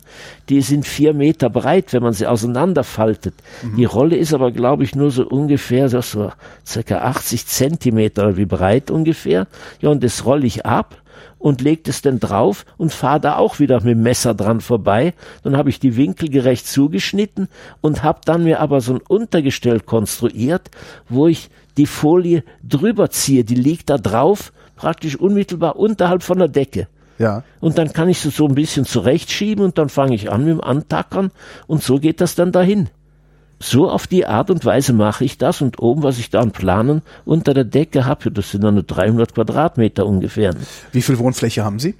Die 0.49 0.61
sind 0.61 0.85
vier 0.85 1.15
Meter 1.15 1.49
breit, 1.49 1.91
wenn 1.91 2.03
man 2.03 2.13
sie 2.13 2.27
auseinanderfaltet. 2.27 3.33
Mhm. 3.63 3.75
Die 3.77 3.85
Rolle 3.85 4.15
ist 4.15 4.35
aber, 4.35 4.51
glaube 4.51 4.83
ich, 4.83 4.95
nur 4.95 5.09
so 5.09 5.27
ungefähr 5.27 5.89
so, 5.89 6.01
so 6.01 6.31
circa 6.65 6.99
80 6.99 7.47
Zentimeter 7.47 8.37
wie 8.37 8.45
breit 8.45 8.91
ungefähr. 8.91 9.47
Ja, 9.81 9.89
und 9.89 10.03
das 10.03 10.23
rolle 10.23 10.45
ich 10.45 10.67
ab 10.67 10.95
und 11.39 11.61
legt 11.61 11.87
es 11.87 12.01
dann 12.01 12.19
drauf 12.19 12.65
und 12.77 12.93
fahre 12.93 13.19
da 13.19 13.37
auch 13.37 13.59
wieder 13.59 13.77
mit 13.77 13.95
dem 13.95 14.03
Messer 14.03 14.33
dran 14.33 14.61
vorbei. 14.61 15.13
Dann 15.43 15.57
habe 15.57 15.69
ich 15.69 15.79
die 15.79 15.95
Winkel 15.95 16.29
gerecht 16.29 16.67
zugeschnitten 16.67 17.47
und 17.81 18.03
habe 18.03 18.21
dann 18.25 18.43
mir 18.43 18.59
aber 18.59 18.81
so 18.81 18.93
ein 18.93 19.01
Untergestell 19.07 19.79
konstruiert, 19.79 20.69
wo 21.09 21.27
ich 21.27 21.49
die 21.77 21.85
Folie 21.85 22.43
drüber 22.63 23.09
ziehe. 23.09 23.43
Die 23.43 23.55
liegt 23.55 23.89
da 23.89 23.97
drauf, 23.97 24.51
praktisch 24.75 25.15
unmittelbar 25.15 25.75
unterhalb 25.75 26.23
von 26.23 26.39
der 26.39 26.47
Decke. 26.47 26.87
Ja. 27.19 27.43
Und 27.59 27.77
dann 27.77 27.93
kann 27.93 28.09
ich 28.09 28.19
sie 28.19 28.29
so 28.29 28.47
ein 28.47 28.55
bisschen 28.55 28.85
zurechtschieben 28.85 29.63
und 29.63 29.77
dann 29.77 29.89
fange 29.89 30.15
ich 30.15 30.31
an 30.31 30.45
mit 30.45 30.51
dem 30.51 30.61
Antackern 30.61 31.31
und 31.65 31.83
so 31.83 31.99
geht 31.99 32.21
das 32.21 32.35
dann 32.35 32.51
dahin 32.51 32.89
so 33.59 33.89
auf 33.89 34.05
die 34.07 34.25
Art 34.25 34.51
und 34.51 34.63
Weise 34.65 34.93
mache 34.93 35.25
ich 35.25 35.37
das 35.37 35.61
und 35.61 35.79
oben, 35.79 36.03
was 36.03 36.19
ich 36.19 36.29
da 36.29 36.41
an 36.41 36.51
Planen 36.51 37.01
unter 37.25 37.53
der 37.53 37.63
Decke 37.63 38.05
habe, 38.05 38.29
das 38.31 38.51
sind 38.51 38.63
dann 38.63 38.75
nur 38.75 38.83
300 38.83 39.33
Quadratmeter 39.33 40.05
ungefähr. 40.05 40.53
Wie 40.91 41.01
viel 41.01 41.17
Wohnfläche 41.17 41.63
haben 41.65 41.79
Sie? 41.79 41.95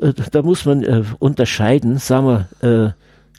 Äh, 0.00 0.12
da 0.30 0.42
muss 0.42 0.64
man 0.64 0.82
äh, 0.82 1.04
unterscheiden, 1.18 1.98
sagen 1.98 2.46
wir, 2.60 2.68
äh, 2.86 2.92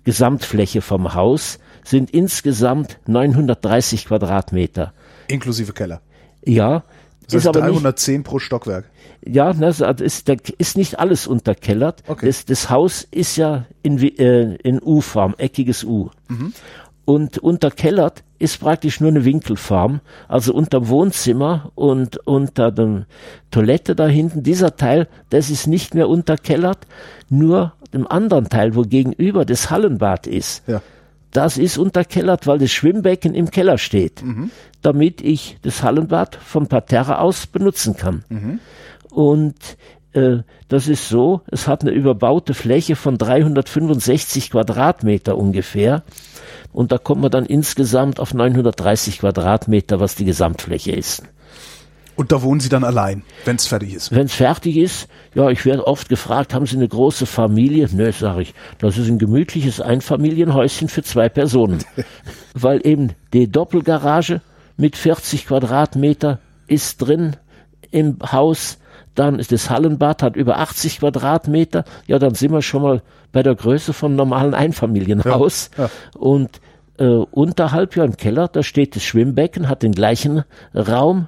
Gesamtfläche 0.05 0.81
vom 0.81 1.13
Haus 1.13 1.59
sind 1.83 2.09
insgesamt 2.11 2.97
930 3.07 4.05
Quadratmeter. 4.05 4.93
Inklusive 5.27 5.73
Keller. 5.73 6.01
Ja, 6.45 6.83
Das 7.25 7.35
heißt 7.35 7.45
ist 7.45 7.47
aber 7.47 7.61
nicht, 7.67 7.75
310 7.83 8.23
pro 8.23 8.39
Stockwerk. 8.39 8.85
ja, 9.25 9.53
das 9.53 9.79
ist, 10.01 10.27
da 10.27 10.35
ist 10.57 10.77
nicht 10.77 10.99
alles 10.99 11.27
unterkellert. 11.27 12.03
Okay. 12.07 12.25
Das, 12.25 12.43
das 12.45 12.69
Haus 12.69 13.07
ist 13.11 13.37
ja 13.37 13.65
in, 13.81 13.97
äh, 14.17 14.55
in 14.55 14.81
U-Form, 14.81 15.35
eckiges 15.37 15.83
U. 15.85 16.09
Und 17.05 17.37
unterkellert 17.37 18.23
ist 18.39 18.59
praktisch 18.59 19.01
nur 19.01 19.09
eine 19.09 19.25
Winkelform, 19.25 19.99
also 20.27 20.53
unter 20.53 20.87
Wohnzimmer 20.87 21.71
und 21.75 22.17
unter 22.25 22.71
der 22.71 23.05
Toilette 23.51 23.95
da 23.95 24.07
hinten. 24.07 24.43
Dieser 24.43 24.75
Teil, 24.77 25.07
das 25.29 25.49
ist 25.49 25.67
nicht 25.67 25.95
mehr 25.95 26.07
unterkellert, 26.07 26.79
nur 27.29 27.73
dem 27.93 28.07
anderen 28.07 28.49
Teil, 28.49 28.75
wo 28.75 28.83
gegenüber 28.83 29.45
das 29.45 29.69
Hallenbad 29.69 30.27
ist. 30.27 30.67
Ja. 30.67 30.81
Das 31.31 31.57
ist 31.57 31.77
unterkellert, 31.77 32.47
weil 32.47 32.59
das 32.59 32.71
Schwimmbecken 32.71 33.33
im 33.33 33.49
Keller 33.49 33.77
steht, 33.77 34.23
damit 34.81 35.21
ich 35.21 35.57
das 35.63 35.81
Hallenbad 35.81 36.35
vom 36.35 36.67
Parterre 36.67 37.19
aus 37.19 37.47
benutzen 37.47 37.97
kann. 37.97 38.23
Und 39.09 39.55
äh, 40.13 40.39
das 40.67 40.87
ist 40.87 41.09
so, 41.09 41.41
es 41.47 41.67
hat 41.67 41.81
eine 41.81 41.91
überbaute 41.91 42.53
Fläche 42.53 42.95
von 42.95 43.17
365 43.17 44.51
Quadratmeter 44.51 45.37
ungefähr. 45.37 46.03
Und 46.73 46.91
da 46.91 46.97
kommt 46.97 47.21
man 47.21 47.31
dann 47.31 47.45
insgesamt 47.45 48.19
auf 48.19 48.33
930 48.33 49.19
Quadratmeter, 49.19 49.99
was 49.99 50.15
die 50.15 50.25
Gesamtfläche 50.25 50.91
ist. 50.91 51.23
Und 52.15 52.31
da 52.31 52.43
wohnen 52.43 52.59
Sie 52.59 52.69
dann 52.69 52.83
allein, 52.83 53.23
wenn 53.45 53.55
es 53.55 53.65
fertig 53.65 53.93
ist. 53.93 54.11
Wenn 54.11 54.27
es 54.27 54.33
fertig 54.33 54.77
ist, 54.77 55.07
ja, 55.33 55.49
ich 55.49 55.65
werde 55.65 55.87
oft 55.87 56.09
gefragt, 56.09 56.53
haben 56.53 56.67
Sie 56.67 56.75
eine 56.75 56.87
große 56.87 57.25
Familie? 57.25 57.87
Nö, 57.91 58.11
sage 58.11 58.43
ich, 58.43 58.53
das 58.77 58.97
ist 58.97 59.07
ein 59.07 59.17
gemütliches 59.17 59.81
Einfamilienhäuschen 59.81 60.89
für 60.89 61.01
zwei 61.01 61.29
Personen. 61.29 61.83
Weil 62.53 62.85
eben 62.85 63.13
die 63.33 63.49
Doppelgarage 63.49 64.41
mit 64.77 64.95
40 64.95 65.47
Quadratmeter 65.47 66.39
ist 66.67 66.97
drin 66.97 67.35
im 67.89 68.17
Haus. 68.31 68.77
Dann 69.15 69.39
ist 69.39 69.51
das 69.51 69.69
Hallenbad, 69.69 70.23
hat 70.23 70.35
über 70.35 70.57
80 70.57 70.99
Quadratmeter. 70.99 71.83
Ja, 72.07 72.19
dann 72.19 72.33
sind 72.33 72.51
wir 72.51 72.61
schon 72.61 72.81
mal 72.81 73.01
bei 73.31 73.43
der 73.43 73.55
Größe 73.55 73.93
von 73.93 74.15
normalen 74.15 74.53
Einfamilienhaus. 74.53 75.69
Ja, 75.77 75.85
ja. 75.85 75.89
Und 76.17 76.61
äh, 76.97 77.05
unterhalb 77.05 77.95
ja 77.95 78.03
im 78.03 78.17
Keller, 78.17 78.47
da 78.47 78.63
steht 78.63 78.95
das 78.95 79.03
Schwimmbecken, 79.03 79.69
hat 79.69 79.83
den 79.83 79.93
gleichen 79.93 80.43
Raum, 80.75 81.27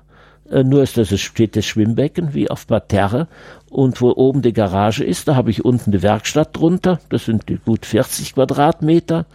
äh, 0.49 0.63
nur 0.63 0.83
ist 0.83 0.97
das, 0.97 1.11
es 1.11 1.21
steht 1.21 1.55
das 1.55 1.65
Schwimmbecken 1.65 2.33
wie 2.33 2.49
auf 2.49 2.67
Parterre 2.67 3.27
und 3.75 3.99
wo 3.99 4.13
oben 4.13 4.41
die 4.41 4.53
Garage 4.53 5.03
ist, 5.03 5.27
da 5.27 5.35
habe 5.35 5.51
ich 5.51 5.65
unten 5.65 5.91
die 5.91 6.01
Werkstatt 6.01 6.55
drunter, 6.55 7.01
das 7.09 7.25
sind 7.25 7.49
die 7.49 7.57
gut 7.57 7.85
40 7.85 8.33
Quadratmeter. 8.35 9.25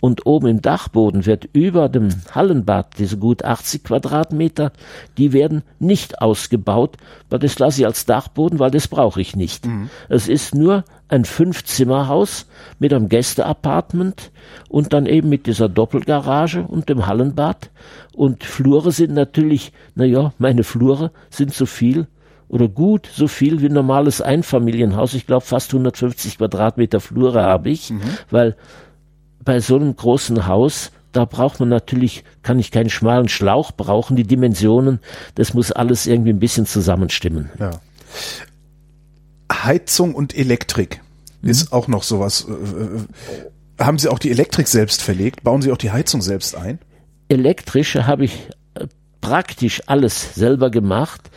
Und 0.00 0.26
oben 0.26 0.48
im 0.48 0.60
Dachboden 0.60 1.24
wird 1.24 1.48
über 1.54 1.88
dem 1.88 2.10
Hallenbad 2.34 2.98
diese 2.98 3.16
gut 3.16 3.42
80 3.42 3.84
Quadratmeter, 3.84 4.70
die 5.16 5.32
werden 5.32 5.62
nicht 5.78 6.20
ausgebaut, 6.20 6.98
weil 7.30 7.38
das 7.38 7.58
lasse 7.58 7.80
ich 7.80 7.86
als 7.86 8.04
Dachboden, 8.04 8.58
weil 8.58 8.70
das 8.70 8.86
brauche 8.86 9.18
ich 9.18 9.34
nicht. 9.34 9.66
Es 10.10 10.28
ist 10.28 10.54
nur 10.54 10.84
ein 11.08 11.24
Fünfzimmerhaus 11.24 12.48
mit 12.78 12.92
einem 12.92 13.08
Gästeapartment 13.08 14.30
und 14.68 14.92
dann 14.92 15.06
eben 15.06 15.30
mit 15.30 15.46
dieser 15.46 15.70
Doppelgarage 15.70 16.66
und 16.68 16.90
dem 16.90 17.06
Hallenbad. 17.06 17.70
Und 18.12 18.44
Flure 18.44 18.92
sind 18.92 19.14
natürlich, 19.14 19.72
naja, 19.94 20.34
meine 20.36 20.64
Flure 20.64 21.12
sind 21.30 21.54
so 21.54 21.64
viel 21.64 22.08
oder 22.48 22.68
gut 22.68 23.08
so 23.12 23.28
viel 23.28 23.60
wie 23.60 23.66
ein 23.66 23.72
normales 23.72 24.20
Einfamilienhaus. 24.20 25.14
Ich 25.14 25.26
glaube, 25.26 25.44
fast 25.44 25.72
150 25.72 26.38
Quadratmeter 26.38 27.00
Flure 27.00 27.42
habe 27.42 27.70
ich, 27.70 27.92
weil 28.30 28.56
bei 29.44 29.60
so 29.60 29.76
einem 29.76 29.96
großen 29.96 30.46
Haus, 30.46 30.90
da 31.12 31.24
braucht 31.24 31.60
man 31.60 31.68
natürlich, 31.68 32.24
kann 32.42 32.58
ich 32.58 32.70
keinen 32.70 32.90
schmalen 32.90 33.28
Schlauch 33.28 33.72
brauchen, 33.72 34.16
die 34.16 34.24
Dimensionen, 34.24 35.00
das 35.34 35.54
muss 35.54 35.72
alles 35.72 36.06
irgendwie 36.06 36.30
ein 36.30 36.38
bisschen 36.38 36.66
zusammenstimmen. 36.66 37.50
Ja. 37.58 37.70
Heizung 39.50 40.14
und 40.14 40.36
Elektrik 40.36 41.00
ist 41.42 41.72
auch 41.72 41.88
noch 41.88 42.02
sowas. 42.02 42.46
Äh, 42.48 42.52
äh, 42.52 43.84
haben 43.84 43.98
Sie 43.98 44.08
auch 44.08 44.18
die 44.18 44.30
Elektrik 44.30 44.68
selbst 44.68 45.02
verlegt? 45.02 45.44
Bauen 45.44 45.62
Sie 45.62 45.70
auch 45.70 45.76
die 45.76 45.90
Heizung 45.90 46.22
selbst 46.22 46.56
ein? 46.56 46.78
Elektrische 47.28 48.06
habe 48.06 48.24
ich 48.24 48.48
praktisch 49.20 49.82
alles 49.86 50.34
selber 50.34 50.70
gemacht, 50.70 51.30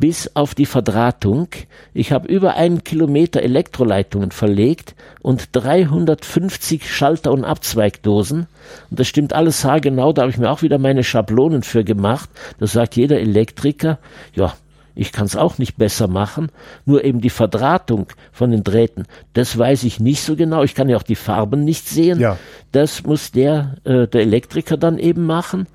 bis 0.00 0.30
auf 0.34 0.54
die 0.54 0.66
Verdrahtung. 0.66 1.48
Ich 1.94 2.12
habe 2.12 2.28
über 2.28 2.54
einen 2.54 2.84
Kilometer 2.84 3.42
Elektroleitungen 3.42 4.30
verlegt 4.30 4.94
und 5.22 5.48
350 5.52 6.90
Schalter- 6.90 7.32
und 7.32 7.44
Abzweigdosen. 7.44 8.46
Und 8.90 9.00
das 9.00 9.08
stimmt 9.08 9.32
alles 9.32 9.64
haargenau, 9.64 10.12
da 10.12 10.22
habe 10.22 10.30
ich 10.30 10.38
mir 10.38 10.50
auch 10.50 10.62
wieder 10.62 10.78
meine 10.78 11.04
Schablonen 11.04 11.62
für 11.62 11.84
gemacht. 11.84 12.28
Da 12.58 12.66
sagt 12.66 12.96
jeder 12.96 13.20
Elektriker, 13.20 13.98
ja, 14.34 14.54
ich 14.96 15.12
kann 15.12 15.26
es 15.26 15.36
auch 15.36 15.58
nicht 15.58 15.76
besser 15.76 16.08
machen, 16.08 16.50
nur 16.86 17.04
eben 17.04 17.20
die 17.20 17.30
Verdrahtung 17.30 18.06
von 18.32 18.50
den 18.50 18.64
Drähten, 18.64 19.04
das 19.34 19.56
weiß 19.56 19.84
ich 19.84 20.00
nicht 20.00 20.22
so 20.22 20.36
genau. 20.36 20.62
Ich 20.62 20.74
kann 20.74 20.88
ja 20.88 20.96
auch 20.96 21.02
die 21.02 21.16
Farben 21.16 21.64
nicht 21.64 21.86
sehen. 21.86 22.18
Ja. 22.18 22.38
Das 22.72 23.04
muss 23.04 23.30
der, 23.30 23.76
äh, 23.84 24.08
der 24.08 24.22
Elektriker 24.22 24.78
dann 24.78 24.98
eben 24.98 25.26
machen. 25.26 25.66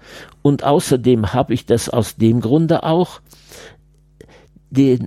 Und 0.41 0.63
außerdem 0.63 1.34
habe 1.34 1.53
ich 1.53 1.67
das 1.67 1.88
aus 1.88 2.15
dem 2.15 2.41
Grunde 2.41 2.82
auch, 2.82 3.22
die, 4.72 4.99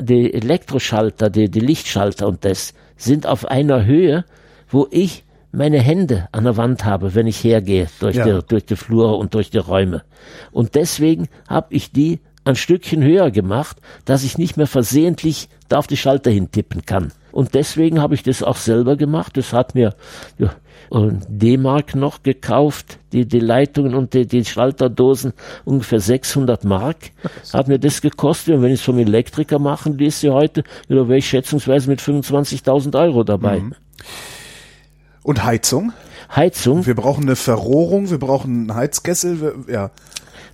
die 0.00 0.32
Elektroschalter, 0.32 1.28
die, 1.28 1.50
die 1.50 1.60
Lichtschalter 1.60 2.26
und 2.26 2.44
das 2.44 2.72
sind 2.96 3.26
auf 3.26 3.44
einer 3.44 3.84
Höhe, 3.84 4.24
wo 4.70 4.86
ich 4.90 5.24
meine 5.50 5.80
Hände 5.80 6.28
an 6.32 6.44
der 6.44 6.56
Wand 6.56 6.84
habe, 6.84 7.14
wenn 7.14 7.26
ich 7.26 7.42
hergehe 7.42 7.88
durch, 8.00 8.16
Ja. 8.16 8.24
die, 8.24 8.46
durch 8.46 8.64
die 8.64 8.76
Flure 8.76 9.16
und 9.16 9.34
durch 9.34 9.50
die 9.50 9.58
Räume. 9.58 10.02
Und 10.52 10.74
deswegen 10.74 11.28
habe 11.48 11.68
ich 11.70 11.90
die 11.92 12.20
ein 12.48 12.56
Stückchen 12.56 13.02
höher 13.02 13.30
gemacht, 13.30 13.76
dass 14.04 14.24
ich 14.24 14.38
nicht 14.38 14.56
mehr 14.56 14.66
versehentlich 14.66 15.48
da 15.68 15.78
auf 15.78 15.86
die 15.86 15.96
Schalter 15.96 16.30
hintippen 16.30 16.84
kann. 16.86 17.12
Und 17.30 17.54
deswegen 17.54 18.00
habe 18.00 18.14
ich 18.14 18.22
das 18.22 18.42
auch 18.42 18.56
selber 18.56 18.96
gemacht. 18.96 19.36
Das 19.36 19.52
hat 19.52 19.74
mir 19.74 19.94
ja, 20.38 20.50
D-Mark 20.90 21.94
noch 21.94 22.22
gekauft, 22.22 22.98
die, 23.12 23.26
die 23.26 23.40
Leitungen 23.40 23.94
und 23.94 24.14
die, 24.14 24.26
die 24.26 24.44
Schalterdosen, 24.44 25.34
ungefähr 25.64 26.00
600 26.00 26.64
Mark 26.64 26.96
hat 27.52 27.68
mir 27.68 27.78
das 27.78 28.00
gekostet. 28.00 28.54
Und 28.54 28.62
wenn 28.62 28.72
ich 28.72 28.80
es 28.80 28.84
vom 28.84 28.98
Elektriker 28.98 29.58
machen 29.58 29.98
ließe 29.98 30.32
heute, 30.32 30.64
ja, 30.88 30.96
da 30.96 31.08
wäre 31.08 31.18
ich 31.18 31.28
schätzungsweise 31.28 31.88
mit 31.90 32.00
25.000 32.00 32.98
Euro 32.98 33.24
dabei. 33.24 33.62
Und 35.22 35.44
Heizung? 35.44 35.92
Heizung, 36.34 36.84
Wir 36.84 36.94
brauchen 36.94 37.22
eine 37.22 37.36
Verrohrung, 37.36 38.10
wir 38.10 38.18
brauchen 38.18 38.50
einen 38.50 38.74
Heizkessel, 38.74 39.40
wir, 39.40 39.54
ja. 39.72 39.90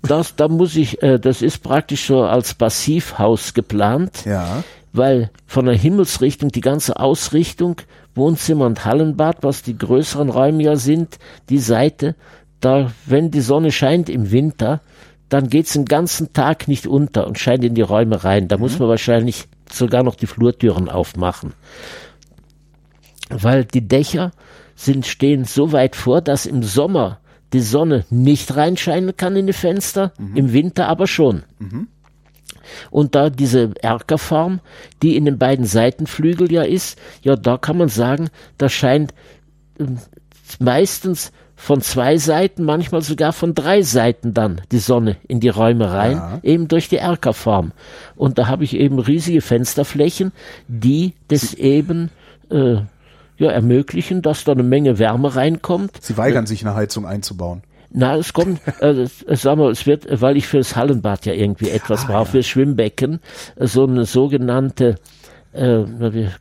Das, 0.07 0.37
da 0.37 0.49
muss 0.49 0.77
ich, 0.77 1.03
äh, 1.03 1.19
das 1.19 1.43
ist 1.43 1.63
praktisch 1.63 2.07
so 2.07 2.23
als 2.23 2.55
Passivhaus 2.55 3.55
geplant. 3.55 4.25
Ja. 4.25 4.63
weil 4.93 5.31
von 5.47 5.67
der 5.67 5.75
Himmelsrichtung 5.75 6.51
die 6.51 6.61
ganze 6.61 7.01
Ausrichtung, 7.01 7.81
Wohnzimmer 8.15 8.67
und 8.67 8.85
Hallenbad, 8.85 9.39
was 9.43 9.63
die 9.63 9.77
größeren 9.77 10.31
Räume 10.31 10.63
ja 10.63 10.77
sind, 10.77 11.19
die 11.49 11.59
Seite, 11.59 12.15
da, 12.61 12.93
wenn 13.05 13.33
die 13.33 13.41
Sonne 13.41 13.73
scheint 13.73 14.09
im 14.09 14.31
Winter, 14.31 14.81
dann 15.29 15.49
geht's 15.49 15.73
den 15.73 15.85
ganzen 15.85 16.33
Tag 16.33 16.69
nicht 16.69 16.87
unter 16.87 17.27
und 17.27 17.41
scheint 17.41 17.65
in 17.65 17.75
die 17.75 17.83
Räume 17.83 18.23
rein. 18.23 18.47
Da 18.47 18.57
muss 18.57 18.79
man 18.79 18.89
wahrscheinlich 18.89 19.49
sogar 19.71 20.05
noch 20.05 20.15
die 20.15 20.29
Flurtüren 20.29 20.89
aufmachen. 20.89 21.55
Weil 23.31 23.65
die 23.65 23.87
Dächer 23.87 24.31
sind, 24.77 25.07
stehen 25.07 25.45
so 25.45 25.73
weit 25.73 25.97
vor, 25.97 26.21
dass 26.21 26.47
im 26.47 26.63
Sommer 26.63 27.19
die 27.55 27.61
Sonne 27.61 28.05
nicht 28.11 28.55
reinscheinen 28.57 29.17
kann 29.17 29.35
in 29.37 29.47
die 29.47 29.53
Fenster, 29.55 30.13
im 30.35 30.53
Winter 30.53 30.89
aber 30.89 31.07
schon. 31.07 31.45
Und 32.91 33.15
da 33.15 33.31
diese 33.31 33.71
Erkerform, 33.81 34.61
die 35.03 35.17
in 35.17 35.25
den 35.25 35.39
beiden 35.39 35.65
Seitenflügel 35.65 36.51
ja 36.53 36.63
ist, 36.63 36.99
ja, 37.23 37.37
da 37.37 37.57
kann 37.57 37.79
man 37.79 37.89
sagen, 37.89 38.29
da 38.59 38.69
scheint 38.69 39.15
ähm, 39.79 39.99
meistens 40.59 41.33
von 41.57 41.81
zwei 41.81 42.19
Seiten, 42.19 42.65
manchmal 42.65 43.01
sogar 43.03 43.33
von 43.33 43.55
drei 43.55 43.83
Seiten 43.83 44.35
dann 44.35 44.61
die 44.73 44.79
Sonne 44.79 45.17
in 45.29 45.41
die 45.41 45.49
Räume 45.49 45.91
rein, 45.93 46.17
Ja. 46.17 46.41
eben 46.43 46.69
durch 46.69 46.89
die 46.89 46.97
Erkerform. 46.97 47.73
Und 48.17 48.39
da 48.39 48.49
habe 48.49 48.65
ich 48.65 48.75
eben 48.77 48.99
riesige 48.99 49.41
Fensterflächen, 49.41 50.33
die 50.69 51.15
das 51.29 51.55
eben 51.55 52.11
äh, 52.51 52.79
ja, 53.37 53.51
ermöglichen, 53.51 54.23
dass 54.23 54.45
da 54.45 54.53
eine 54.53 54.63
Menge 54.63 54.99
Wärme 54.99 55.35
reinkommt. 55.35 55.93
Sie 56.01 56.17
weigern 56.17 56.47
sich, 56.47 56.65
eine 56.65 56.75
Heizung 56.75 57.07
einzubauen. 57.07 57.63
Na, 57.91 58.17
es 58.17 58.33
kommt, 58.33 58.61
äh, 58.81 58.91
es- 59.27 59.43
sagen 59.43 59.61
wir, 59.61 59.71
es 59.71 59.87
wird, 59.87 60.07
weil 60.21 60.37
ich 60.37 60.47
fürs 60.47 60.75
Hallenbad 60.77 61.27
ja 61.27 61.33
irgendwie 61.33 61.71
etwas 61.71 62.07
brauche, 62.07 62.27
fürs 62.33 62.47
Schwimmbecken, 62.47 63.21
äh, 63.57 63.67
so 63.67 63.85
eine 63.87 64.05
sogenannte 64.05 64.97
äh, 65.53 65.85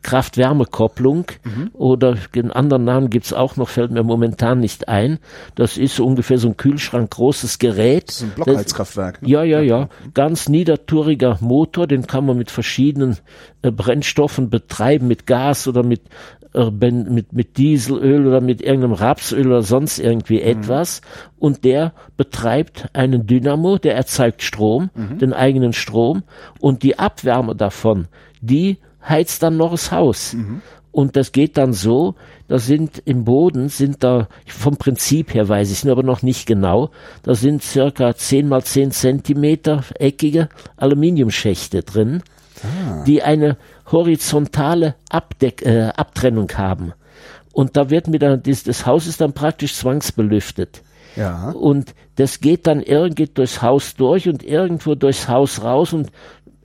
Kraft-Wärme-Kopplung 0.02 1.26
oder 1.74 2.16
den 2.34 2.52
anderen 2.52 2.84
Namen 2.84 3.10
gibt's 3.12 3.32
auch 3.34 3.56
noch, 3.58 3.70
fällt 3.70 3.92
mir 3.92 4.02
momentan 4.04 4.60
nicht 4.60 4.88
ein. 4.88 5.20
Das 5.56 5.78
ist 5.78 5.96
so 5.96 6.06
ungefähr 6.06 6.38
so 6.40 6.48
ein 6.48 6.58
Kühlschrank 6.58 7.12
großes 7.12 7.60
Gerät. 7.60 8.10
Das 8.10 8.16
ist 8.16 8.24
ein 8.24 8.32
Blockheizkraftwerk. 8.32 9.22
Ne? 9.22 9.30
Ja, 9.30 9.44
ja, 9.44 9.62
ja. 9.62 9.90
Ganz 10.16 10.50
niedertouriger 10.50 11.38
Motor, 11.42 11.86
den 11.86 12.08
kann 12.08 12.26
man 12.26 12.38
mit 12.38 12.50
verschiedenen 12.50 13.18
äh, 13.62 13.70
Brennstoffen 13.72 14.50
betreiben, 14.50 15.08
mit 15.08 15.28
Gas 15.28 15.68
oder 15.68 15.84
mit 15.84 16.02
äh, 16.42 16.43
mit, 16.54 17.34
mit 17.34 17.58
Dieselöl 17.58 18.28
oder 18.28 18.42
mit 18.42 18.62
irgendeinem 18.62 18.94
Rapsöl 18.94 19.48
oder 19.48 19.64
sonst 19.64 20.00
irgendwie 20.00 20.38
mhm. 20.38 20.48
etwas. 20.48 21.02
Und 21.40 21.64
der 21.64 21.94
betreibt 22.16 22.90
einen 22.94 23.26
Dynamo, 23.26 23.78
der 23.78 23.96
erzeugt 23.96 24.44
Strom, 24.44 24.90
mhm. 24.94 25.18
den 25.18 25.34
eigenen 25.34 25.74
Strom. 25.74 26.24
Und 26.60 26.84
die 26.84 27.00
Abwärme 27.00 27.56
davon, 27.56 28.08
die 28.42 28.78
heizt 29.08 29.44
dann 29.44 29.58
noch 29.58 29.72
das 29.72 29.92
Haus. 29.92 30.34
Mhm. 30.34 30.62
Und 30.92 31.16
das 31.16 31.32
geht 31.32 31.58
dann 31.58 31.74
so, 31.74 32.14
da 32.48 32.60
sind 32.60 33.02
im 33.06 33.24
Boden, 33.24 33.68
sind 33.68 34.04
da, 34.04 34.28
vom 34.46 34.78
Prinzip 34.78 35.34
her 35.34 35.50
weiß 35.50 35.72
ich 35.72 35.84
es 35.84 35.90
aber 35.90 36.04
noch 36.04 36.22
nicht 36.22 36.46
genau, 36.46 36.92
da 37.24 37.34
sind 37.34 37.64
circa 37.64 38.16
10 38.16 38.48
mal 38.48 38.64
10 38.64 38.92
Zentimeter 38.92 39.84
eckige 39.96 40.50
Aluminiumschächte 40.78 41.82
drin, 41.82 42.22
ah. 42.64 43.04
die 43.06 43.24
eine 43.24 43.58
horizontale 43.92 44.96
Abdeck, 45.10 45.66
äh, 45.66 45.90
Abtrennung 45.96 46.52
haben. 46.56 46.94
Und 47.52 47.78
da 47.78 47.90
wird 47.90 48.08
mit 48.08 48.22
der, 48.22 48.38
das, 48.38 48.64
das 48.64 48.86
Haus 48.86 49.08
ist 49.08 49.22
dann 49.22 49.34
praktisch 49.34 49.76
zwangsbelüftet. 49.76 50.82
Ja. 51.16 51.52
Und 51.52 51.94
das 52.16 52.40
geht 52.40 52.66
dann 52.66 52.82
irgendwie 52.82 53.28
durchs 53.28 53.62
Haus 53.62 53.96
durch 53.96 54.28
und 54.28 54.44
irgendwo 54.44 54.96
durchs 54.96 55.28
Haus 55.28 55.64
raus 55.64 55.94
und 55.94 56.12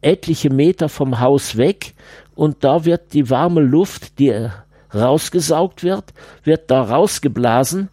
etliche 0.01 0.51
Meter 0.51 0.89
vom 0.89 1.21
Haus 1.21 1.57
weg 1.57 1.95
und 2.35 2.63
da 2.63 2.85
wird 2.85 3.13
die 3.15 3.31
warme 3.31 3.61
Luft, 3.61 4.19
die 4.19 4.49
rausgesaugt 4.95 5.83
wird, 5.83 6.15
wird 6.45 6.71
da 6.71 6.83
rausgeblasen 6.83 7.89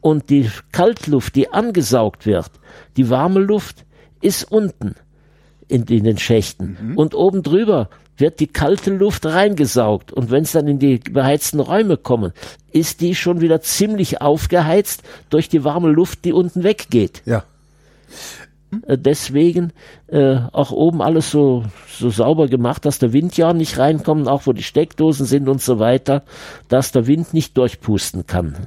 und 0.00 0.30
die 0.30 0.50
Kaltluft, 0.70 1.34
die 1.34 1.52
angesaugt 1.52 2.26
wird, 2.26 2.50
die 2.96 3.10
warme 3.10 3.40
Luft 3.40 3.84
ist 4.20 4.50
unten 4.50 4.94
in, 5.68 5.84
in 5.84 6.04
den 6.04 6.18
Schächten 6.18 6.76
mhm. 6.80 6.98
und 6.98 7.14
oben 7.14 7.42
drüber 7.42 7.88
wird 8.16 8.40
die 8.40 8.46
kalte 8.46 8.90
Luft 8.90 9.26
reingesaugt 9.26 10.12
und 10.12 10.30
wenn 10.30 10.44
es 10.44 10.52
dann 10.52 10.68
in 10.68 10.78
die 10.78 10.98
beheizten 10.98 11.60
Räume 11.60 11.96
kommen, 11.96 12.32
ist 12.72 13.00
die 13.00 13.14
schon 13.14 13.40
wieder 13.40 13.60
ziemlich 13.60 14.20
aufgeheizt 14.20 15.02
durch 15.30 15.48
die 15.48 15.64
warme 15.64 15.88
Luft, 15.88 16.24
die 16.24 16.32
unten 16.32 16.62
weggeht. 16.62 17.22
Ja. 17.24 17.44
Äh, 18.86 18.98
deswegen 18.98 19.72
äh, 20.08 20.36
auch 20.52 20.70
oben 20.70 21.02
alles 21.02 21.30
so, 21.30 21.64
so 21.90 22.10
sauber 22.10 22.48
gemacht, 22.48 22.84
dass 22.84 22.98
der 22.98 23.12
Wind 23.12 23.36
ja 23.36 23.52
nicht 23.52 23.78
reinkommt, 23.78 24.28
auch 24.28 24.46
wo 24.46 24.52
die 24.52 24.62
Steckdosen 24.62 25.26
sind 25.26 25.48
und 25.48 25.62
so 25.62 25.78
weiter, 25.78 26.22
dass 26.68 26.92
der 26.92 27.06
Wind 27.06 27.34
nicht 27.34 27.56
durchpusten 27.56 28.26
kann. 28.26 28.66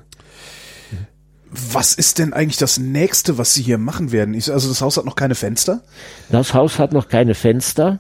Was 1.51 1.95
ist 1.95 2.19
denn 2.19 2.33
eigentlich 2.33 2.57
das 2.57 2.77
nächste, 2.77 3.39
was 3.39 3.55
Sie 3.55 3.63
hier 3.63 3.79
machen 3.79 4.11
werden? 4.11 4.35
Also 4.35 4.69
das 4.69 4.81
Haus 4.81 4.97
hat 4.97 5.05
noch 5.05 5.15
keine 5.15 5.33
Fenster? 5.33 5.81
Das 6.29 6.53
Haus 6.53 6.77
hat 6.77 6.93
noch 6.93 7.07
keine 7.07 7.33
Fenster. 7.33 7.97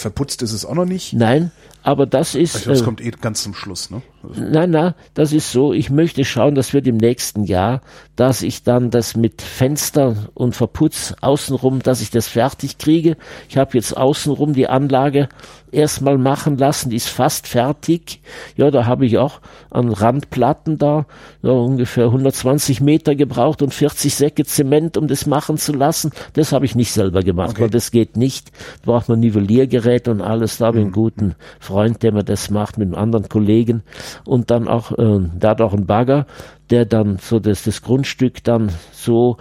Verputzt 0.00 0.42
ist 0.42 0.52
es 0.52 0.64
auch 0.64 0.74
noch 0.74 0.86
nicht? 0.86 1.12
Nein, 1.12 1.52
aber 1.82 2.06
das 2.06 2.34
ist. 2.34 2.56
Ich 2.56 2.62
glaube, 2.62 2.70
das 2.70 2.80
äh, 2.80 2.84
kommt 2.84 3.00
eh 3.00 3.10
ganz 3.10 3.42
zum 3.42 3.54
Schluss, 3.54 3.90
ne? 3.90 4.02
Nein, 4.22 4.70
nein, 4.70 4.94
das 5.14 5.32
ist 5.32 5.50
so. 5.50 5.72
Ich 5.72 5.88
möchte 5.88 6.24
schauen, 6.24 6.54
dass 6.54 6.74
wir 6.74 6.84
im 6.84 6.98
nächsten 6.98 7.44
Jahr, 7.44 7.80
dass 8.16 8.42
ich 8.42 8.62
dann 8.62 8.90
das 8.90 9.16
mit 9.16 9.40
Fenster 9.40 10.14
und 10.34 10.54
Verputz 10.54 11.14
außenrum, 11.22 11.82
dass 11.82 12.02
ich 12.02 12.10
das 12.10 12.28
fertig 12.28 12.76
kriege. 12.76 13.16
Ich 13.48 13.56
habe 13.56 13.70
jetzt 13.74 13.96
außenrum 13.96 14.52
die 14.52 14.68
Anlage 14.68 15.28
erstmal 15.72 16.18
machen 16.18 16.58
lassen, 16.58 16.90
die 16.90 16.96
ist 16.96 17.08
fast 17.08 17.46
fertig. 17.46 18.20
Ja, 18.56 18.70
da 18.70 18.86
habe 18.86 19.06
ich 19.06 19.18
auch 19.18 19.40
an 19.70 19.92
Randplatten 19.92 20.78
da 20.78 21.06
ja, 21.42 21.50
ungefähr 21.50 22.06
120 22.06 22.80
Meter 22.80 23.14
gebraucht 23.14 23.62
und 23.62 23.72
40 23.72 24.14
Säcke 24.14 24.44
Zement, 24.44 24.96
um 24.96 25.08
das 25.08 25.26
machen 25.26 25.56
zu 25.56 25.72
lassen. 25.72 26.10
Das 26.34 26.52
habe 26.52 26.64
ich 26.64 26.74
nicht 26.74 26.92
selber 26.92 27.22
gemacht, 27.22 27.52
okay. 27.52 27.62
weil 27.62 27.70
das 27.70 27.90
geht 27.90 28.16
nicht. 28.16 28.50
Da 28.84 28.92
braucht 28.92 29.08
man 29.08 29.20
Nivelliergerät 29.20 30.08
und 30.08 30.20
alles. 30.20 30.58
Da 30.58 30.66
habe 30.66 30.78
ich 30.78 30.82
einen 30.82 30.90
mhm. 30.90 30.94
guten 30.94 31.34
Freund, 31.58 32.02
der 32.02 32.12
mir 32.12 32.24
das 32.24 32.50
macht 32.50 32.78
mit 32.78 32.88
einem 32.88 32.96
anderen 32.96 33.28
Kollegen 33.28 33.82
und 34.24 34.50
dann 34.50 34.68
auch, 34.68 34.92
äh, 34.92 35.20
da 35.38 35.50
hat 35.50 35.60
auch 35.60 35.72
ein 35.72 35.86
Bagger, 35.86 36.26
der 36.70 36.84
dann 36.84 37.18
so 37.18 37.40
das, 37.40 37.64
das 37.64 37.82
Grundstück 37.82 38.44
dann 38.44 38.70
so 38.92 39.36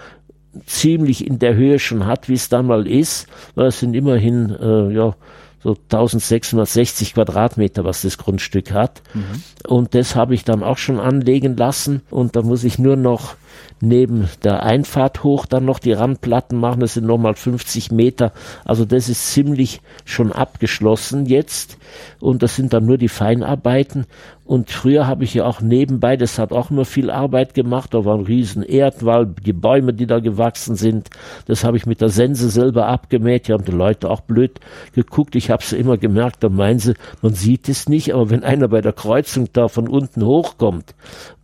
ziemlich 0.66 1.26
in 1.26 1.40
der 1.40 1.56
Höhe 1.56 1.80
schon 1.80 2.06
hat, 2.06 2.28
wie 2.28 2.34
es 2.34 2.50
dann 2.50 2.66
mal 2.66 2.88
ist, 2.88 3.28
weil 3.56 3.68
es 3.68 3.80
sind 3.80 3.94
immerhin, 3.94 4.50
äh, 4.50 4.94
ja, 4.94 5.16
so 5.62 5.72
1660 5.72 7.14
Quadratmeter, 7.16 7.84
was 7.84 8.02
das 8.02 8.18
Grundstück 8.18 8.72
hat. 8.72 9.02
Mhm. 9.14 9.44
Und 9.68 9.94
das 9.94 10.16
habe 10.16 10.34
ich 10.34 10.46
dann 10.46 10.64
auch 10.64 10.78
schon 10.78 11.00
anlegen 11.00 11.58
lassen. 11.58 12.02
Und 12.10 12.36
da 12.36 12.42
muss 12.42 12.64
ich 12.64 12.80
nur 12.80 12.96
noch 12.96 13.36
neben 13.82 14.30
der 14.44 14.64
Einfahrt 14.64 15.24
hoch 15.24 15.46
dann 15.46 15.66
noch 15.66 15.80
die 15.80 15.94
Randplatten 15.94 16.58
machen. 16.58 16.82
Das 16.82 16.96
sind 16.96 17.06
nochmal 17.06 17.36
50 17.36 17.92
Meter. 17.92 18.32
Also 18.66 18.86
das 18.86 19.10
ist 19.10 19.32
ziemlich 19.32 19.82
schon 20.06 20.32
abgeschlossen 20.32 21.26
jetzt. 21.26 21.78
Und 22.20 22.44
das 22.44 22.56
sind 22.56 22.74
dann 22.74 22.86
nur 22.86 22.98
die 22.98 23.08
Feinarbeiten. 23.08 24.06
Und 24.46 24.72
früher 24.72 25.06
habe 25.06 25.24
ich 25.24 25.36
ja 25.36 25.46
auch 25.46 25.62
nebenbei, 25.62 26.18
das 26.18 26.40
hat 26.40 26.52
auch 26.52 26.72
immer 26.72 26.84
viel 26.84 27.12
Arbeit 27.12 27.54
gemacht. 27.54 27.94
Da 27.94 28.04
war 28.04 28.16
ein 28.16 28.26
riesen 28.26 28.64
Erdwall, 28.64 29.28
die 29.28 29.54
Bäume, 29.54 29.94
die 29.94 30.08
da 30.08 30.20
gewachsen 30.20 30.76
sind. 30.76 31.12
Das 31.46 31.64
habe 31.64 31.78
ich 31.78 31.86
mit 31.86 32.02
der 32.02 32.10
Sense 32.10 32.50
selber 32.50 32.88
abgemäht. 32.88 33.48
Die 33.48 33.54
haben 33.54 33.66
die 33.66 33.72
Leute 33.72 34.10
auch 34.10 34.22
blöd 34.22 34.60
geguckt. 34.94 35.36
Ich 35.36 35.52
habe 35.52 35.62
es 35.62 35.72
immer 35.72 35.98
gemerkt, 35.98 36.44
da 36.44 36.50
meinen 36.50 36.80
sie, 36.80 36.96
man 37.22 37.36
sieht 37.36 37.70
es 37.70 37.88
nicht. 37.88 38.14
Aber 38.14 38.32
wenn 38.32 38.44
einer 38.44 38.68
bei 38.70 38.82
der 38.82 38.94
Kreuzung 38.94 39.50
da 39.54 39.68
von 39.68 39.88
unten 39.88 40.26
hochkommt 40.26 40.96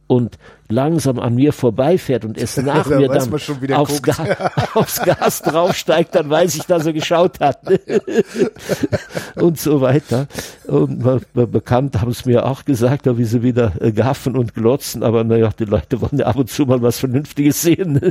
und 0.08 0.40
langsam 0.68 1.20
an 1.20 1.36
mir 1.36 1.54
vorbeifährt 1.54 2.26
und 2.26 2.38
es 2.38 2.58
nach 2.62 2.88
mir 2.88 3.08
dann 3.08 3.34
aufs, 3.74 4.02
Ga 4.02 4.52
aufs, 4.74 5.02
Gas 5.02 5.42
draufsteigt, 5.42 6.16
dann 6.16 6.30
weiß 6.30 6.56
ich, 6.56 6.64
dass 6.64 6.86
er 6.86 6.94
geschaut 6.94 7.40
hat. 7.40 7.60
und 9.36 9.60
so 9.60 9.82
weiter. 9.82 10.28
Und 10.68 11.04
bekannt 11.34 12.02
haben 12.02 12.12
es 12.12 12.26
mir 12.26 12.46
auch 12.46 12.66
gesagt, 12.66 13.06
wie 13.06 13.26
sie 13.26 13.44
wieder 13.44 13.74
äh, 13.80 13.92
gaffen 13.92 14.36
und 14.36 14.54
glotzen, 14.56 15.04
aber 15.04 15.24
naja, 15.24 15.52
die 15.58 15.66
Leute 15.66 16.02
wollen 16.02 16.18
ja 16.18 16.26
ab 16.26 16.38
und 16.38 16.50
zu 16.50 16.66
mal 16.66 16.82
was 16.82 17.00
Vernünftiges 17.00 17.62
sehen. 17.62 18.02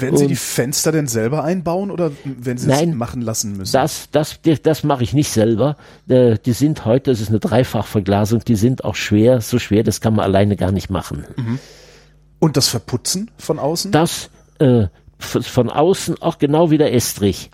Werden 0.00 0.16
Sie 0.16 0.26
die 0.26 0.36
Fenster 0.36 0.92
denn 0.92 1.06
selber 1.06 1.44
einbauen 1.44 1.90
oder 1.90 2.10
wenn 2.24 2.56
Sie 2.56 2.70
es 2.70 2.86
machen 2.94 3.20
lassen 3.20 3.56
müssen? 3.56 3.72
Das, 3.72 4.08
das, 4.10 4.40
das, 4.42 4.62
das 4.62 4.84
mache 4.84 5.02
ich 5.02 5.12
nicht 5.12 5.30
selber. 5.30 5.76
Äh, 6.08 6.38
die 6.44 6.52
sind 6.52 6.84
heute, 6.84 7.10
das 7.10 7.20
ist 7.20 7.28
eine 7.28 7.40
Dreifachverglasung, 7.40 8.40
die 8.40 8.56
sind 8.56 8.84
auch 8.84 8.94
schwer, 8.94 9.40
so 9.40 9.58
schwer, 9.58 9.82
das 9.82 10.00
kann 10.00 10.14
man 10.14 10.24
alleine 10.24 10.56
gar 10.56 10.72
nicht 10.72 10.90
machen. 10.90 11.24
Mhm. 11.36 11.58
Und 12.38 12.56
das 12.56 12.68
Verputzen 12.68 13.30
von 13.38 13.58
außen? 13.58 13.92
Das 13.92 14.30
äh, 14.58 14.86
von 15.18 15.70
außen 15.70 16.20
auch 16.20 16.38
genau 16.38 16.70
wie 16.70 16.78
der 16.78 16.92
Estrich 16.92 17.50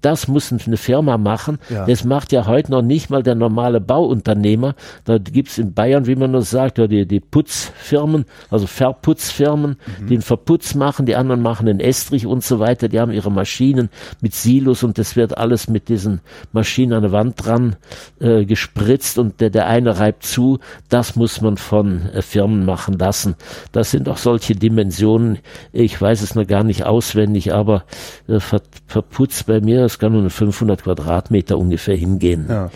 das 0.00 0.28
muss 0.28 0.52
eine 0.52 0.76
Firma 0.76 1.18
machen. 1.18 1.58
Ja. 1.70 1.86
Das 1.86 2.04
macht 2.04 2.32
ja 2.32 2.46
heute 2.46 2.72
noch 2.72 2.82
nicht 2.82 3.10
mal 3.10 3.22
der 3.22 3.34
normale 3.34 3.80
Bauunternehmer. 3.80 4.74
Da 5.04 5.18
gibt's 5.18 5.58
in 5.58 5.72
Bayern, 5.72 6.06
wie 6.06 6.16
man 6.16 6.32
nur 6.32 6.42
sagt, 6.42 6.78
die, 6.78 7.06
die 7.06 7.20
Putzfirmen, 7.20 8.24
also 8.50 8.66
Verputzfirmen, 8.66 9.76
mhm. 10.00 10.06
die 10.06 10.16
den 10.16 10.22
Verputz 10.22 10.74
machen, 10.74 11.06
die 11.06 11.14
anderen 11.14 11.42
machen 11.42 11.66
den 11.66 11.78
Estrich 11.78 12.26
und 12.26 12.42
so 12.42 12.58
weiter. 12.58 12.88
Die 12.88 12.98
haben 12.98 13.12
ihre 13.12 13.30
Maschinen 13.30 13.90
mit 14.20 14.34
Silos 14.34 14.82
und 14.82 14.98
das 14.98 15.14
wird 15.14 15.36
alles 15.36 15.68
mit 15.68 15.88
diesen 15.88 16.20
Maschinen 16.52 16.94
an 16.94 17.02
der 17.02 17.12
Wand 17.12 17.44
dran 17.44 17.76
äh, 18.18 18.44
gespritzt 18.44 19.18
und 19.18 19.40
der, 19.40 19.50
der 19.50 19.66
eine 19.66 19.98
reibt 19.98 20.24
zu. 20.24 20.58
Das 20.88 21.16
muss 21.16 21.40
man 21.40 21.58
von 21.58 22.08
äh, 22.10 22.22
Firmen 22.22 22.64
machen 22.64 22.98
lassen. 22.98 23.36
Das 23.72 23.90
sind 23.90 24.08
auch 24.08 24.16
solche 24.16 24.54
Dimensionen. 24.54 25.38
Ich 25.72 26.00
weiß 26.00 26.22
es 26.22 26.34
noch 26.34 26.46
gar 26.46 26.64
nicht 26.64 26.84
auswendig, 26.86 27.52
aber 27.52 27.84
äh, 28.26 28.40
Ver, 28.40 28.62
Verputz 28.86 29.42
bei 29.42 29.60
mir, 29.60 29.88
das 29.96 30.00
kann 30.00 30.12
nur 30.12 30.28
500 30.28 30.82
Quadratmeter 30.82 31.56
ungefähr 31.56 31.96
hingehen. 31.96 32.46
Ja. 32.50 32.70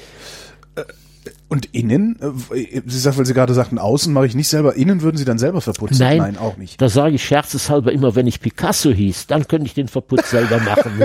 Und 1.51 1.75
innen, 1.75 2.17
äh, 2.53 2.81
Sie 2.87 2.99
sagen, 3.01 3.19
weil 3.19 3.27
Sie 3.27 3.35
gerade 3.35 3.55
sagten, 3.55 3.79
außen 3.79 4.13
mache 4.13 4.27
ich 4.27 4.37
nicht 4.37 4.47
selber, 4.47 4.77
innen 4.77 5.03
würden 5.03 5.17
Sie 5.17 5.25
dann 5.25 5.39
selber 5.39 5.61
verputzen? 5.61 5.99
Nein, 5.99 6.19
Nein 6.19 6.39
auch 6.39 6.57
nicht. 6.57 6.81
Da 6.81 6.89
sage 6.89 7.17
ich 7.17 7.25
scherzeshalber 7.25 7.91
immer, 7.91 8.15
wenn 8.15 8.29
ich 8.29 8.41
Picasso 8.41 8.91
hieß, 8.91 9.27
dann 9.27 9.49
könnte 9.49 9.67
ich 9.67 9.75
den 9.75 9.89
Verputz 9.89 10.31
selber 10.31 10.61
machen. 10.61 11.05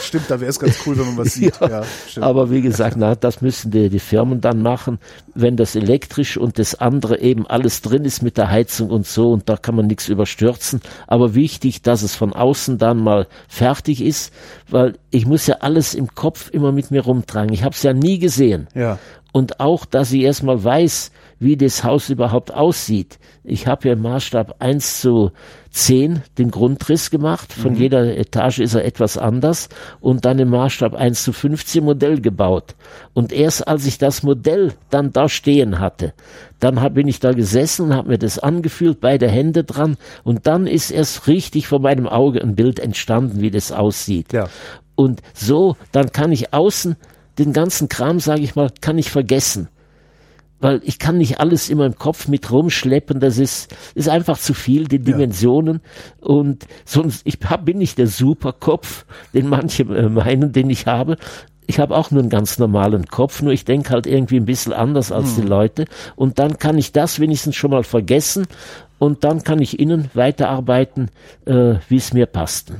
stimmt, 0.00 0.30
da 0.30 0.38
wäre 0.38 0.50
es 0.50 0.60
ganz 0.60 0.76
cool, 0.86 0.98
wenn 0.98 1.06
man 1.06 1.16
was 1.16 1.34
sieht. 1.34 1.58
Ja, 1.60 1.68
ja 1.68 2.22
aber 2.22 2.50
wie 2.50 2.60
gesagt, 2.60 2.96
na, 2.98 3.14
das 3.14 3.40
müssen 3.40 3.70
die, 3.70 3.88
die 3.88 3.98
Firmen 3.98 4.42
dann 4.42 4.60
machen, 4.60 4.98
wenn 5.34 5.56
das 5.56 5.74
elektrisch 5.74 6.36
und 6.36 6.58
das 6.58 6.74
andere 6.74 7.20
eben 7.20 7.46
alles 7.46 7.80
drin 7.80 8.04
ist 8.04 8.22
mit 8.22 8.36
der 8.36 8.50
Heizung 8.50 8.90
und 8.90 9.06
so 9.06 9.32
und 9.32 9.48
da 9.48 9.56
kann 9.56 9.74
man 9.74 9.86
nichts 9.86 10.08
überstürzen. 10.08 10.82
Aber 11.06 11.34
wichtig, 11.34 11.80
dass 11.80 12.02
es 12.02 12.14
von 12.14 12.34
außen 12.34 12.76
dann 12.76 12.98
mal 12.98 13.26
fertig 13.48 14.02
ist, 14.02 14.30
weil 14.68 14.98
ich 15.10 15.26
muss 15.26 15.46
ja 15.46 15.56
alles 15.60 15.94
im 15.94 16.14
Kopf 16.14 16.50
immer 16.50 16.72
mit 16.72 16.90
mir 16.90 17.02
rumtragen. 17.02 17.52
Ich 17.52 17.62
habe 17.64 17.74
es 17.74 17.82
ja 17.82 17.93
nie 17.94 18.18
gesehen. 18.18 18.68
Ja. 18.74 18.98
Und 19.32 19.58
auch, 19.58 19.84
dass 19.84 20.12
ich 20.12 20.22
erstmal 20.22 20.62
weiß, 20.62 21.10
wie 21.40 21.56
das 21.56 21.82
Haus 21.84 22.08
überhaupt 22.08 22.54
aussieht. 22.54 23.18
Ich 23.42 23.66
habe 23.66 23.88
ja 23.88 23.94
im 23.94 24.02
Maßstab 24.02 24.56
1 24.60 25.00
zu 25.00 25.32
10 25.70 26.22
den 26.38 26.50
Grundriss 26.50 27.10
gemacht. 27.10 27.52
Von 27.52 27.72
mhm. 27.72 27.78
jeder 27.78 28.16
Etage 28.16 28.60
ist 28.60 28.74
er 28.74 28.84
etwas 28.84 29.18
anders. 29.18 29.68
Und 30.00 30.24
dann 30.24 30.38
im 30.38 30.50
Maßstab 30.50 30.94
1 30.94 31.24
zu 31.24 31.32
15 31.32 31.84
Modell 31.84 32.20
gebaut. 32.20 32.74
Und 33.12 33.32
erst 33.32 33.66
als 33.68 33.86
ich 33.86 33.98
das 33.98 34.22
Modell 34.22 34.72
dann 34.90 35.12
da 35.12 35.28
stehen 35.28 35.80
hatte, 35.80 36.14
dann 36.60 36.80
hab, 36.80 36.94
bin 36.94 37.08
ich 37.08 37.20
da 37.20 37.32
gesessen 37.32 37.86
und 37.86 37.94
habe 37.94 38.10
mir 38.10 38.18
das 38.18 38.38
angefühlt, 38.38 39.00
beide 39.00 39.28
Hände 39.28 39.64
dran. 39.64 39.96
Und 40.22 40.46
dann 40.46 40.66
ist 40.66 40.90
erst 40.90 41.26
richtig 41.26 41.66
vor 41.66 41.80
meinem 41.80 42.08
Auge 42.08 42.40
ein 42.40 42.54
Bild 42.54 42.78
entstanden, 42.78 43.40
wie 43.40 43.50
das 43.50 43.72
aussieht. 43.72 44.32
Ja. 44.32 44.48
Und 44.94 45.22
so, 45.34 45.76
dann 45.90 46.12
kann 46.12 46.30
ich 46.30 46.54
außen 46.54 46.96
den 47.38 47.52
ganzen 47.52 47.88
Kram, 47.88 48.20
sage 48.20 48.42
ich 48.42 48.54
mal, 48.54 48.70
kann 48.80 48.98
ich 48.98 49.10
vergessen. 49.10 49.68
weil 50.60 50.80
ich 50.84 50.98
kann 50.98 51.18
nicht 51.18 51.40
alles 51.40 51.68
immer 51.68 51.84
im 51.84 51.98
Kopf 51.98 52.26
mit 52.26 52.50
rumschleppen, 52.50 53.20
das 53.20 53.36
ist, 53.36 53.74
ist 53.94 54.08
einfach 54.08 54.38
zu 54.38 54.54
viel, 54.54 54.88
die 54.88 54.98
Dimensionen 54.98 55.80
ja. 56.20 56.26
und 56.26 56.64
sonst, 56.86 57.20
ich 57.26 57.38
hab, 57.44 57.66
bin 57.66 57.78
nicht 57.78 57.98
der 57.98 58.06
Superkopf, 58.06 59.04
den 59.34 59.48
manche 59.48 59.82
äh, 59.82 60.08
meinen, 60.08 60.52
den 60.52 60.70
ich 60.70 60.86
habe, 60.86 61.18
ich 61.66 61.78
habe 61.78 61.94
auch 61.94 62.10
nur 62.10 62.22
einen 62.22 62.30
ganz 62.30 62.58
normalen 62.58 63.06
Kopf, 63.06 63.42
nur 63.42 63.52
ich 63.52 63.64
denke 63.64 63.90
halt 63.90 64.06
irgendwie 64.06 64.36
ein 64.36 64.46
bisschen 64.46 64.72
anders 64.72 65.12
als 65.12 65.36
hm. 65.36 65.42
die 65.42 65.48
Leute. 65.48 65.84
Und 66.16 66.38
dann 66.38 66.58
kann 66.58 66.78
ich 66.78 66.92
das 66.92 67.20
wenigstens 67.20 67.56
schon 67.56 67.70
mal 67.70 67.84
vergessen 67.84 68.46
und 68.98 69.24
dann 69.24 69.42
kann 69.42 69.60
ich 69.60 69.78
innen 69.78 70.10
weiterarbeiten, 70.14 71.10
äh, 71.46 71.74
wie 71.88 71.96
es 71.96 72.12
mir 72.12 72.26
passt. 72.26 72.72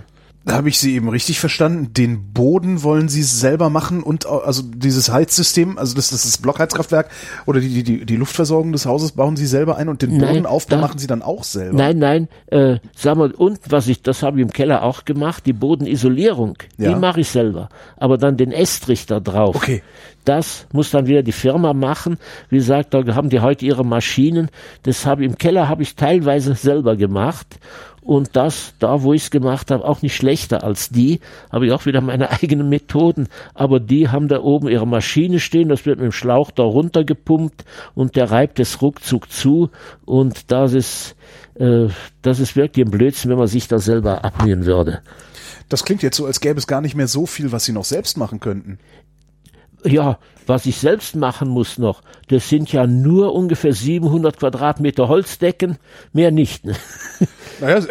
Habe 0.47 0.69
ich 0.69 0.79
Sie 0.79 0.95
eben 0.95 1.09
richtig 1.09 1.41
verstanden? 1.41 1.95
Den 1.95 2.33
Boden 2.35 2.83
wollen 2.83 3.09
Sie 3.09 3.23
selber 3.23 3.71
machen 3.71 4.03
und 4.03 4.27
also 4.27 4.63
dieses 4.63 5.11
Heizsystem, 5.11 5.79
also 5.79 5.95
das, 5.95 6.11
das 6.11 6.27
ist 6.27 6.35
das 6.35 6.43
Blockheizkraftwerk 6.43 7.09
oder 7.47 7.61
die, 7.61 7.83
die, 7.83 8.05
die 8.05 8.17
Luftversorgung 8.17 8.73
des 8.73 8.85
Hauses 8.85 9.13
bauen 9.13 9.37
Sie 9.37 9.47
selber 9.47 9.79
ein 9.79 9.89
und 9.89 10.03
den 10.03 10.19
Bodenaufbau 10.19 10.77
machen 10.77 10.99
Sie 10.99 11.07
dann 11.07 11.23
auch 11.23 11.45
selber? 11.45 11.77
Nein, 11.77 11.99
nein, 11.99 12.29
äh, 12.49 12.79
sag 12.95 13.17
mal, 13.17 13.31
und 13.31 13.59
was 13.71 13.89
ich, 13.89 14.03
das 14.03 14.23
habe 14.23 14.39
ich 14.39 14.43
im 14.43 14.53
Keller 14.53 14.83
auch 14.83 15.07
gemacht, 15.07 15.47
die 15.47 15.55
Bodenisolierung, 15.55 16.59
ja. 16.77 16.91
die 16.91 17.01
mache 17.01 17.21
ich 17.21 17.31
selber. 17.31 17.71
Aber 17.97 18.19
dann 18.19 18.37
den 18.37 18.53
Estrich 18.53 19.07
da 19.07 19.21
drauf. 19.21 19.57
Okay. 19.57 19.83
Das 20.25 20.67
muss 20.73 20.91
dann 20.91 21.07
wieder 21.07 21.23
die 21.23 21.33
Firma 21.33 21.75
machen. 21.75 22.19
Wie 22.49 22.57
gesagt, 22.57 22.95
da 22.95 23.03
haben 23.15 23.29
die 23.29 23.41
heute 23.41 23.67
ihre 23.67 23.85
Maschinen. 23.85 24.49
Das 24.83 25.05
habe 25.05 25.23
ich 25.23 25.31
im 25.31 25.37
Keller 25.37 25.69
habe 25.69 25.83
ich 25.83 25.97
teilweise 25.97 26.55
selber 26.55 26.97
gemacht 26.97 27.59
und 28.05 28.37
das, 28.37 28.75
da 28.79 29.03
wo 29.03 29.15
ich 29.15 29.25
es 29.25 29.31
gemacht 29.31 29.71
habe, 29.71 29.85
auch 29.85 30.03
nicht 30.03 30.15
schlechter 30.15 30.63
als 30.63 30.91
die, 30.91 31.21
habe 31.51 31.67
ich 31.67 31.73
auch 31.73 31.87
wieder 31.87 32.03
meine 32.03 32.31
eigenen 32.43 32.69
Methoden, 32.69 33.29
aber 33.55 33.81
die 33.81 34.09
haben 34.11 34.29
da 34.29 34.41
oben 34.41 34.69
ihre 34.69 34.87
Maschine 34.87 35.41
stehen, 35.41 35.71
das 35.71 35.87
wird 35.87 35.99
mit 35.99 36.05
dem 36.05 36.13
Schlauch 36.13 36.51
da 36.51 36.63
runtergepumpt 36.63 37.65
und 37.95 38.15
der 38.15 38.31
reibt 38.31 38.61
es 38.61 38.83
ruckzuck 38.83 39.31
zu. 39.31 39.71
Und 40.05 40.53
das 40.53 40.75
ist, 40.75 41.17
äh, 41.55 41.89
das 42.21 42.41
ist 42.41 42.57
wirklich 42.57 42.87
ein 42.87 42.91
Blödsinn, 42.91 43.31
wenn 43.31 43.39
man 43.39 43.49
sich 43.49 43.69
da 43.69 43.79
selber 43.79 44.23
abmühen 44.23 44.67
würde. 44.67 45.01
Das 45.71 45.85
klingt 45.85 46.03
jetzt 46.03 46.19
so, 46.19 46.27
als 46.27 46.41
gäbe 46.41 46.59
es 46.59 46.67
gar 46.67 46.83
nicht 46.83 46.95
mehr 46.95 47.09
so 47.09 47.25
viel, 47.25 47.53
was 47.53 47.65
sie 47.65 47.73
noch 47.73 47.85
selbst 47.85 48.19
machen 48.19 48.39
könnten. 48.39 48.79
Ja, 49.83 50.19
was 50.47 50.67
ich 50.67 50.79
selbst 50.79 51.17
machen 51.17 51.49
muss 51.49 51.79
noch, 51.79 52.03
das 52.29 52.49
sind 52.49 52.73
ja 52.73 52.87
nur 52.87 53.35
ungefähr 53.35 53.73
700 53.73 54.39
Quadratmeter 54.39 55.09
Holzdecken, 55.09 55.79
mehr 56.13 56.31
nicht. 56.31 56.65
Ne? 56.65 56.75
Naja. 57.61 57.83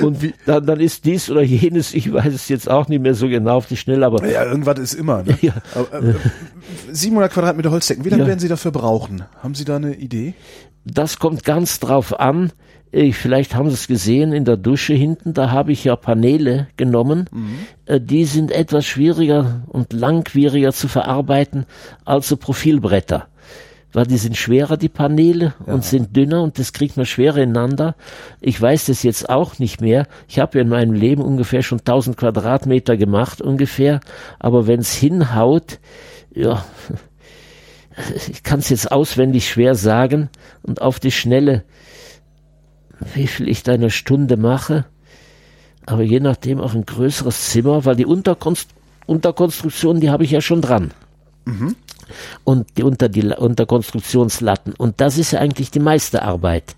Und 0.00 0.22
wie, 0.22 0.34
dann, 0.46 0.66
dann 0.66 0.80
ist 0.80 1.04
dies 1.04 1.30
oder 1.30 1.42
jenes, 1.42 1.94
ich 1.94 2.12
weiß 2.12 2.32
es 2.32 2.48
jetzt 2.48 2.70
auch 2.70 2.88
nicht 2.88 3.02
mehr 3.02 3.14
so 3.14 3.28
genau 3.28 3.56
auf 3.56 3.66
die 3.66 3.76
Schnelle, 3.76 4.06
aber. 4.06 4.26
Ja, 4.26 4.44
irgendwas 4.44 4.78
ist 4.78 4.94
immer. 4.94 5.22
Ne? 5.22 5.38
Ja. 5.42 5.54
Aber, 5.74 6.08
äh, 6.08 6.14
700 6.90 7.32
Quadratmeter 7.32 7.70
Holzdecken, 7.70 8.04
wie 8.04 8.10
lange 8.10 8.22
ja. 8.22 8.28
werden 8.28 8.40
Sie 8.40 8.48
dafür 8.48 8.70
brauchen? 8.70 9.24
Haben 9.42 9.54
Sie 9.54 9.64
da 9.64 9.76
eine 9.76 9.94
Idee? 9.94 10.34
Das 10.84 11.18
kommt 11.18 11.44
ganz 11.44 11.80
drauf 11.80 12.18
an, 12.18 12.52
vielleicht 12.92 13.54
haben 13.54 13.68
Sie 13.70 13.74
es 13.74 13.86
gesehen 13.86 14.32
in 14.32 14.44
der 14.44 14.58
Dusche 14.58 14.92
hinten, 14.92 15.32
da 15.32 15.50
habe 15.50 15.72
ich 15.72 15.84
ja 15.84 15.96
Paneele 15.96 16.68
genommen. 16.76 17.28
Mhm. 17.32 17.54
Äh, 17.86 18.00
die 18.00 18.24
sind 18.24 18.50
etwas 18.50 18.84
schwieriger 18.84 19.62
und 19.68 19.92
langwieriger 19.92 20.72
zu 20.72 20.88
verarbeiten 20.88 21.64
als 22.04 22.28
so 22.28 22.36
Profilbretter. 22.36 23.28
Weil 23.94 24.06
die 24.06 24.16
sind 24.16 24.36
schwerer, 24.36 24.76
die 24.76 24.88
Paneele, 24.88 25.54
ja. 25.66 25.74
und 25.74 25.84
sind 25.84 26.16
dünner 26.16 26.42
und 26.42 26.58
das 26.58 26.72
kriegt 26.72 26.96
man 26.96 27.04
schwerer 27.04 27.38
ineinander. 27.38 27.94
Ich 28.40 28.60
weiß 28.60 28.86
das 28.86 29.02
jetzt 29.02 29.28
auch 29.28 29.58
nicht 29.58 29.80
mehr. 29.80 30.06
Ich 30.28 30.38
habe 30.38 30.58
ja 30.58 30.62
in 30.62 30.68
meinem 30.68 30.92
Leben 30.92 31.22
ungefähr 31.22 31.62
schon 31.62 31.80
1000 31.80 32.16
Quadratmeter 32.16 32.96
gemacht, 32.96 33.40
ungefähr. 33.42 34.00
Aber 34.38 34.66
wenn 34.66 34.80
es 34.80 34.94
hinhaut, 34.94 35.78
ja, 36.34 36.64
ich 38.28 38.42
kann 38.42 38.60
es 38.60 38.68
jetzt 38.68 38.90
auswendig 38.90 39.48
schwer 39.48 39.74
sagen 39.74 40.30
und 40.62 40.80
auf 40.80 40.98
die 40.98 41.10
Schnelle 41.10 41.64
wie 43.14 43.26
viel 43.26 43.48
ich 43.48 43.62
da 43.62 43.72
eine 43.72 43.90
Stunde 43.90 44.36
mache, 44.36 44.84
aber 45.86 46.02
je 46.02 46.20
nachdem 46.20 46.60
auch 46.60 46.74
ein 46.74 46.86
größeres 46.86 47.50
Zimmer, 47.50 47.84
weil 47.84 47.96
die 47.96 48.06
Unterkonst 48.06 48.70
Unterkonstruktion, 49.06 50.00
die 50.00 50.10
habe 50.10 50.24
ich 50.24 50.30
ja 50.30 50.40
schon 50.40 50.60
dran. 50.60 50.92
Mhm. 51.44 51.74
Und 52.44 52.68
die 52.76 52.82
unter 52.82 53.08
die 53.08 53.22
Unterkonstruktionslatten. 53.22 54.74
Und 54.74 55.00
das 55.00 55.18
ist 55.18 55.32
ja 55.32 55.40
eigentlich 55.40 55.70
die 55.70 55.80
meiste 55.80 56.22
Arbeit. 56.22 56.76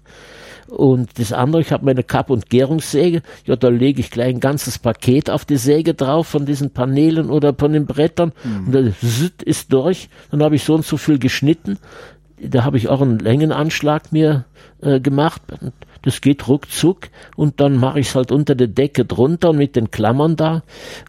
Und 0.68 1.18
das 1.18 1.32
andere, 1.32 1.60
ich 1.62 1.70
habe 1.70 1.84
meine 1.84 2.02
Kapp- 2.02 2.30
und 2.30 2.48
Gärungssäge. 2.48 3.22
Ja, 3.44 3.56
da 3.56 3.68
lege 3.68 4.00
ich 4.00 4.10
gleich 4.10 4.28
ein 4.28 4.40
ganzes 4.40 4.78
Paket 4.78 5.30
auf 5.30 5.44
die 5.44 5.56
Säge 5.56 5.94
drauf 5.94 6.26
von 6.26 6.46
diesen 6.46 6.70
Paneelen 6.70 7.30
oder 7.30 7.54
von 7.54 7.72
den 7.72 7.86
Brettern. 7.86 8.32
Mhm. 8.42 8.66
Und 8.66 8.72
das 8.72 9.32
ist 9.44 9.72
durch. 9.72 10.08
Dann 10.30 10.42
habe 10.42 10.56
ich 10.56 10.64
so 10.64 10.74
und 10.74 10.84
so 10.84 10.96
viel 10.96 11.18
geschnitten. 11.18 11.78
Da 12.40 12.64
habe 12.64 12.78
ich 12.78 12.88
auch 12.88 13.00
einen 13.00 13.18
Längenanschlag 13.18 14.12
mir 14.12 14.44
äh, 14.80 15.00
gemacht. 15.00 15.42
Das 16.04 16.20
geht 16.20 16.48
ruckzuck 16.48 17.08
und 17.34 17.60
dann 17.60 17.78
mache 17.78 17.98
ich 17.98 18.08
es 18.08 18.14
halt 18.14 18.30
unter 18.30 18.54
der 18.54 18.66
Decke 18.66 19.06
drunter 19.06 19.54
mit 19.54 19.74
den 19.74 19.90
Klammern 19.90 20.36
da 20.36 20.62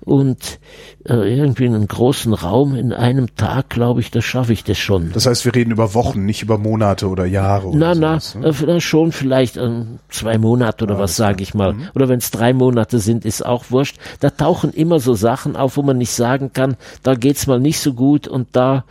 und 0.05 0.59
äh, 1.07 1.37
irgendwie 1.37 1.65
in 1.65 1.75
einem 1.75 1.87
großen 1.87 2.33
Raum 2.33 2.75
in 2.75 2.93
einem 2.93 3.35
Tag, 3.35 3.69
glaube 3.69 3.99
ich, 3.99 4.09
das 4.09 4.23
schaffe 4.23 4.53
ich 4.53 4.63
das 4.63 4.77
schon. 4.77 5.11
Das 5.11 5.25
heißt, 5.25 5.43
wir 5.43 5.53
reden 5.53 5.71
über 5.71 5.93
Wochen, 5.93 6.25
nicht 6.25 6.41
über 6.41 6.57
Monate 6.57 7.09
oder 7.09 7.25
Jahre 7.25 7.67
oder 7.67 7.93
Na, 7.93 8.19
sowas, 8.19 8.37
na, 8.39 8.67
ne? 8.67 8.77
äh, 8.77 8.81
schon 8.81 9.11
vielleicht 9.11 9.57
äh, 9.57 9.81
zwei 10.09 10.37
Monate 10.37 10.85
oder 10.85 10.95
ja, 10.95 10.99
was 11.01 11.17
sage 11.17 11.43
ich 11.43 11.53
mal. 11.53 11.73
Mhm. 11.73 11.89
Oder 11.93 12.07
wenn 12.07 12.19
es 12.19 12.31
drei 12.31 12.53
Monate 12.53 12.99
sind, 12.99 13.25
ist 13.25 13.45
auch 13.45 13.65
wurscht. 13.71 13.97
Da 14.21 14.29
tauchen 14.29 14.71
immer 14.71 14.99
so 14.99 15.13
Sachen 15.13 15.57
auf, 15.57 15.75
wo 15.75 15.81
man 15.81 15.97
nicht 15.97 16.11
sagen 16.11 16.53
kann, 16.53 16.77
da 17.03 17.15
geht's 17.15 17.47
mal 17.47 17.59
nicht 17.59 17.79
so 17.79 17.93
gut 17.93 18.27
und 18.27 18.47
da 18.53 18.85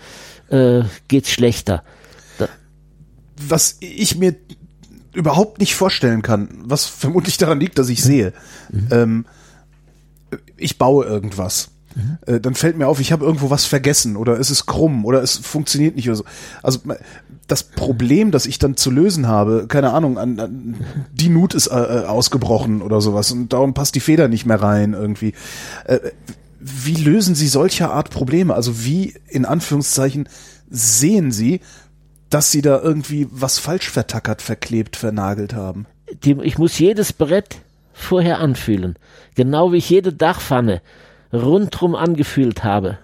äh, 0.50 0.82
geht's 1.08 1.30
schlechter. 1.30 1.82
Was 3.36 3.78
ich 3.80 4.16
mir 4.16 4.36
überhaupt 5.14 5.58
nicht 5.58 5.74
vorstellen 5.74 6.22
kann, 6.22 6.48
was 6.64 6.84
vermutlich 6.86 7.38
daran 7.38 7.60
liegt, 7.60 7.78
dass 7.78 7.88
ich 7.88 8.02
sehe. 8.02 8.32
Mhm. 8.70 8.88
Ähm, 8.90 9.24
ich 10.56 10.78
baue 10.78 11.04
irgendwas. 11.04 11.70
Mhm. 11.94 12.18
Äh, 12.26 12.40
dann 12.40 12.54
fällt 12.54 12.76
mir 12.76 12.88
auf, 12.88 13.00
ich 13.00 13.12
habe 13.12 13.24
irgendwo 13.24 13.50
was 13.50 13.64
vergessen 13.64 14.16
oder 14.16 14.38
es 14.38 14.50
ist 14.50 14.66
krumm 14.66 15.04
oder 15.04 15.22
es 15.22 15.36
funktioniert 15.36 15.96
nicht 15.96 16.08
oder 16.08 16.16
so. 16.16 16.24
Also 16.62 16.80
das 17.46 17.62
Problem, 17.62 18.30
das 18.30 18.46
ich 18.46 18.58
dann 18.58 18.76
zu 18.76 18.90
lösen 18.90 19.28
habe, 19.28 19.66
keine 19.68 19.92
Ahnung, 19.92 20.18
an, 20.18 20.40
an 20.40 20.74
die 21.12 21.28
Nut 21.28 21.54
ist 21.54 21.68
äh, 21.68 21.76
äh, 21.76 22.04
ausgebrochen 22.06 22.82
oder 22.82 23.00
sowas 23.00 23.30
und 23.30 23.52
darum 23.52 23.74
passt 23.74 23.94
die 23.94 24.00
Feder 24.00 24.28
nicht 24.28 24.46
mehr 24.46 24.60
rein 24.60 24.94
irgendwie. 24.94 25.34
Äh, 25.84 26.00
wie 26.58 26.96
lösen 26.96 27.34
Sie 27.34 27.46
solcher 27.46 27.92
Art 27.92 28.10
Probleme? 28.10 28.54
Also 28.54 28.84
wie 28.84 29.14
in 29.28 29.44
Anführungszeichen 29.44 30.28
sehen 30.70 31.30
Sie, 31.30 31.60
dass 32.30 32.50
sie 32.50 32.62
da 32.62 32.80
irgendwie 32.80 33.28
was 33.30 33.58
falsch 33.58 33.90
vertackert, 33.90 34.42
verklebt, 34.42 34.96
vernagelt 34.96 35.54
haben. 35.54 35.86
Die, 36.24 36.32
ich 36.42 36.58
muss 36.58 36.78
jedes 36.78 37.12
Brett 37.12 37.56
vorher 37.92 38.40
anfühlen. 38.40 38.96
Genau 39.34 39.72
wie 39.72 39.78
ich 39.78 39.90
jede 39.90 40.12
Dachpfanne 40.12 40.82
rundrum 41.32 41.94
angefühlt 41.94 42.64
habe. 42.64 42.98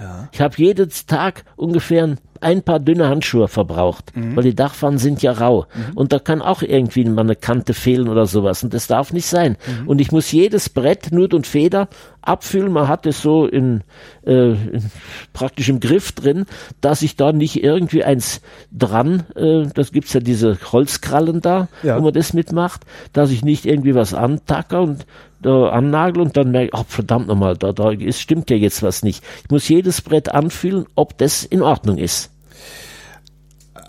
Ja. 0.00 0.28
Ich 0.32 0.40
habe 0.40 0.54
jeden 0.56 0.90
Tag 1.06 1.44
ungefähr 1.56 2.16
ein 2.40 2.62
paar 2.62 2.78
dünne 2.78 3.08
Handschuhe 3.08 3.48
verbraucht, 3.48 4.14
mhm. 4.14 4.36
weil 4.36 4.44
die 4.44 4.54
Dachpfannen 4.54 4.98
sind 4.98 5.22
ja 5.22 5.32
rau. 5.32 5.66
Mhm. 5.74 5.96
Und 5.96 6.12
da 6.12 6.18
kann 6.18 6.42
auch 6.42 6.62
irgendwie 6.62 7.04
mal 7.04 7.22
eine 7.22 7.36
Kante 7.36 7.74
fehlen 7.74 8.08
oder 8.08 8.26
sowas. 8.26 8.62
Und 8.62 8.74
das 8.74 8.86
darf 8.86 9.12
nicht 9.12 9.26
sein. 9.26 9.56
Mhm. 9.66 9.88
Und 9.88 10.00
ich 10.00 10.12
muss 10.12 10.30
jedes 10.30 10.68
Brett, 10.68 11.10
Nut 11.12 11.34
und 11.34 11.46
Feder 11.46 11.88
abfüllen. 12.22 12.72
Man 12.72 12.88
hat 12.88 13.06
es 13.06 13.22
so 13.22 13.46
in, 13.46 13.82
äh, 14.24 14.50
in, 14.52 14.90
praktisch 15.32 15.68
im 15.68 15.80
Griff 15.80 16.12
drin, 16.12 16.46
dass 16.80 17.02
ich 17.02 17.16
da 17.16 17.32
nicht 17.32 17.62
irgendwie 17.62 18.04
eins 18.04 18.40
dran, 18.70 19.24
äh, 19.34 19.66
das 19.74 19.92
gibt's 19.92 20.12
ja 20.12 20.20
diese 20.20 20.58
Holzkrallen 20.72 21.40
da, 21.40 21.68
ja. 21.82 21.98
wo 21.98 22.02
man 22.02 22.12
das 22.12 22.34
mitmacht, 22.34 22.82
dass 23.12 23.30
ich 23.30 23.44
nicht 23.44 23.66
irgendwie 23.66 23.94
was 23.94 24.14
antacke 24.14 24.80
und 24.80 25.06
da 25.42 25.70
annagel 25.70 26.22
und 26.22 26.36
dann 26.36 26.50
merke 26.50 26.66
ich, 26.68 26.74
oh, 26.74 26.84
verdammt 26.88 27.28
nochmal, 27.28 27.56
da, 27.56 27.72
da 27.72 27.90
ist, 27.90 28.20
stimmt 28.20 28.50
ja 28.50 28.56
jetzt 28.56 28.82
was 28.82 29.02
nicht. 29.02 29.22
Ich 29.44 29.50
muss 29.50 29.68
jedes 29.68 30.02
Brett 30.02 30.30
anfühlen, 30.30 30.86
ob 30.94 31.16
das 31.18 31.44
in 31.44 31.62
Ordnung 31.62 31.98
ist. 31.98 32.30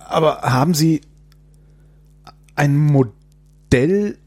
Aber 0.07 0.41
haben 0.41 0.73
Sie 0.73 1.01
ein 2.55 2.75
Modell 2.77 4.17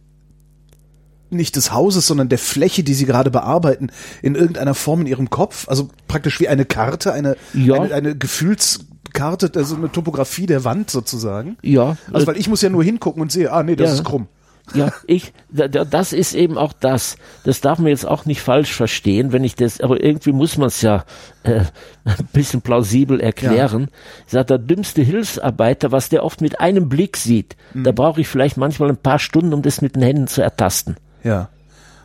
nicht 1.31 1.57
des 1.57 1.73
Hauses, 1.73 2.07
sondern 2.07 2.29
der 2.29 2.39
Fläche, 2.39 2.83
die 2.83 2.95
Sie 2.95 3.07
gerade 3.07 3.31
bearbeiten, 3.31 3.91
in 4.21 4.35
irgendeiner 4.35 4.75
Form 4.75 5.01
in 5.03 5.07
Ihrem 5.07 5.31
Kopf? 5.31 5.69
Also 5.69 5.89
praktisch 6.09 6.41
wie 6.41 6.49
eine 6.49 6.65
Karte, 6.65 7.13
eine, 7.13 7.37
ja. 7.55 7.75
eine, 7.75 7.95
eine 7.95 8.17
Gefühlskarte, 8.17 9.51
also 9.57 9.77
eine 9.77 9.91
Topografie 9.91 10.47
der 10.47 10.65
Wand 10.65 10.91
sozusagen? 10.91 11.57
Ja. 11.63 11.97
Also 12.13 12.27
weil 12.27 12.37
ich 12.37 12.49
muss 12.49 12.63
ja 12.63 12.69
nur 12.69 12.85
hingucken 12.85 13.23
und 13.23 13.33
sehe, 13.33 13.53
ah 13.53 13.63
nee, 13.63 13.77
das 13.77 13.91
ja. 13.91 13.95
ist 13.95 14.05
krumm. 14.05 14.29
Ja, 14.75 14.93
ich, 15.07 15.33
das 15.51 16.13
ist 16.13 16.35
eben 16.35 16.57
auch 16.57 16.73
das. 16.73 17.17
Das 17.45 17.61
darf 17.61 17.79
man 17.79 17.89
jetzt 17.89 18.07
auch 18.07 18.25
nicht 18.25 18.41
falsch 18.41 18.73
verstehen, 18.73 19.33
wenn 19.33 19.45
ich 19.45 19.55
das, 19.55 19.81
aber 19.81 20.03
irgendwie 20.03 20.33
muss 20.33 20.57
man 20.57 20.69
es 20.69 20.81
ja 20.83 21.05
äh, 21.43 21.65
ein 22.05 22.29
bisschen 22.33 22.63
plausibel 22.63 23.21
erklären. 23.21 23.83
Ja. 23.83 23.89
Ich 24.27 24.33
sage, 24.33 24.47
der 24.47 24.59
dümmste 24.59 25.03
Hilfsarbeiter, 25.03 25.93
was 25.93 26.09
der 26.09 26.25
oft 26.25 26.41
mit 26.41 26.61
einem 26.61 26.89
Blick 26.89 27.17
sieht, 27.17 27.57
mhm. 27.75 27.85
da 27.85 27.93
brauche 27.93 28.21
ich 28.21 28.29
vielleicht 28.29 28.57
manchmal 28.57 28.89
ein 28.89 28.97
paar 28.97 29.19
Stunden, 29.19 29.53
um 29.53 29.63
das 29.63 29.83
mit 29.83 29.97
den 29.97 30.03
Händen 30.03 30.27
zu 30.29 30.43
ertasten. 30.43 30.97
Ja. 31.23 31.49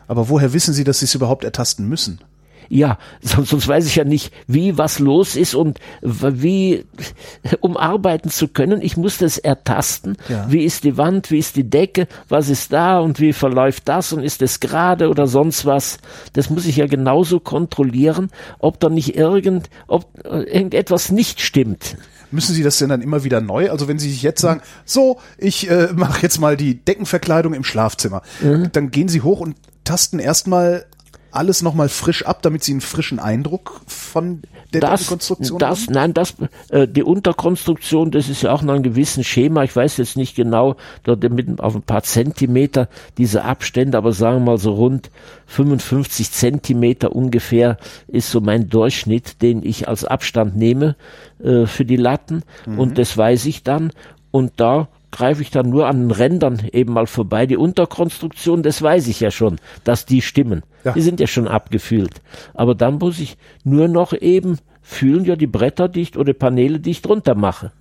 Aber 0.06 0.28
woher 0.28 0.52
wissen 0.52 0.74
Sie, 0.74 0.84
dass 0.84 0.98
Sie 0.98 1.04
es 1.04 1.14
überhaupt 1.14 1.44
ertasten 1.44 1.88
müssen? 1.88 2.20
Ja, 2.68 2.98
sonst, 3.20 3.50
sonst 3.50 3.68
weiß 3.68 3.86
ich 3.86 3.96
ja 3.96 4.04
nicht, 4.04 4.32
wie 4.46 4.78
was 4.78 4.98
los 4.98 5.36
ist 5.36 5.54
und 5.54 5.78
wie, 6.02 6.84
um 7.60 7.76
arbeiten 7.76 8.30
zu 8.30 8.48
können. 8.48 8.80
Ich 8.82 8.96
muss 8.96 9.18
das 9.18 9.38
ertasten. 9.38 10.16
Ja. 10.28 10.46
Wie 10.50 10.64
ist 10.64 10.84
die 10.84 10.96
Wand, 10.96 11.30
wie 11.30 11.38
ist 11.38 11.56
die 11.56 11.68
Decke, 11.68 12.08
was 12.28 12.48
ist 12.48 12.72
da 12.72 12.98
und 12.98 13.20
wie 13.20 13.32
verläuft 13.32 13.88
das 13.88 14.12
und 14.12 14.22
ist 14.22 14.42
es 14.42 14.60
gerade 14.60 15.08
oder 15.08 15.26
sonst 15.26 15.66
was. 15.66 15.98
Das 16.32 16.50
muss 16.50 16.66
ich 16.66 16.76
ja 16.76 16.86
genauso 16.86 17.40
kontrollieren, 17.40 18.30
ob 18.58 18.80
da 18.80 18.88
nicht 18.88 19.16
irgend, 19.16 19.70
ob 19.86 20.06
äh, 20.24 20.42
irgendetwas 20.42 21.10
nicht 21.10 21.40
stimmt. 21.40 21.96
Müssen 22.30 22.54
Sie 22.54 22.62
das 22.62 22.78
denn 22.78 22.90
dann 22.90 23.00
immer 23.00 23.24
wieder 23.24 23.40
neu? 23.40 23.70
Also 23.70 23.88
wenn 23.88 23.98
Sie 23.98 24.10
sich 24.10 24.22
jetzt 24.22 24.40
sagen, 24.40 24.60
so, 24.84 25.18
ich 25.38 25.70
äh, 25.70 25.88
mache 25.94 26.22
jetzt 26.22 26.38
mal 26.40 26.56
die 26.56 26.74
Deckenverkleidung 26.74 27.54
im 27.54 27.64
Schlafzimmer, 27.64 28.22
mhm. 28.42 28.70
dann 28.72 28.90
gehen 28.90 29.08
Sie 29.08 29.22
hoch 29.22 29.40
und 29.40 29.56
tasten 29.84 30.18
erstmal 30.18 30.84
alles 31.30 31.62
nochmal 31.62 31.88
frisch 31.88 32.24
ab, 32.24 32.42
damit 32.42 32.64
Sie 32.64 32.72
einen 32.72 32.80
frischen 32.80 33.18
Eindruck 33.18 33.80
von 33.86 34.42
der 34.72 34.80
das, 34.80 35.06
Konstruktion 35.06 35.58
das, 35.58 35.86
haben? 35.86 35.92
Nein, 35.92 36.14
das, 36.14 36.34
äh, 36.70 36.86
die 36.86 37.02
Unterkonstruktion, 37.02 38.10
das 38.10 38.28
ist 38.28 38.42
ja 38.42 38.52
auch 38.52 38.62
noch 38.62 38.74
ein 38.74 38.82
gewissen 38.82 39.24
Schema. 39.24 39.64
Ich 39.64 39.74
weiß 39.74 39.96
jetzt 39.96 40.16
nicht 40.16 40.36
genau, 40.36 40.76
dort 41.04 41.22
mit 41.30 41.60
auf 41.60 41.74
ein 41.74 41.82
paar 41.82 42.02
Zentimeter 42.02 42.88
diese 43.16 43.44
Abstände, 43.44 43.96
aber 43.98 44.12
sagen 44.12 44.38
wir 44.38 44.52
mal 44.52 44.58
so 44.58 44.72
rund 44.72 45.10
55 45.46 46.30
Zentimeter 46.30 47.14
ungefähr 47.14 47.78
ist 48.08 48.30
so 48.30 48.40
mein 48.40 48.68
Durchschnitt, 48.68 49.42
den 49.42 49.62
ich 49.62 49.88
als 49.88 50.04
Abstand 50.04 50.56
nehme 50.56 50.96
äh, 51.42 51.66
für 51.66 51.84
die 51.84 51.96
Latten. 51.96 52.42
Mhm. 52.66 52.78
Und 52.78 52.98
das 52.98 53.16
weiß 53.16 53.46
ich 53.46 53.62
dann. 53.62 53.92
Und 54.30 54.52
da 54.56 54.88
greife 55.10 55.42
ich 55.42 55.50
dann 55.50 55.70
nur 55.70 55.86
an 55.86 56.00
den 56.00 56.10
Rändern 56.10 56.62
eben 56.72 56.92
mal 56.92 57.06
vorbei. 57.06 57.46
Die 57.46 57.56
Unterkonstruktion, 57.56 58.62
das 58.62 58.82
weiß 58.82 59.08
ich 59.08 59.20
ja 59.20 59.30
schon, 59.30 59.56
dass 59.84 60.06
die 60.06 60.22
stimmen. 60.22 60.62
Ja. 60.84 60.92
Die 60.92 61.00
sind 61.00 61.20
ja 61.20 61.26
schon 61.26 61.48
abgefühlt. 61.48 62.20
Aber 62.54 62.74
dann 62.74 62.98
muss 62.98 63.18
ich 63.18 63.36
nur 63.64 63.88
noch 63.88 64.12
eben 64.12 64.58
fühlen, 64.82 65.24
ja, 65.24 65.36
die 65.36 65.46
Bretter 65.46 65.88
dicht 65.88 66.16
oder 66.16 66.32
Paneele 66.32 66.80
dicht 66.80 67.08
runter 67.08 67.34
mache. 67.34 67.72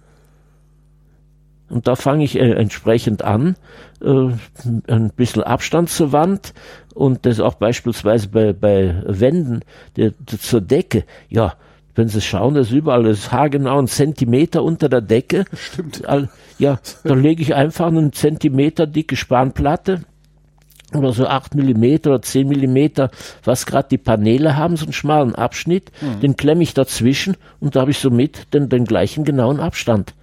Und 1.70 1.88
da 1.88 1.96
fange 1.96 2.24
ich 2.24 2.38
äh, 2.38 2.52
entsprechend 2.54 3.24
an, 3.24 3.56
äh, 4.02 4.30
ein 4.88 5.12
bisschen 5.16 5.44
Abstand 5.44 5.90
zur 5.90 6.14
Wand 6.14 6.54
und 6.94 7.26
das 7.26 7.40
auch 7.40 7.56
beispielsweise 7.56 8.30
bei, 8.30 8.54
bei 8.54 9.04
Wänden 9.06 9.62
der, 9.98 10.12
der, 10.12 10.40
zur 10.40 10.62
Decke. 10.62 11.04
Ja, 11.28 11.56
wenn 11.98 12.08
Sie 12.08 12.22
schauen, 12.22 12.54
das 12.54 12.68
ist 12.68 12.74
überall, 12.74 13.04
das 13.04 13.20
ist 13.20 13.32
haargenau 13.32 13.80
ein 13.80 13.88
Zentimeter 13.88 14.64
unter 14.64 14.88
der 14.88 15.02
Decke. 15.02 15.46
Stimmt. 15.54 16.04
Ja, 16.60 16.80
dann 17.04 17.22
lege 17.22 17.42
ich 17.42 17.56
einfach 17.56 17.88
eine 17.88 18.12
Zentimeter 18.12 18.88
dicke 18.88 19.16
Spanplatte 19.16 20.02
oder 20.94 21.12
so 21.12 21.28
acht 21.28 21.56
Millimeter 21.56 22.12
oder 22.12 22.22
zehn 22.22 22.48
Millimeter, 22.48 23.12
was 23.44 23.66
gerade 23.66 23.90
die 23.90 23.98
Paneele 23.98 24.56
haben, 24.56 24.78
so 24.78 24.86
einen 24.86 24.94
schmalen 24.94 25.36
Abschnitt, 25.36 25.92
mhm. 26.02 26.20
den 26.22 26.38
klemme 26.38 26.64
ich 26.64 26.74
dazwischen 26.74 27.36
und 27.60 27.76
da 27.76 27.82
habe 27.82 27.92
ich 27.92 28.00
somit 28.00 28.54
den, 28.54 28.70
den 28.70 28.86
gleichen 28.86 29.26
genauen 29.26 29.60
Abstand. 29.60 30.14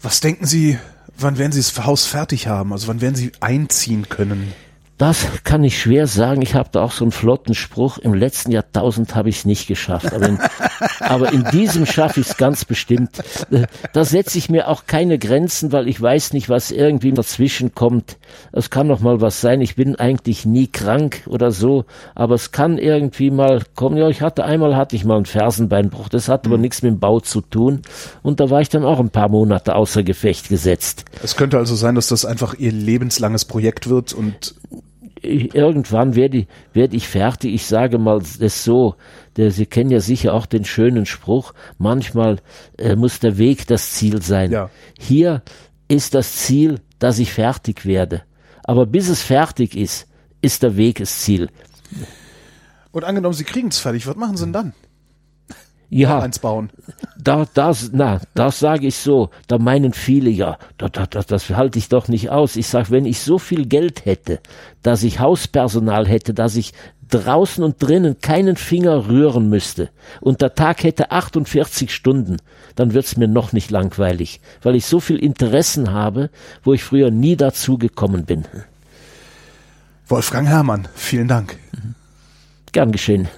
Was 0.00 0.20
denken 0.20 0.46
Sie, 0.46 0.78
wann 1.18 1.38
werden 1.38 1.52
Sie 1.52 1.60
das 1.60 1.84
Haus 1.84 2.06
fertig 2.06 2.46
haben? 2.46 2.72
Also 2.72 2.88
wann 2.88 3.00
werden 3.00 3.16
Sie 3.16 3.32
einziehen 3.40 4.08
können? 4.08 4.52
Das 5.00 5.26
kann 5.44 5.64
ich 5.64 5.80
schwer 5.80 6.06
sagen. 6.06 6.42
Ich 6.42 6.54
habe 6.54 6.68
da 6.72 6.82
auch 6.82 6.92
so 6.92 7.06
einen 7.06 7.10
flotten 7.10 7.54
Spruch. 7.54 7.96
Im 7.96 8.12
letzten 8.12 8.52
Jahrtausend 8.52 9.14
habe 9.14 9.30
ich 9.30 9.38
es 9.38 9.44
nicht 9.46 9.66
geschafft. 9.66 10.12
Aber 10.12 10.28
in, 10.28 10.38
aber 11.00 11.32
in 11.32 11.42
diesem 11.52 11.86
schaffe 11.86 12.20
ich 12.20 12.28
es 12.28 12.36
ganz 12.36 12.66
bestimmt. 12.66 13.18
Äh, 13.50 13.62
da 13.94 14.04
setze 14.04 14.36
ich 14.36 14.50
mir 14.50 14.68
auch 14.68 14.84
keine 14.84 15.18
Grenzen, 15.18 15.72
weil 15.72 15.88
ich 15.88 15.98
weiß 15.98 16.34
nicht, 16.34 16.50
was 16.50 16.70
irgendwie 16.70 17.12
dazwischen 17.12 17.74
kommt. 17.74 18.18
Es 18.52 18.68
kann 18.68 18.88
noch 18.88 19.00
mal 19.00 19.22
was 19.22 19.40
sein. 19.40 19.62
Ich 19.62 19.74
bin 19.74 19.96
eigentlich 19.96 20.44
nie 20.44 20.66
krank 20.66 21.22
oder 21.24 21.50
so. 21.50 21.86
Aber 22.14 22.34
es 22.34 22.52
kann 22.52 22.76
irgendwie 22.76 23.30
mal 23.30 23.62
kommen. 23.76 23.96
Ja, 23.96 24.10
ich 24.10 24.20
hatte 24.20 24.44
einmal 24.44 24.76
hatte 24.76 24.96
ich 24.96 25.06
mal 25.06 25.16
einen 25.16 25.24
Fersenbeinbruch. 25.24 26.10
Das 26.10 26.28
hat 26.28 26.44
aber 26.44 26.56
mhm. 26.56 26.62
nichts 26.64 26.82
mit 26.82 26.92
dem 26.92 27.00
Bau 27.00 27.20
zu 27.20 27.40
tun. 27.40 27.80
Und 28.20 28.38
da 28.38 28.50
war 28.50 28.60
ich 28.60 28.68
dann 28.68 28.84
auch 28.84 29.00
ein 29.00 29.08
paar 29.08 29.30
Monate 29.30 29.76
außer 29.76 30.02
Gefecht 30.02 30.50
gesetzt. 30.50 31.06
Es 31.22 31.36
könnte 31.36 31.56
also 31.56 31.74
sein, 31.74 31.94
dass 31.94 32.08
das 32.08 32.26
einfach 32.26 32.52
Ihr 32.52 32.72
lebenslanges 32.72 33.46
Projekt 33.46 33.88
wird 33.88 34.12
und 34.12 34.56
irgendwann 35.22 36.14
werde 36.14 36.38
ich, 36.38 36.46
werd 36.72 36.94
ich 36.94 37.08
fertig. 37.08 37.54
Ich 37.54 37.66
sage 37.66 37.98
mal 37.98 38.20
das 38.38 38.64
so, 38.64 38.94
der, 39.36 39.50
Sie 39.50 39.66
kennen 39.66 39.90
ja 39.90 40.00
sicher 40.00 40.34
auch 40.34 40.46
den 40.46 40.64
schönen 40.64 41.06
Spruch, 41.06 41.52
manchmal 41.78 42.38
äh, 42.78 42.96
muss 42.96 43.20
der 43.20 43.38
Weg 43.38 43.66
das 43.66 43.92
Ziel 43.92 44.22
sein. 44.22 44.50
Ja. 44.50 44.70
Hier 44.98 45.42
ist 45.88 46.14
das 46.14 46.36
Ziel, 46.36 46.80
dass 46.98 47.18
ich 47.18 47.32
fertig 47.32 47.84
werde. 47.84 48.22
Aber 48.64 48.86
bis 48.86 49.08
es 49.08 49.22
fertig 49.22 49.76
ist, 49.76 50.06
ist 50.42 50.62
der 50.62 50.76
Weg 50.76 50.98
das 50.98 51.20
Ziel. 51.20 51.48
Und 52.92 53.04
angenommen, 53.04 53.34
Sie 53.34 53.44
kriegen 53.44 53.68
es 53.68 53.78
fertig, 53.78 54.06
was 54.06 54.16
machen 54.16 54.36
Sie 54.36 54.44
denn 54.44 54.52
dann? 54.52 54.72
Ja, 55.90 56.20
eins 56.20 56.38
bauen. 56.38 56.70
Da, 57.18 57.46
das, 57.52 57.90
na, 57.92 58.20
das 58.34 58.60
sage 58.60 58.86
ich 58.86 58.96
so. 58.96 59.30
Da 59.48 59.58
meinen 59.58 59.92
viele 59.92 60.30
ja, 60.30 60.56
da, 60.78 60.88
da, 60.88 61.06
da, 61.06 61.22
das 61.22 61.50
halte 61.50 61.78
ich 61.78 61.88
doch 61.88 62.08
nicht 62.08 62.30
aus. 62.30 62.56
Ich 62.56 62.68
sage, 62.68 62.90
wenn 62.90 63.04
ich 63.04 63.20
so 63.20 63.38
viel 63.38 63.66
Geld 63.66 64.06
hätte, 64.06 64.40
dass 64.82 65.02
ich 65.02 65.18
Hauspersonal 65.18 66.06
hätte, 66.06 66.32
dass 66.32 66.54
ich 66.54 66.72
draußen 67.10 67.62
und 67.64 67.82
drinnen 67.82 68.20
keinen 68.20 68.54
Finger 68.56 69.08
rühren 69.08 69.48
müsste 69.50 69.90
und 70.20 70.40
der 70.40 70.54
Tag 70.54 70.84
hätte 70.84 71.10
48 71.10 71.92
Stunden, 71.92 72.36
dann 72.76 72.94
wird's 72.94 73.16
mir 73.16 73.26
noch 73.26 73.52
nicht 73.52 73.72
langweilig, 73.72 74.40
weil 74.62 74.76
ich 74.76 74.86
so 74.86 75.00
viel 75.00 75.16
Interessen 75.16 75.92
habe, 75.92 76.30
wo 76.62 76.72
ich 76.72 76.84
früher 76.84 77.10
nie 77.10 77.36
dazu 77.36 77.78
gekommen 77.78 78.24
bin. 78.24 78.44
Wolfgang 80.06 80.46
Herrmann, 80.46 80.88
vielen 80.94 81.28
Dank. 81.28 81.56
Gern 82.72 82.92
geschehen. 82.92 83.28